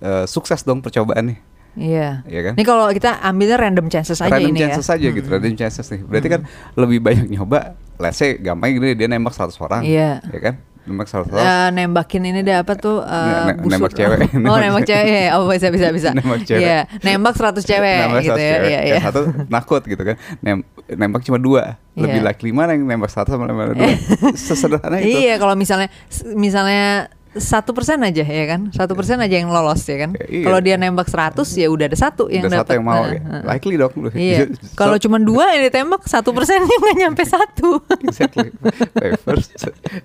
uh, 0.00 0.24
sukses 0.24 0.62
dong 0.62 0.80
percobaan 0.80 1.32
nih. 1.32 1.38
Iya. 1.72 2.26
Iya 2.26 2.40
kan? 2.42 2.52
Ini 2.58 2.64
kalau 2.66 2.90
kita 2.90 3.22
ambilnya 3.22 3.54
random 3.56 3.86
chances 3.86 4.18
aja 4.18 4.26
random 4.28 4.50
ini 4.50 4.58
chances 4.60 4.84
ya. 4.84 4.98
aja 4.98 5.08
gitu, 5.08 5.26
random 5.26 5.54
chances 5.54 5.86
nih. 5.86 6.02
Berarti 6.02 6.28
kan 6.28 6.40
lebih 6.74 6.98
banyak 6.98 7.30
nyoba. 7.30 7.78
Let's 7.96 8.16
say 8.16 8.34
gampang 8.36 8.74
gini 8.74 8.92
dia 8.92 9.06
nembak 9.06 9.30
100 9.32 9.54
orang, 9.60 9.84
Iya. 9.84 10.18
ya 10.24 10.40
kan? 10.40 10.54
Nembak 10.80 11.06
100 11.06 11.30
orang. 11.30 11.44
Eh, 11.46 11.68
nembakin 11.76 12.22
ini 12.24 12.40
deh 12.40 12.56
apa 12.56 12.72
tuh 12.74 13.04
eh, 13.04 13.12
Ne- 13.12 13.44
ne- 13.46 13.56
busur. 13.60 13.70
nembak 13.70 13.92
cewek. 13.92 14.18
Oh, 14.50 14.56
nembak 14.58 14.82
cewek. 14.82 15.06
ya. 15.06 15.30
Oh, 15.36 15.46
bisa 15.46 15.68
bisa 15.70 15.86
bisa. 15.92 16.08
Nembak 16.18 16.42
cewek. 16.42 16.64
Iya, 16.64 16.80
nembak 17.06 17.34
100 17.36 17.62
cewek 17.62 17.96
nembak 18.02 18.22
gitu 18.24 18.34
100 18.34 18.42
ya. 18.42 18.50
Iya, 18.50 18.80
Yang 18.82 18.82
iya. 18.90 19.00
satu 19.04 19.20
nakut 19.46 19.82
gitu 19.84 20.02
kan. 20.02 20.16
Nem- 20.40 20.66
nembak 20.90 21.22
cuma 21.22 21.38
dua. 21.38 21.78
Lebih 21.94 22.18
Iya. 22.18 22.26
likely 22.26 22.50
mana 22.50 22.74
yang 22.74 22.82
nembak 22.82 23.12
satu 23.12 23.30
sama 23.30 23.46
nembak 23.46 23.76
dua? 23.76 23.94
Sesederhana 24.34 24.98
itu. 24.98 25.22
Iya, 25.22 25.38
kalau 25.38 25.54
misalnya 25.54 25.86
misalnya 26.34 27.12
satu 27.32 27.70
persen 27.70 28.00
aja 28.00 28.20
ya 28.20 28.44
kan, 28.44 28.70
satu 28.70 28.92
persen 28.92 29.14
aja 29.16 29.32
yang 29.32 29.48
lolos 29.48 29.82
ya 29.82 29.96
kan. 29.98 30.10
Ya, 30.14 30.26
iya. 30.26 30.44
Kalau 30.44 30.58
dia 30.58 30.74
nembak 30.74 31.06
100 31.06 31.38
ya 31.54 31.66
udah 31.66 31.86
ada 31.86 31.94
satu 31.94 32.26
yang 32.26 32.42
Udah 32.42 32.58
satu 32.58 32.66
dapat. 32.66 32.74
yang 32.74 32.84
mau 32.84 33.02
Heeh, 33.02 33.12
ya. 33.12 33.20
heeh. 33.22 33.42
Likely 33.46 33.74
dong. 33.76 33.92
Iya. 34.10 34.38
So- 34.50 34.74
Kalau 34.74 34.96
cuma 34.96 35.16
dua 35.16 35.44
yang 35.52 35.62
ditembak 35.64 36.02
satu 36.04 36.30
persennya 36.30 36.66
nggak 36.66 36.96
nyampe 36.98 37.22
satu. 37.22 37.78
exactly 38.04 38.50
favors 38.96 39.46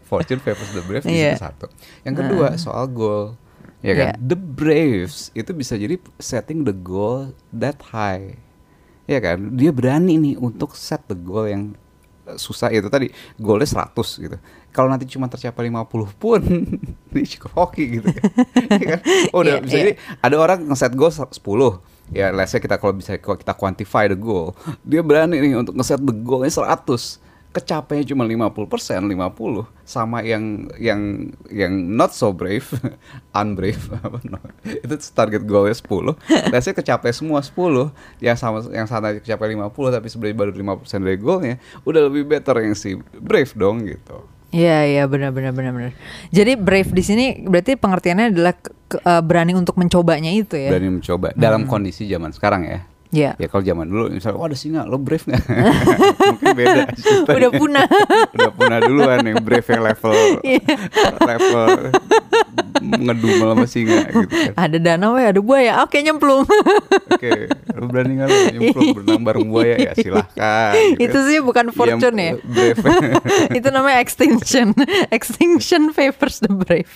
fortune 0.03 0.37
favors 0.37 0.69
the 0.71 0.81
brave 0.81 1.01
Iya. 1.03 1.33
situ 1.33 1.41
satu 1.41 1.65
yang 2.01 2.13
kedua 2.13 2.47
soal 2.55 2.85
goal 2.87 3.33
ya 3.81 3.93
kan 3.93 4.07
Iya. 4.07 4.13
the 4.19 4.37
braves 4.37 5.29
itu 5.31 5.49
bisa 5.51 5.73
jadi 5.73 5.97
setting 6.17 6.61
the 6.61 6.73
goal 6.73 7.33
that 7.49 7.81
high 7.87 8.37
ya 9.05 9.17
kan 9.17 9.53
dia 9.53 9.69
berani 9.69 10.17
nih 10.17 10.35
untuk 10.35 10.73
set 10.73 11.05
the 11.05 11.15
goal 11.15 11.45
yang 11.45 11.73
susah 12.35 12.73
itu 12.73 12.89
tadi 12.89 13.13
goalnya 13.37 13.69
100 13.69 13.93
gitu. 14.25 14.37
Kalau 14.73 14.91
nanti 14.91 15.07
cuma 15.07 15.29
tercapai 15.31 15.71
50 15.71 16.19
pun 16.19 16.41
ini 17.15 17.25
cukup 17.37 17.51
hoki 17.55 18.01
gitu 18.01 18.09
kan, 18.11 18.27
Ya 18.81 18.87
kan? 18.97 19.01
oh, 19.31 19.39
udah 19.45 19.57
Iya, 19.57 19.63
bisa 19.63 19.75
jadi 19.79 19.93
ada 20.19 20.35
orang 20.35 20.59
ngeset 20.67 20.93
goal 20.97 21.13
10 21.13 21.31
ya 22.13 22.29
say 22.45 22.61
kita 22.61 22.77
kalau 22.77 22.93
bisa 22.93 23.17
kita 23.17 23.53
quantify 23.57 24.05
the 24.05 24.13
goal 24.13 24.53
dia 24.85 25.01
berani 25.01 25.41
nih 25.41 25.57
untuk 25.57 25.73
ngeset 25.73 25.97
the 25.97 26.13
goalnya 26.13 26.53
100 26.53 27.24
kecapainya 27.55 28.11
cuma 28.11 28.27
50% 28.27 29.07
50 29.07 29.87
sama 29.87 30.19
yang 30.19 30.67
yang 30.75 31.31
yang 31.47 31.71
not 31.71 32.11
so 32.11 32.35
brave 32.35 32.67
unbrave 33.31 33.79
itu 34.83 34.95
target 35.09 35.47
goalnya 35.47 35.71
10 35.71 36.51
let's 36.51 36.67
say 36.67 36.75
kecapai 36.75 37.15
semua 37.15 37.39
10 37.39 37.55
yang 38.19 38.35
sama 38.35 38.59
yang 38.69 38.83
sana 38.85 39.15
kecapai 39.15 39.55
50 39.55 39.71
tapi 39.71 40.07
sebenarnya 40.11 40.35
baru 40.35 40.51
5% 40.83 40.99
dari 40.99 41.15
goalnya 41.15 41.55
udah 41.87 42.01
lebih 42.11 42.27
better 42.27 42.59
yang 42.59 42.75
si 42.75 42.99
brave 43.15 43.55
dong 43.55 43.87
gitu 43.87 44.19
Iya 44.55 44.87
iya 44.87 45.03
benar 45.03 45.35
benar 45.35 45.51
benar 45.51 45.75
benar. 45.75 45.91
Jadi 46.31 46.55
brave 46.55 46.87
di 46.95 47.03
sini 47.03 47.43
berarti 47.43 47.75
pengertiannya 47.75 48.31
adalah 48.31 48.55
ke- 48.55 48.71
ke- 48.87 49.03
eh, 49.03 49.19
berani 49.19 49.51
untuk 49.51 49.75
mencobanya 49.75 50.31
itu 50.31 50.55
ya. 50.55 50.71
berani 50.71 50.95
mencoba 50.95 51.35
dalam 51.35 51.67
kondisi 51.67 52.07
zaman 52.07 52.31
sekarang 52.31 52.63
ya 52.63 52.87
Iya. 53.15 53.31
Ya 53.39 53.47
kalau 53.47 53.63
zaman 53.63 53.87
dulu 53.87 54.11
misalnya, 54.11 54.35
oh 54.35 54.43
ada 54.43 54.57
singa, 54.59 54.83
lo 54.83 54.99
brave 54.99 55.23
nggak? 55.23 55.43
Mungkin 56.35 56.47
beda. 56.51 56.83
Udah 57.31 57.49
punah. 57.55 57.87
Udah 58.35 58.51
punah 58.51 58.77
duluan 58.83 59.23
yang 59.23 59.39
brave 59.39 59.63
yang 59.63 59.81
level 59.87 60.11
Iya. 60.43 60.59
level 61.23 61.69
ngedumel 62.99 63.47
sama 63.55 63.65
singa 63.65 63.99
gitu 64.11 64.27
kan. 64.29 64.53
Ada 64.55 64.77
danau 64.77 65.17
ya, 65.17 65.33
ada 65.33 65.41
buaya. 65.41 65.71
Oke 65.83 65.99
nyemplung. 65.99 66.45
Oke, 67.11 67.49
lo 67.73 67.85
berani 67.89 68.21
nggak 68.21 68.27
lo 68.27 68.37
nyemplung 68.53 68.87
berenang 68.95 69.21
bareng 69.25 69.47
buaya 69.49 69.75
ya 69.79 69.91
silahkan. 69.97 70.73
gitu 71.01 71.03
itu 71.03 71.19
sih 71.27 71.39
bukan 71.41 71.71
Yang 71.71 71.77
fortune 71.77 72.17
ya. 72.17 72.31
Brave. 72.55 72.79
itu 73.57 73.67
namanya 73.71 73.97
extinction. 73.99 74.71
extinction 75.09 75.91
favors 75.95 76.39
the 76.43 76.51
brave. 76.51 76.91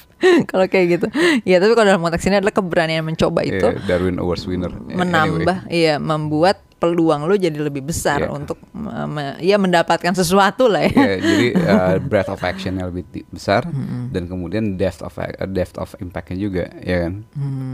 kalau 0.51 0.67
kayak 0.67 0.99
gitu. 0.99 1.07
Ya 1.47 1.57
tapi 1.63 1.73
kalau 1.73 1.87
dalam 1.95 2.03
konteks 2.03 2.25
ini 2.27 2.39
adalah 2.39 2.53
keberanian 2.55 3.03
mencoba 3.07 3.41
itu 3.47 3.71
Iya, 3.71 3.81
Darwin 3.87 4.19
Awards 4.19 4.45
winner. 4.45 4.71
Ya, 4.87 4.95
menambah, 4.99 5.57
iya 5.71 5.95
membuat 5.97 6.68
peluang 6.79 7.27
lo 7.27 7.35
jadi 7.35 7.55
lebih 7.55 7.83
besar 7.83 8.23
Iya. 8.23 8.31
untuk 8.31 8.55
me- 8.71 9.05
me- 9.05 9.37
ya 9.39 9.55
mendapatkan 9.55 10.11
sesuatu 10.13 10.65
lah 10.65 10.81
ya. 10.81 10.95
Iya, 10.95 11.15
jadi 11.19 11.47
uh, 11.53 11.95
breadth 12.09 12.31
of 12.31 12.39
action-nya 12.39 12.87
lebih 12.87 13.03
besar 13.27 13.67
dan 14.09 14.23
kemudian 14.25 14.73
depth 14.73 14.99
of 14.99 15.11
uh, 15.13 15.27
depth 15.45 15.75
of 15.75 15.91
impact-nya 15.97 16.37
juga, 16.39 16.65
ya 16.79 17.03
kan? 17.03 17.13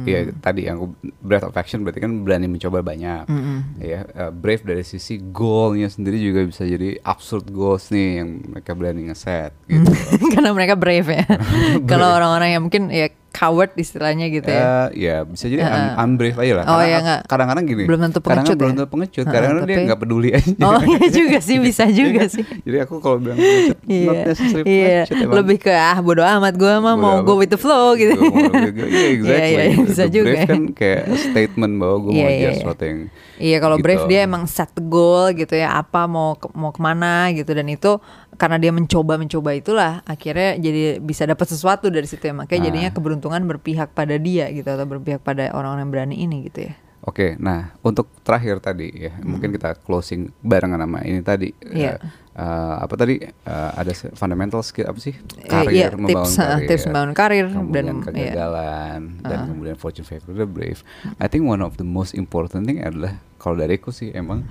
Iya, 0.04 0.34
tadi 0.36 0.66
yang 0.66 0.82
breadth 1.20 1.46
of 1.46 1.54
action 1.54 1.82
berarti 1.82 2.02
kan 2.02 2.22
berani 2.22 2.46
mencoba 2.48 2.82
banyak. 2.82 3.30
Ya, 3.78 4.02
uh, 4.12 4.32
brave 4.32 4.62
dari 4.62 4.82
sisi 4.82 5.22
goal-nya 5.22 5.86
sendiri 5.86 6.18
juga 6.18 6.42
bisa 6.42 6.64
jadi 6.64 6.98
absurd 7.00 7.48
goals 7.48 7.88
nih 7.88 8.20
yang 8.20 8.30
mereka 8.48 8.74
berani 8.74 9.06
ngeset 9.06 9.54
gitu. 9.66 9.86
Karena 10.34 10.50
mereka 10.50 10.74
brave 10.74 11.06
ya. 11.06 11.24
Kalau 11.90 12.10
orang-orang 12.12 12.50
yang 12.52 12.64
mungkin 12.64 12.90
ya 12.90 13.08
coward 13.36 13.76
istilahnya 13.76 14.26
gitu 14.30 14.48
ya. 14.48 14.64
Eh, 14.88 14.88
ya 15.04 15.16
bisa 15.22 15.46
jadi 15.46 15.62
un- 15.62 15.96
unbrave 16.00 16.38
aja 16.38 16.54
lah. 16.54 16.66
Oh, 16.66 16.72
Karena 16.74 16.86
iya, 16.86 16.98
nggak. 17.02 17.20
kadang-kadang 17.26 17.64
gini. 17.66 17.84
Belum 17.84 18.00
tentu 18.02 18.20
kadang-kadang 18.20 18.24
pengecut 18.24 18.56
belum 18.56 18.66
ya? 18.66 18.74
tentu 18.74 18.88
pengecut. 18.88 19.24
Kadang-kadang 19.26 19.56
dia 19.62 19.76
tapi- 19.76 19.86
nggak 19.86 20.00
peduli 20.00 20.30
aja. 20.32 20.52
Oh 20.64 20.82
iya 20.82 21.08
juga 21.10 21.38
sih 21.40 21.58
bisa 21.60 21.84
juga 21.92 22.08
Iya 22.08 22.20
kan? 22.22 22.30
sih. 22.32 22.44
Jadi 22.62 22.78
aku 22.80 22.94
kalau 22.98 23.18
bilang 23.18 23.36
pengecut, 23.36 23.78
not 23.78 23.92
Iya, 23.92 24.12
necessarily 24.24 24.64
iya. 24.66 25.00
pengecut. 25.04 25.36
Lebih 25.36 25.58
ke 25.60 25.74
ah 25.74 25.98
bodo 26.00 26.24
amat 26.24 26.54
gue 26.56 26.74
mah 26.74 26.94
Bodo 26.94 26.96
mau 26.98 27.14
amat. 27.14 27.26
go 27.26 27.34
with 27.36 27.50
the 27.50 27.58
flow 27.58 27.86
gitu. 27.94 28.16
Mau 28.16 28.32
lebih 28.48 28.72
ke- 28.74 28.90
Iya 28.96 29.08
exactly. 29.12 29.52
Iya, 29.52 29.64
iya, 29.66 29.78
bisa 29.84 30.04
juga 30.08 30.26
Brave 30.26 30.40
ya. 30.40 30.46
kan 30.48 30.62
kayak 30.72 31.02
statement 31.22 31.74
bahwa 31.76 31.96
gue 32.00 32.12
Iya, 32.12 32.18
mau 32.18 32.26
iya, 32.26 32.38
jadi 32.38 32.46
iya. 32.46 32.56
sesuatu 32.56 32.84
yang 32.84 33.00
Iya 33.36 33.58
kalau 33.60 33.76
gitu. 33.76 33.84
Brave 33.84 34.06
dia 34.08 34.24
emang 34.24 34.48
set 34.48 34.72
the 34.72 34.84
goal 34.84 35.28
gitu 35.32 35.52
ya 35.54 35.76
apa 35.76 36.08
mau 36.08 36.40
ke- 36.40 36.52
mau 36.56 36.72
ke 36.72 36.80
mana 36.80 37.32
gitu 37.36 37.52
dan 37.52 37.68
itu 37.68 38.00
karena 38.36 38.56
dia 38.56 38.72
mencoba 38.72 39.16
mencoba 39.16 39.52
itulah 39.52 40.04
akhirnya 40.04 40.56
jadi 40.56 41.00
bisa 41.00 41.24
dapat 41.24 41.48
sesuatu 41.48 41.88
dari 41.88 42.08
situ 42.08 42.24
ya 42.24 42.36
makanya 42.36 42.60
Nah. 42.62 42.68
jadinya 42.72 42.90
keberuntungan 42.92 43.42
berpihak 43.44 43.92
pada 43.92 44.16
dia 44.16 44.48
gitu 44.52 44.68
atau 44.68 44.84
berpihak 44.84 45.20
pada 45.20 45.52
orang-orang 45.52 45.88
yang 45.88 45.94
berani 45.94 46.16
ini 46.20 46.48
gitu 46.48 46.72
ya. 46.72 46.76
Oke, 47.06 47.38
nah 47.38 47.78
untuk 47.86 48.10
terakhir 48.26 48.58
tadi 48.58 48.90
ya, 48.90 49.14
mungkin 49.22 49.54
kita 49.54 49.78
closing 49.78 50.34
barengan 50.42 50.82
sama 50.82 51.06
ini 51.06 51.22
tadi. 51.22 51.54
Hmm. 51.54 51.70
Iya. 51.70 51.94
Eh, 51.96 52.42
eh, 52.42 52.76
apa 52.82 52.94
tadi 52.98 53.22
eh, 53.22 53.72
ada 53.78 53.92
fundamental 54.18 54.66
skill 54.66 54.90
apa 54.90 54.98
sih? 54.98 55.14
Eh, 55.14 55.46
Karir, 55.46 55.70
iya, 55.70 55.88
membangun 55.94 56.26
tips, 56.26 56.42
karir, 56.42 56.66
tips 56.66 56.84
membangun 56.90 57.14
karir 57.14 57.46
kemudian 57.46 57.86
dan- 57.86 57.96
iya. 57.96 58.06
kegagalan 58.34 59.02
dan 59.22 59.38
kemudian 59.46 59.78
fortune 59.78 60.02
favor 60.02 60.34
the 60.34 60.50
brave. 60.50 60.82
I 61.22 61.30
think 61.30 61.46
one 61.46 61.62
of 61.62 61.78
the 61.78 61.86
most 61.86 62.18
important 62.18 62.66
thing 62.66 62.82
adalah 62.82 63.22
kalau 63.38 63.54
dariku 63.56 63.94
sih 63.94 64.10
emang 64.10 64.50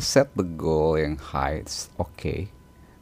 set 0.00 0.32
the 0.40 0.46
goal 0.46 0.96
yang 0.96 1.20
high, 1.20 1.60
it's 1.60 1.92
okay. 2.00 2.48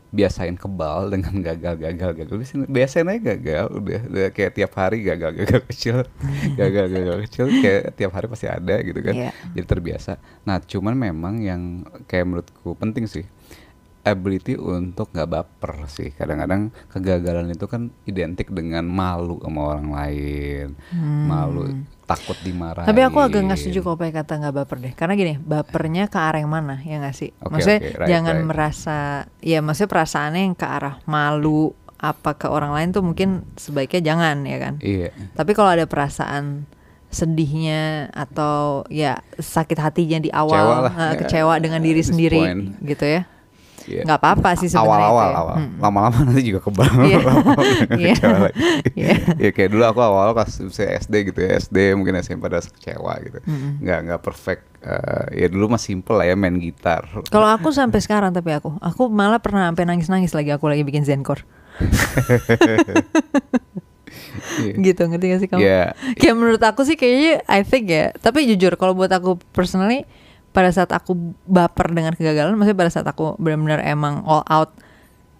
Biasain 0.09 0.57
kebal 0.57 1.13
dengan 1.13 1.35
gagal-gagal 1.47 2.11
gagal. 2.17 2.27
Biasain, 2.27 2.61
biasain 2.69 3.07
aja 3.09 3.21
gagal, 3.35 3.65
udah, 3.73 4.01
udah 4.09 4.27
kayak 4.33 4.53
tiap 4.57 4.73
hari 4.77 5.05
gagal-gagal 5.05 5.61
kecil, 5.69 5.97
gagal-gagal 6.61 7.17
kecil 7.29 7.47
kayak 7.61 7.95
tiap 7.95 8.13
hari 8.17 8.27
pasti 8.27 8.47
ada 8.49 8.81
gitu 8.81 9.01
kan. 9.01 9.15
Iya. 9.15 9.31
Jadi 9.57 9.67
terbiasa. 9.67 10.21
Nah, 10.49 10.61
cuman 10.61 10.95
memang 10.97 11.41
yang 11.41 11.85
kayak 12.09 12.25
menurutku 12.25 12.77
penting 12.77 13.05
sih 13.05 13.25
ability 14.05 14.55
untuk 14.59 15.11
nggak 15.11 15.31
baper 15.31 15.87
sih. 15.91 16.11
Kadang-kadang 16.15 16.71
kegagalan 16.91 17.51
itu 17.53 17.67
kan 17.67 17.91
identik 18.07 18.51
dengan 18.51 18.87
malu 18.87 19.39
sama 19.43 19.61
orang 19.75 19.89
lain, 19.93 20.67
malu 21.27 21.87
takut 22.09 22.39
dimarahin. 22.41 22.89
Hmm. 22.89 22.91
Tapi 22.97 23.01
aku 23.05 23.19
agak 23.21 23.41
nggak 23.45 23.61
setuju 23.61 23.79
kalau 23.85 23.97
pakai 24.01 24.15
kata 24.17 24.33
nggak 24.41 24.55
baper 24.65 24.77
deh. 24.81 24.93
Karena 24.97 25.13
gini, 25.13 25.35
bapernya 25.37 26.09
ke 26.09 26.17
arah 26.17 26.41
yang 26.41 26.53
mana 26.53 26.81
ya 26.81 26.97
nggak 27.05 27.17
sih? 27.17 27.31
Oke, 27.45 27.53
maksudnya 27.53 27.81
oke, 27.85 27.93
right, 28.01 28.09
jangan 28.09 28.37
right. 28.41 28.47
merasa, 28.49 28.99
ya 29.45 29.59
maksudnya 29.61 29.91
perasaannya 29.93 30.41
yang 30.49 30.57
ke 30.57 30.67
arah 30.67 30.95
malu 31.05 31.77
apa 31.99 32.39
ke 32.39 32.47
orang 32.47 32.73
lain 32.73 32.89
tuh 32.95 33.03
mungkin 33.03 33.45
sebaiknya 33.61 34.01
jangan 34.15 34.47
ya 34.49 34.59
kan. 34.63 34.75
Iya. 34.81 35.11
Tapi 35.37 35.53
kalau 35.53 35.75
ada 35.77 35.85
perasaan 35.85 36.65
sedihnya 37.09 38.13
atau 38.13 38.85
ya 38.93 39.21
sakit 39.37 39.77
hatinya 39.81 40.21
di 40.21 40.31
awal, 40.33 40.65
Kecewa 40.65 40.85
lah, 40.85 40.93
ya, 40.93 41.17
kecewa 41.21 41.55
dengan 41.61 41.81
diri 41.81 42.03
sendiri 42.05 42.41
point. 42.41 42.77
gitu 42.85 43.05
ya. 43.05 43.23
Nggak 44.03 44.19
apa-apa 44.19 44.51
sih 44.55 44.67
sebenarnya 44.67 45.09
awal-awal 45.09 45.27
ya. 45.27 45.37
awal 45.37 45.57
Hmm. 45.59 45.73
lama-lama 45.79 46.19
nanti 46.23 46.43
juga 46.45 46.61
kebal 46.61 46.89
Iya. 47.01 47.19
Iya. 48.01 48.15
lagi. 48.21 48.61
Iya. 48.95 49.15
ya 49.39 49.51
kayak 49.51 49.71
dulu 49.71 49.85
aku 49.85 50.01
awal 50.01 50.33
pas 50.33 50.47
saya 50.69 50.97
SD 50.97 51.15
gitu 51.27 51.39
ya 51.39 51.57
SD 51.57 51.77
mungkin 51.95 52.17
SMP 52.17 52.43
pada 52.43 52.61
kecewa 52.61 53.13
gitu 53.21 53.39
Hmm. 53.41 53.79
nggak 53.79 53.99
nggak 54.05 54.21
perfect 54.21 54.63
Eh, 54.79 55.43
ya 55.43 55.47
dulu 55.49 55.69
mah 55.69 55.83
simple 55.83 56.15
lah 56.15 56.23
ya 56.25 56.35
main 56.35 56.55
gitar 56.55 57.03
Kalau 57.27 57.51
aku 57.51 57.69
sampai 57.69 57.99
sekarang 57.99 58.31
tapi 58.31 58.53
aku, 58.53 58.79
aku 58.79 59.11
malah 59.11 59.37
pernah 59.37 59.67
sampai 59.67 59.83
nangis-nangis 59.85 60.31
lagi 60.31 60.49
aku 60.49 60.65
lagi 60.65 60.87
bikin 60.87 61.03
Zenkor. 61.03 61.43
Iya. 64.59 64.75
gitu 64.81 65.03
ngerti 65.05 65.27
gak 65.29 65.41
sih 65.41 65.49
kamu? 65.49 65.61
Iya. 65.61 65.85
Kayak 66.15 66.35
menurut 66.35 66.63
aku 66.63 66.83
sih 66.83 66.95
kayaknya 66.95 67.45
I 67.45 67.63
think 67.63 67.87
ya. 67.87 68.11
Tapi 68.15 68.47
jujur 68.47 68.75
kalau 68.75 68.91
buat 68.93 69.11
aku 69.11 69.37
personally 69.51 70.03
pada 70.59 70.75
saat 70.75 70.91
aku 70.91 71.15
baper 71.47 71.95
dengan 71.95 72.19
kegagalan, 72.19 72.59
maksudnya 72.59 72.83
pada 72.83 72.91
saat 72.91 73.07
aku 73.07 73.39
benar-benar 73.39 73.79
emang 73.87 74.27
all 74.27 74.43
out 74.51 74.75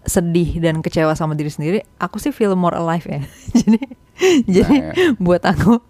sedih 0.07 0.63
dan 0.63 0.79
kecewa 0.79 1.11
sama 1.11 1.35
diri 1.35 1.51
sendiri, 1.51 1.83
aku 1.99 2.23
sih 2.23 2.31
feel 2.31 2.55
more 2.55 2.71
alive 2.71 3.03
ya. 3.03 3.19
jadi 3.59 3.83
jadi 4.47 4.75
ya. 4.79 4.91
buat 5.27 5.43
aku 5.43 5.83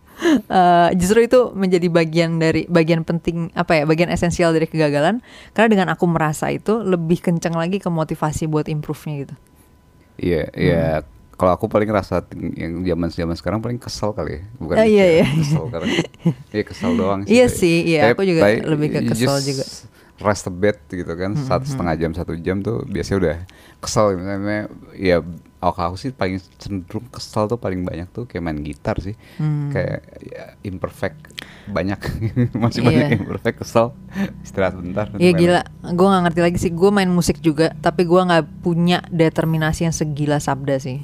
eh, 0.50 0.90
justru 0.98 1.30
itu 1.30 1.54
menjadi 1.54 1.86
bagian 1.94 2.42
dari 2.42 2.66
bagian 2.66 3.06
penting 3.06 3.54
apa 3.54 3.78
ya 3.78 3.84
bagian 3.86 4.10
esensial 4.10 4.50
dari 4.50 4.66
kegagalan 4.66 5.22
karena 5.54 5.68
dengan 5.70 5.88
aku 5.94 6.10
merasa 6.10 6.50
itu 6.50 6.82
lebih 6.82 7.22
kencang 7.22 7.54
lagi 7.54 7.78
ke 7.78 7.90
motivasi 7.94 8.50
buat 8.50 8.66
improve-nya 8.66 9.30
gitu. 9.30 9.36
Iya, 10.18 10.44
iya. 10.58 11.06
Kalau 11.40 11.52
aku 11.52 11.66
paling 11.66 11.88
ting- 12.28 12.52
yang 12.54 12.84
zaman 12.84 13.08
zaman 13.10 13.34
sekarang 13.34 13.60
paling 13.60 13.80
kesel 13.80 14.12
kali 14.12 14.32
ya, 14.34 14.42
bukan 14.60 14.76
Oh, 14.76 14.84
iya, 14.86 15.06
iya. 15.10 15.26
kesel 15.26 15.66
karena 15.66 15.88
iya 16.54 16.64
kesel 16.64 16.92
doang 16.94 17.20
sih. 17.24 17.32
Iya 17.32 17.48
sih, 17.48 17.78
iya, 17.88 18.12
aku 18.12 18.22
juga 18.22 18.44
tapi 18.44 18.60
lebih 18.62 18.88
ke 18.92 19.00
kesel 19.08 19.40
juga. 19.42 19.64
Rest 20.20 20.46
a 20.46 20.54
bit 20.54 20.84
gitu 20.86 21.08
kan, 21.08 21.32
satu 21.40 21.64
setengah 21.64 21.96
jam 21.96 22.12
satu 22.12 22.36
jam 22.36 22.60
tuh 22.60 22.84
biasanya 22.84 23.18
udah 23.18 23.36
kesel 23.80 24.20
misalnya 24.20 24.68
ya 24.92 25.24
kalau 25.58 25.92
aku 25.92 25.98
sih 25.98 26.12
paling 26.12 26.40
cenderung 26.54 27.08
kesel 27.08 27.48
tuh 27.48 27.56
paling 27.56 27.84
banyak 27.84 28.08
tuh 28.10 28.24
kayak 28.24 28.44
main 28.44 28.60
gitar 28.60 29.00
sih 29.00 29.16
Hmm. 29.36 29.72
kayak 29.72 30.00
ya, 30.20 30.44
imperfect 30.62 31.24
banyak 31.66 32.00
masih 32.54 32.80
Iya. 32.82 32.88
banyak 32.90 33.08
imperfect 33.18 33.58
kesel 33.58 33.96
istirahat 34.42 34.76
bentar 34.76 35.08
Iya 35.14 35.32
main- 35.32 35.40
gila, 35.40 35.62
gue 35.90 36.08
nggak 36.10 36.24
ngerti 36.26 36.42
lagi 36.42 36.58
sih. 36.58 36.72
Gue 36.74 36.90
main 36.90 37.08
musik 37.08 37.40
juga, 37.40 37.72
tapi 37.78 38.04
gue 38.04 38.20
nggak 38.20 38.44
punya 38.60 39.00
determinasi 39.08 39.88
yang 39.88 39.96
segila 39.96 40.36
Sabda 40.38 40.76
sih. 40.78 41.00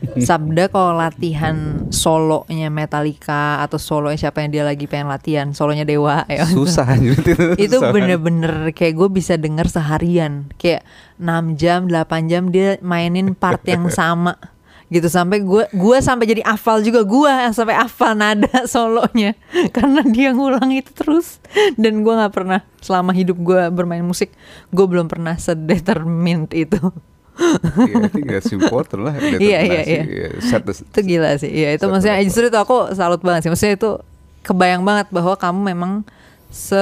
Sabda 0.00 0.72
kalau 0.72 0.96
latihan 0.96 1.86
solonya 1.92 2.72
Metallica 2.72 3.60
atau 3.60 3.76
solonya 3.76 4.16
siapa 4.16 4.40
yang 4.40 4.50
dia 4.50 4.64
lagi 4.64 4.88
pengen 4.88 5.12
latihan, 5.12 5.52
solonya 5.52 5.84
Dewa 5.84 6.24
ya. 6.24 6.48
susah 6.48 6.96
itu 7.64 7.76
bener-bener 7.78 8.72
kayak 8.72 8.96
gue 8.96 9.08
bisa 9.12 9.36
denger 9.36 9.68
seharian. 9.68 10.48
Kayak 10.56 10.88
6 11.20 11.60
jam 11.60 11.80
8 11.84 12.32
jam 12.32 12.48
dia 12.48 12.80
mainin 12.80 13.36
part 13.36 13.60
yang 13.68 13.92
sama. 14.00 14.40
Gitu 14.90 15.06
sampai 15.06 15.44
gue 15.44 15.68
gue 15.70 15.96
sampai 16.00 16.24
jadi 16.26 16.42
hafal 16.48 16.80
juga. 16.80 17.04
Gue 17.04 17.30
sampai 17.52 17.76
hafal 17.76 18.16
nada 18.16 18.64
solonya. 18.72 19.36
Karena 19.70 20.00
dia 20.00 20.32
ngulang 20.32 20.72
itu 20.72 20.90
terus. 20.96 21.44
Dan 21.76 22.00
gue 22.00 22.14
nggak 22.16 22.32
pernah 22.32 22.64
selama 22.80 23.12
hidup 23.12 23.36
gue 23.36 23.68
bermain 23.68 24.02
musik 24.02 24.32
gue 24.72 24.86
belum 24.88 25.06
pernah 25.12 25.36
sedetermined 25.36 26.48
itu 26.56 26.80
Iya, 27.80 27.94
I 28.00 28.08
think 28.08 28.26
that's 28.26 28.50
important 28.50 29.00
lah. 29.02 29.14
Iya, 29.16 29.58
iya, 29.60 29.80
iya. 29.82 30.02
The- 30.38 30.82
itu 30.82 31.00
gila 31.00 31.30
sih 31.36 31.48
ya 31.48 31.72
itu 31.72 31.84
maksudnya 31.86 32.16
level. 32.16 32.26
justru 32.28 32.44
itu 32.46 32.58
aku 32.58 32.76
salut 32.92 33.20
banget 33.20 33.40
sih 33.42 33.50
maksudnya 33.50 33.74
itu 33.74 33.90
kebayang 34.40 34.82
banget 34.82 35.08
bahwa 35.08 35.34
kamu 35.34 35.60
memang 35.66 35.92
se 36.48 36.76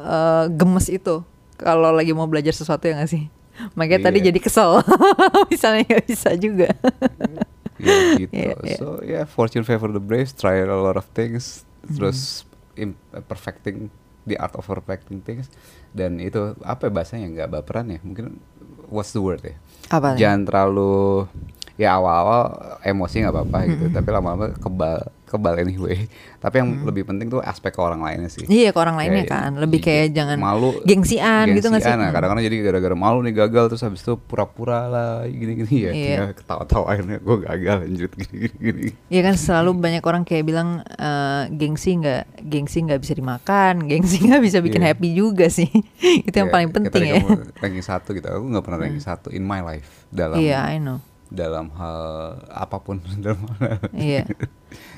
eh, 0.00 0.44
gemes 0.50 0.88
itu 0.88 1.24
kalau 1.56 1.90
lagi 1.90 2.10
mau 2.10 2.26
belajar 2.26 2.52
sesuatu 2.52 2.84
ya 2.84 2.98
gak 2.98 3.08
sih 3.08 3.30
makanya 3.72 4.10
tadi 4.10 4.18
Iya. 4.18 4.26
jadi 4.28 4.38
kesel 4.40 4.70
misalnya 5.52 5.86
nggak 5.86 6.04
bisa 6.04 6.30
juga 6.34 6.68
Iya 7.76 7.96
gitu. 8.18 8.32
Iya, 8.32 8.54
iya. 8.62 8.76
So 8.76 8.86
yeah, 9.00 9.24
fortune 9.24 9.62
favor 9.62 9.90
the 9.90 10.00
brave. 10.00 10.30
Try 10.32 10.62
a 10.62 10.70
lot 10.70 10.94
of 10.94 11.04
things. 11.10 11.66
Hmm. 11.82 11.92
Terus 11.92 12.46
im- 12.74 12.96
perfecting 13.24 13.90
the 14.22 14.38
art 14.38 14.54
of 14.54 14.64
perfecting 14.64 15.20
things. 15.20 15.50
Dan 15.90 16.16
itu 16.16 16.54
apa 16.62 16.86
ya 16.86 16.92
bahasanya 16.92 17.26
nggak 17.28 17.48
baperan 17.52 17.90
ya? 17.90 17.98
Mungkin 18.00 18.38
what's 18.88 19.10
the 19.10 19.20
word 19.20 19.42
ya? 19.42 19.58
Apa? 19.90 20.16
Jangan 20.16 20.40
terlalu 20.46 21.26
ya 21.74 21.98
awal-awal 21.98 22.78
emosi 22.86 23.24
nggak 23.24 23.34
apa-apa 23.34 23.58
gitu. 23.68 23.84
Tapi 23.90 24.08
lama-lama 24.12 24.54
kebal 24.56 25.10
kebal 25.34 25.54
anyway. 25.56 26.06
Tapi 26.42 26.54
yang 26.56 26.82
lebih 26.82 27.02
penting 27.04 27.26
tuh 27.28 27.40
aspek 27.40 27.70
ke 27.70 27.80
orang 27.80 27.98
lainnya 27.98 28.28
sih. 28.28 28.44
Iya 28.44 28.70
ke 28.70 28.78
orang 28.78 28.94
lainnya 28.94 29.22
Kayak 29.22 29.42
kan 29.44 29.52
lebih 29.56 29.78
iya, 29.78 29.86
kayak 29.86 30.06
jangan 30.12 30.36
malu 30.38 30.70
gengsian 30.82 31.46
gitu 31.50 31.66
nggak 31.66 31.80
sih? 31.80 31.88
gengsian, 31.88 31.98
nah, 31.98 32.10
kadang-kadang 32.10 32.44
jadi 32.44 32.56
gara-gara 32.62 32.94
malu 32.94 33.18
nih 33.20 33.34
gagal 33.34 33.64
terus 33.68 33.82
habis 33.82 34.00
itu 34.00 34.14
pura-pura 34.16 34.80
lah 34.84 35.10
gini-gini 35.24 35.76
ya 35.80 35.90
Iya. 35.90 36.04
tinggal 36.06 36.28
ketawa-tawain 36.34 37.02
gue 37.16 37.36
gagal 37.42 37.76
lanjut 37.82 38.10
gini-gini 38.20 38.88
Iya 39.06 39.20
kan 39.22 39.34
selalu 39.34 39.70
banyak 39.74 40.02
orang 40.02 40.22
kayak 40.22 40.44
bilang 40.44 40.68
eh, 40.84 41.42
gengsi 41.50 41.96
nggak 41.96 42.22
gengsi 42.44 42.78
nggak 42.80 43.00
bisa 43.00 43.12
dimakan, 43.12 43.74
gengsi 43.90 44.16
nggak 44.20 44.40
bisa 44.40 44.58
bikin 44.58 44.80
Iya. 44.80 44.88
happy 44.90 45.08
juga 45.10 45.46
sih. 45.48 45.66
itu 45.98 46.32
yang 46.32 46.46
Ya, 46.46 46.52
paling 46.52 46.70
penting 46.70 47.02
ya. 47.04 47.22
ranking 47.56 47.82
satu 47.82 48.12
gitu 48.12 48.26
aku 48.26 48.44
nggak 48.46 48.62
pernah 48.62 48.78
ranking 48.78 49.00
satu 49.00 49.28
in 49.28 49.42
my 49.42 49.58
life 49.58 50.06
dalam 50.08 50.36
Iya, 50.36 50.60
I 50.62 50.76
know. 50.76 51.00
dalam 51.26 51.66
hal 51.72 51.98
apa 52.46 52.78
pun 52.78 53.00
dalam 53.16 53.40
hal 53.56 53.80
Iya. 53.90 54.22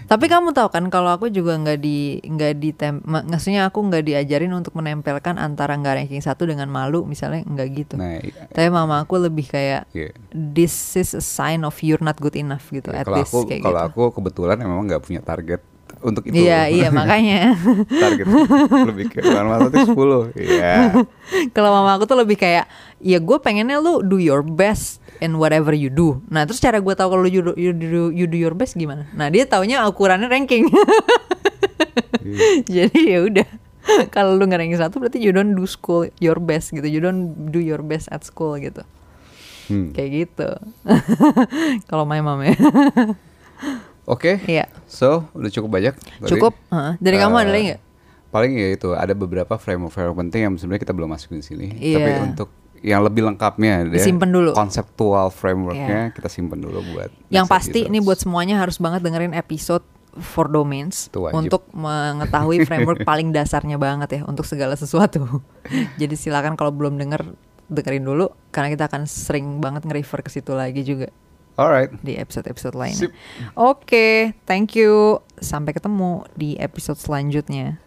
Tapi 0.06 0.24
kamu 0.26 0.54
tahu 0.54 0.68
kan 0.70 0.86
kalau 0.86 1.10
aku 1.10 1.26
juga 1.28 1.58
nggak 1.58 1.78
di 1.78 2.22
nggak 2.22 2.52
di 2.56 2.70
maksudnya 3.26 3.66
aku 3.66 3.82
nggak 3.86 4.06
diajarin 4.06 4.54
untuk 4.54 4.72
menempelkan 4.74 5.34
antara 5.36 5.74
nggak 5.74 6.06
ranking 6.06 6.22
satu 6.22 6.46
dengan 6.46 6.70
malu 6.70 7.02
misalnya 7.02 7.42
nggak 7.42 7.68
gitu. 7.74 7.94
nah 7.98 8.16
iya. 8.22 8.46
Tapi 8.48 8.68
mama 8.70 9.02
aku 9.02 9.18
lebih 9.18 9.46
kayak 9.46 9.90
Iya. 9.90 10.14
this 10.32 10.94
is 10.94 11.12
a 11.12 11.20
sign 11.20 11.66
of 11.66 11.74
you're 11.82 12.00
not 12.00 12.16
good 12.18 12.34
enough 12.34 12.70
gitu 12.70 12.90
Ya, 12.90 13.02
at 13.02 13.06
kalau 13.06 13.18
least 13.20 13.34
aku 13.34 13.40
kayak 13.50 13.62
kalau 13.62 13.80
gitu. 13.82 13.88
aku 13.90 14.02
kebetulan 14.14 14.56
memang 14.62 14.86
nggak 14.86 15.02
punya 15.02 15.20
target 15.20 15.60
untuk 16.04 16.28
itu 16.28 16.36
Iya 16.36 16.68
iya 16.68 16.88
makanya. 16.98 17.56
target 17.88 18.26
lebih 18.88 19.06
ke 19.12 19.20
mata 19.24 19.72
tuh 19.72 19.96
10 20.34 20.36
iya 20.40 20.92
kalau 21.56 21.70
mama 21.72 21.96
aku 21.96 22.04
tuh 22.04 22.18
lebih 22.18 22.36
kayak 22.36 22.68
ya 23.00 23.18
gue 23.20 23.38
pengennya 23.40 23.80
lu 23.80 24.04
do 24.04 24.20
your 24.20 24.44
best 24.44 25.00
in 25.24 25.40
whatever 25.40 25.72
you 25.72 25.88
do. 25.88 26.20
Nah 26.28 26.44
terus 26.44 26.60
cara 26.60 26.76
gue 26.80 26.94
tahu 26.96 27.08
kalau 27.08 27.24
you 27.24 27.40
do, 27.40 27.52
you 27.56 27.72
do 27.72 28.12
you 28.12 28.26
do 28.28 28.36
your 28.36 28.52
best 28.52 28.76
gimana? 28.76 29.08
Nah 29.16 29.32
dia 29.32 29.48
taunya 29.48 29.80
ukurannya 29.88 30.28
ranking. 30.28 30.68
Jadi 32.76 33.00
ya 33.16 33.24
udah 33.24 33.48
kalau 34.10 34.34
lu 34.34 34.44
nggak 34.44 34.60
ranking 34.66 34.80
satu 34.80 34.98
berarti 34.98 35.22
you 35.22 35.30
don't 35.32 35.54
do 35.54 35.64
school 35.64 36.04
your 36.20 36.36
best 36.36 36.74
gitu. 36.74 36.84
You 36.84 37.00
don't 37.00 37.48
do 37.48 37.62
your 37.62 37.80
best 37.80 38.10
at 38.12 38.26
school 38.26 38.58
gitu. 38.60 38.84
Hmm. 39.66 39.90
Kayak 39.96 40.10
gitu. 40.28 40.48
kalau 41.90 42.04
my 42.04 42.20
mom 42.20 42.42
ya. 42.44 42.54
Oke 44.06 44.32
Iya. 44.42 44.70
so 44.84 45.26
udah 45.32 45.50
cukup 45.50 45.68
banyak 45.72 45.94
tadi. 45.94 46.30
Cukup. 46.30 46.54
Heeh. 46.68 46.92
Dari 46.96 47.16
kamu 47.16 47.34
ada 47.36 47.44
Eh, 47.44 47.52
lagi 47.52 47.64
nggak? 47.68 47.80
Paling 48.26 48.52
ya 48.52 48.68
itu 48.70 48.88
ada 48.92 49.12
beberapa 49.12 49.54
framework-framework 49.54 50.16
penting 50.18 50.40
yang 50.42 50.52
sebenarnya 50.54 50.82
kita 50.82 50.92
belum 50.92 51.08
masukin 51.08 51.38
di 51.38 51.46
sini. 51.46 51.66
Iya. 51.72 51.96
Tapi 51.96 52.10
untuk 52.26 52.48
yang 52.78 53.00
lebih 53.00 53.24
lengkapnya 53.24 53.88
Disimpan 53.88 54.28
dulu. 54.28 54.50
Konseptual 54.52 55.28
frameworknya 55.28 56.00
Iya. 56.06 56.14
kita 56.14 56.28
simpen 56.28 56.60
dulu 56.60 56.84
buat. 56.86 57.08
Yang 57.28 57.46
pasti 57.46 57.80
ini 57.82 57.98
buat 57.98 58.16
semuanya 58.16 58.56
harus 58.56 58.76
banget 58.76 59.00
dengerin 59.00 59.32
episode 59.32 59.82
for 60.16 60.46
domains 60.46 61.08
untuk 61.12 61.68
mengetahui 61.72 62.64
framework 62.64 63.04
paling 63.08 63.30
dasarnya 63.30 63.76
banget 63.76 64.08
ya 64.10 64.20
untuk 64.24 64.44
segala 64.44 64.72
sesuatu. 64.72 65.42
Jadi 66.00 66.14
silakan 66.14 66.54
kalau 66.54 66.70
belum 66.70 66.96
denger 66.96 67.24
dengerin 67.66 68.04
dulu 68.04 68.30
karena 68.48 68.70
kita 68.70 68.86
akan 68.86 69.04
sering 69.04 69.58
banget 69.58 69.82
nge-refer 69.82 70.22
ke 70.22 70.30
situ 70.30 70.54
lagi 70.54 70.80
juga 70.80 71.10
Alright. 71.56 71.88
di 72.04 72.20
episode-episode 72.20 72.76
lainnya. 72.76 73.08
Oke, 73.56 74.36
thank 74.44 74.76
you. 74.76 75.24
Sampai 75.40 75.72
ketemu 75.72 76.28
di 76.36 76.60
episode 76.60 77.00
selanjutnya. 77.00 77.80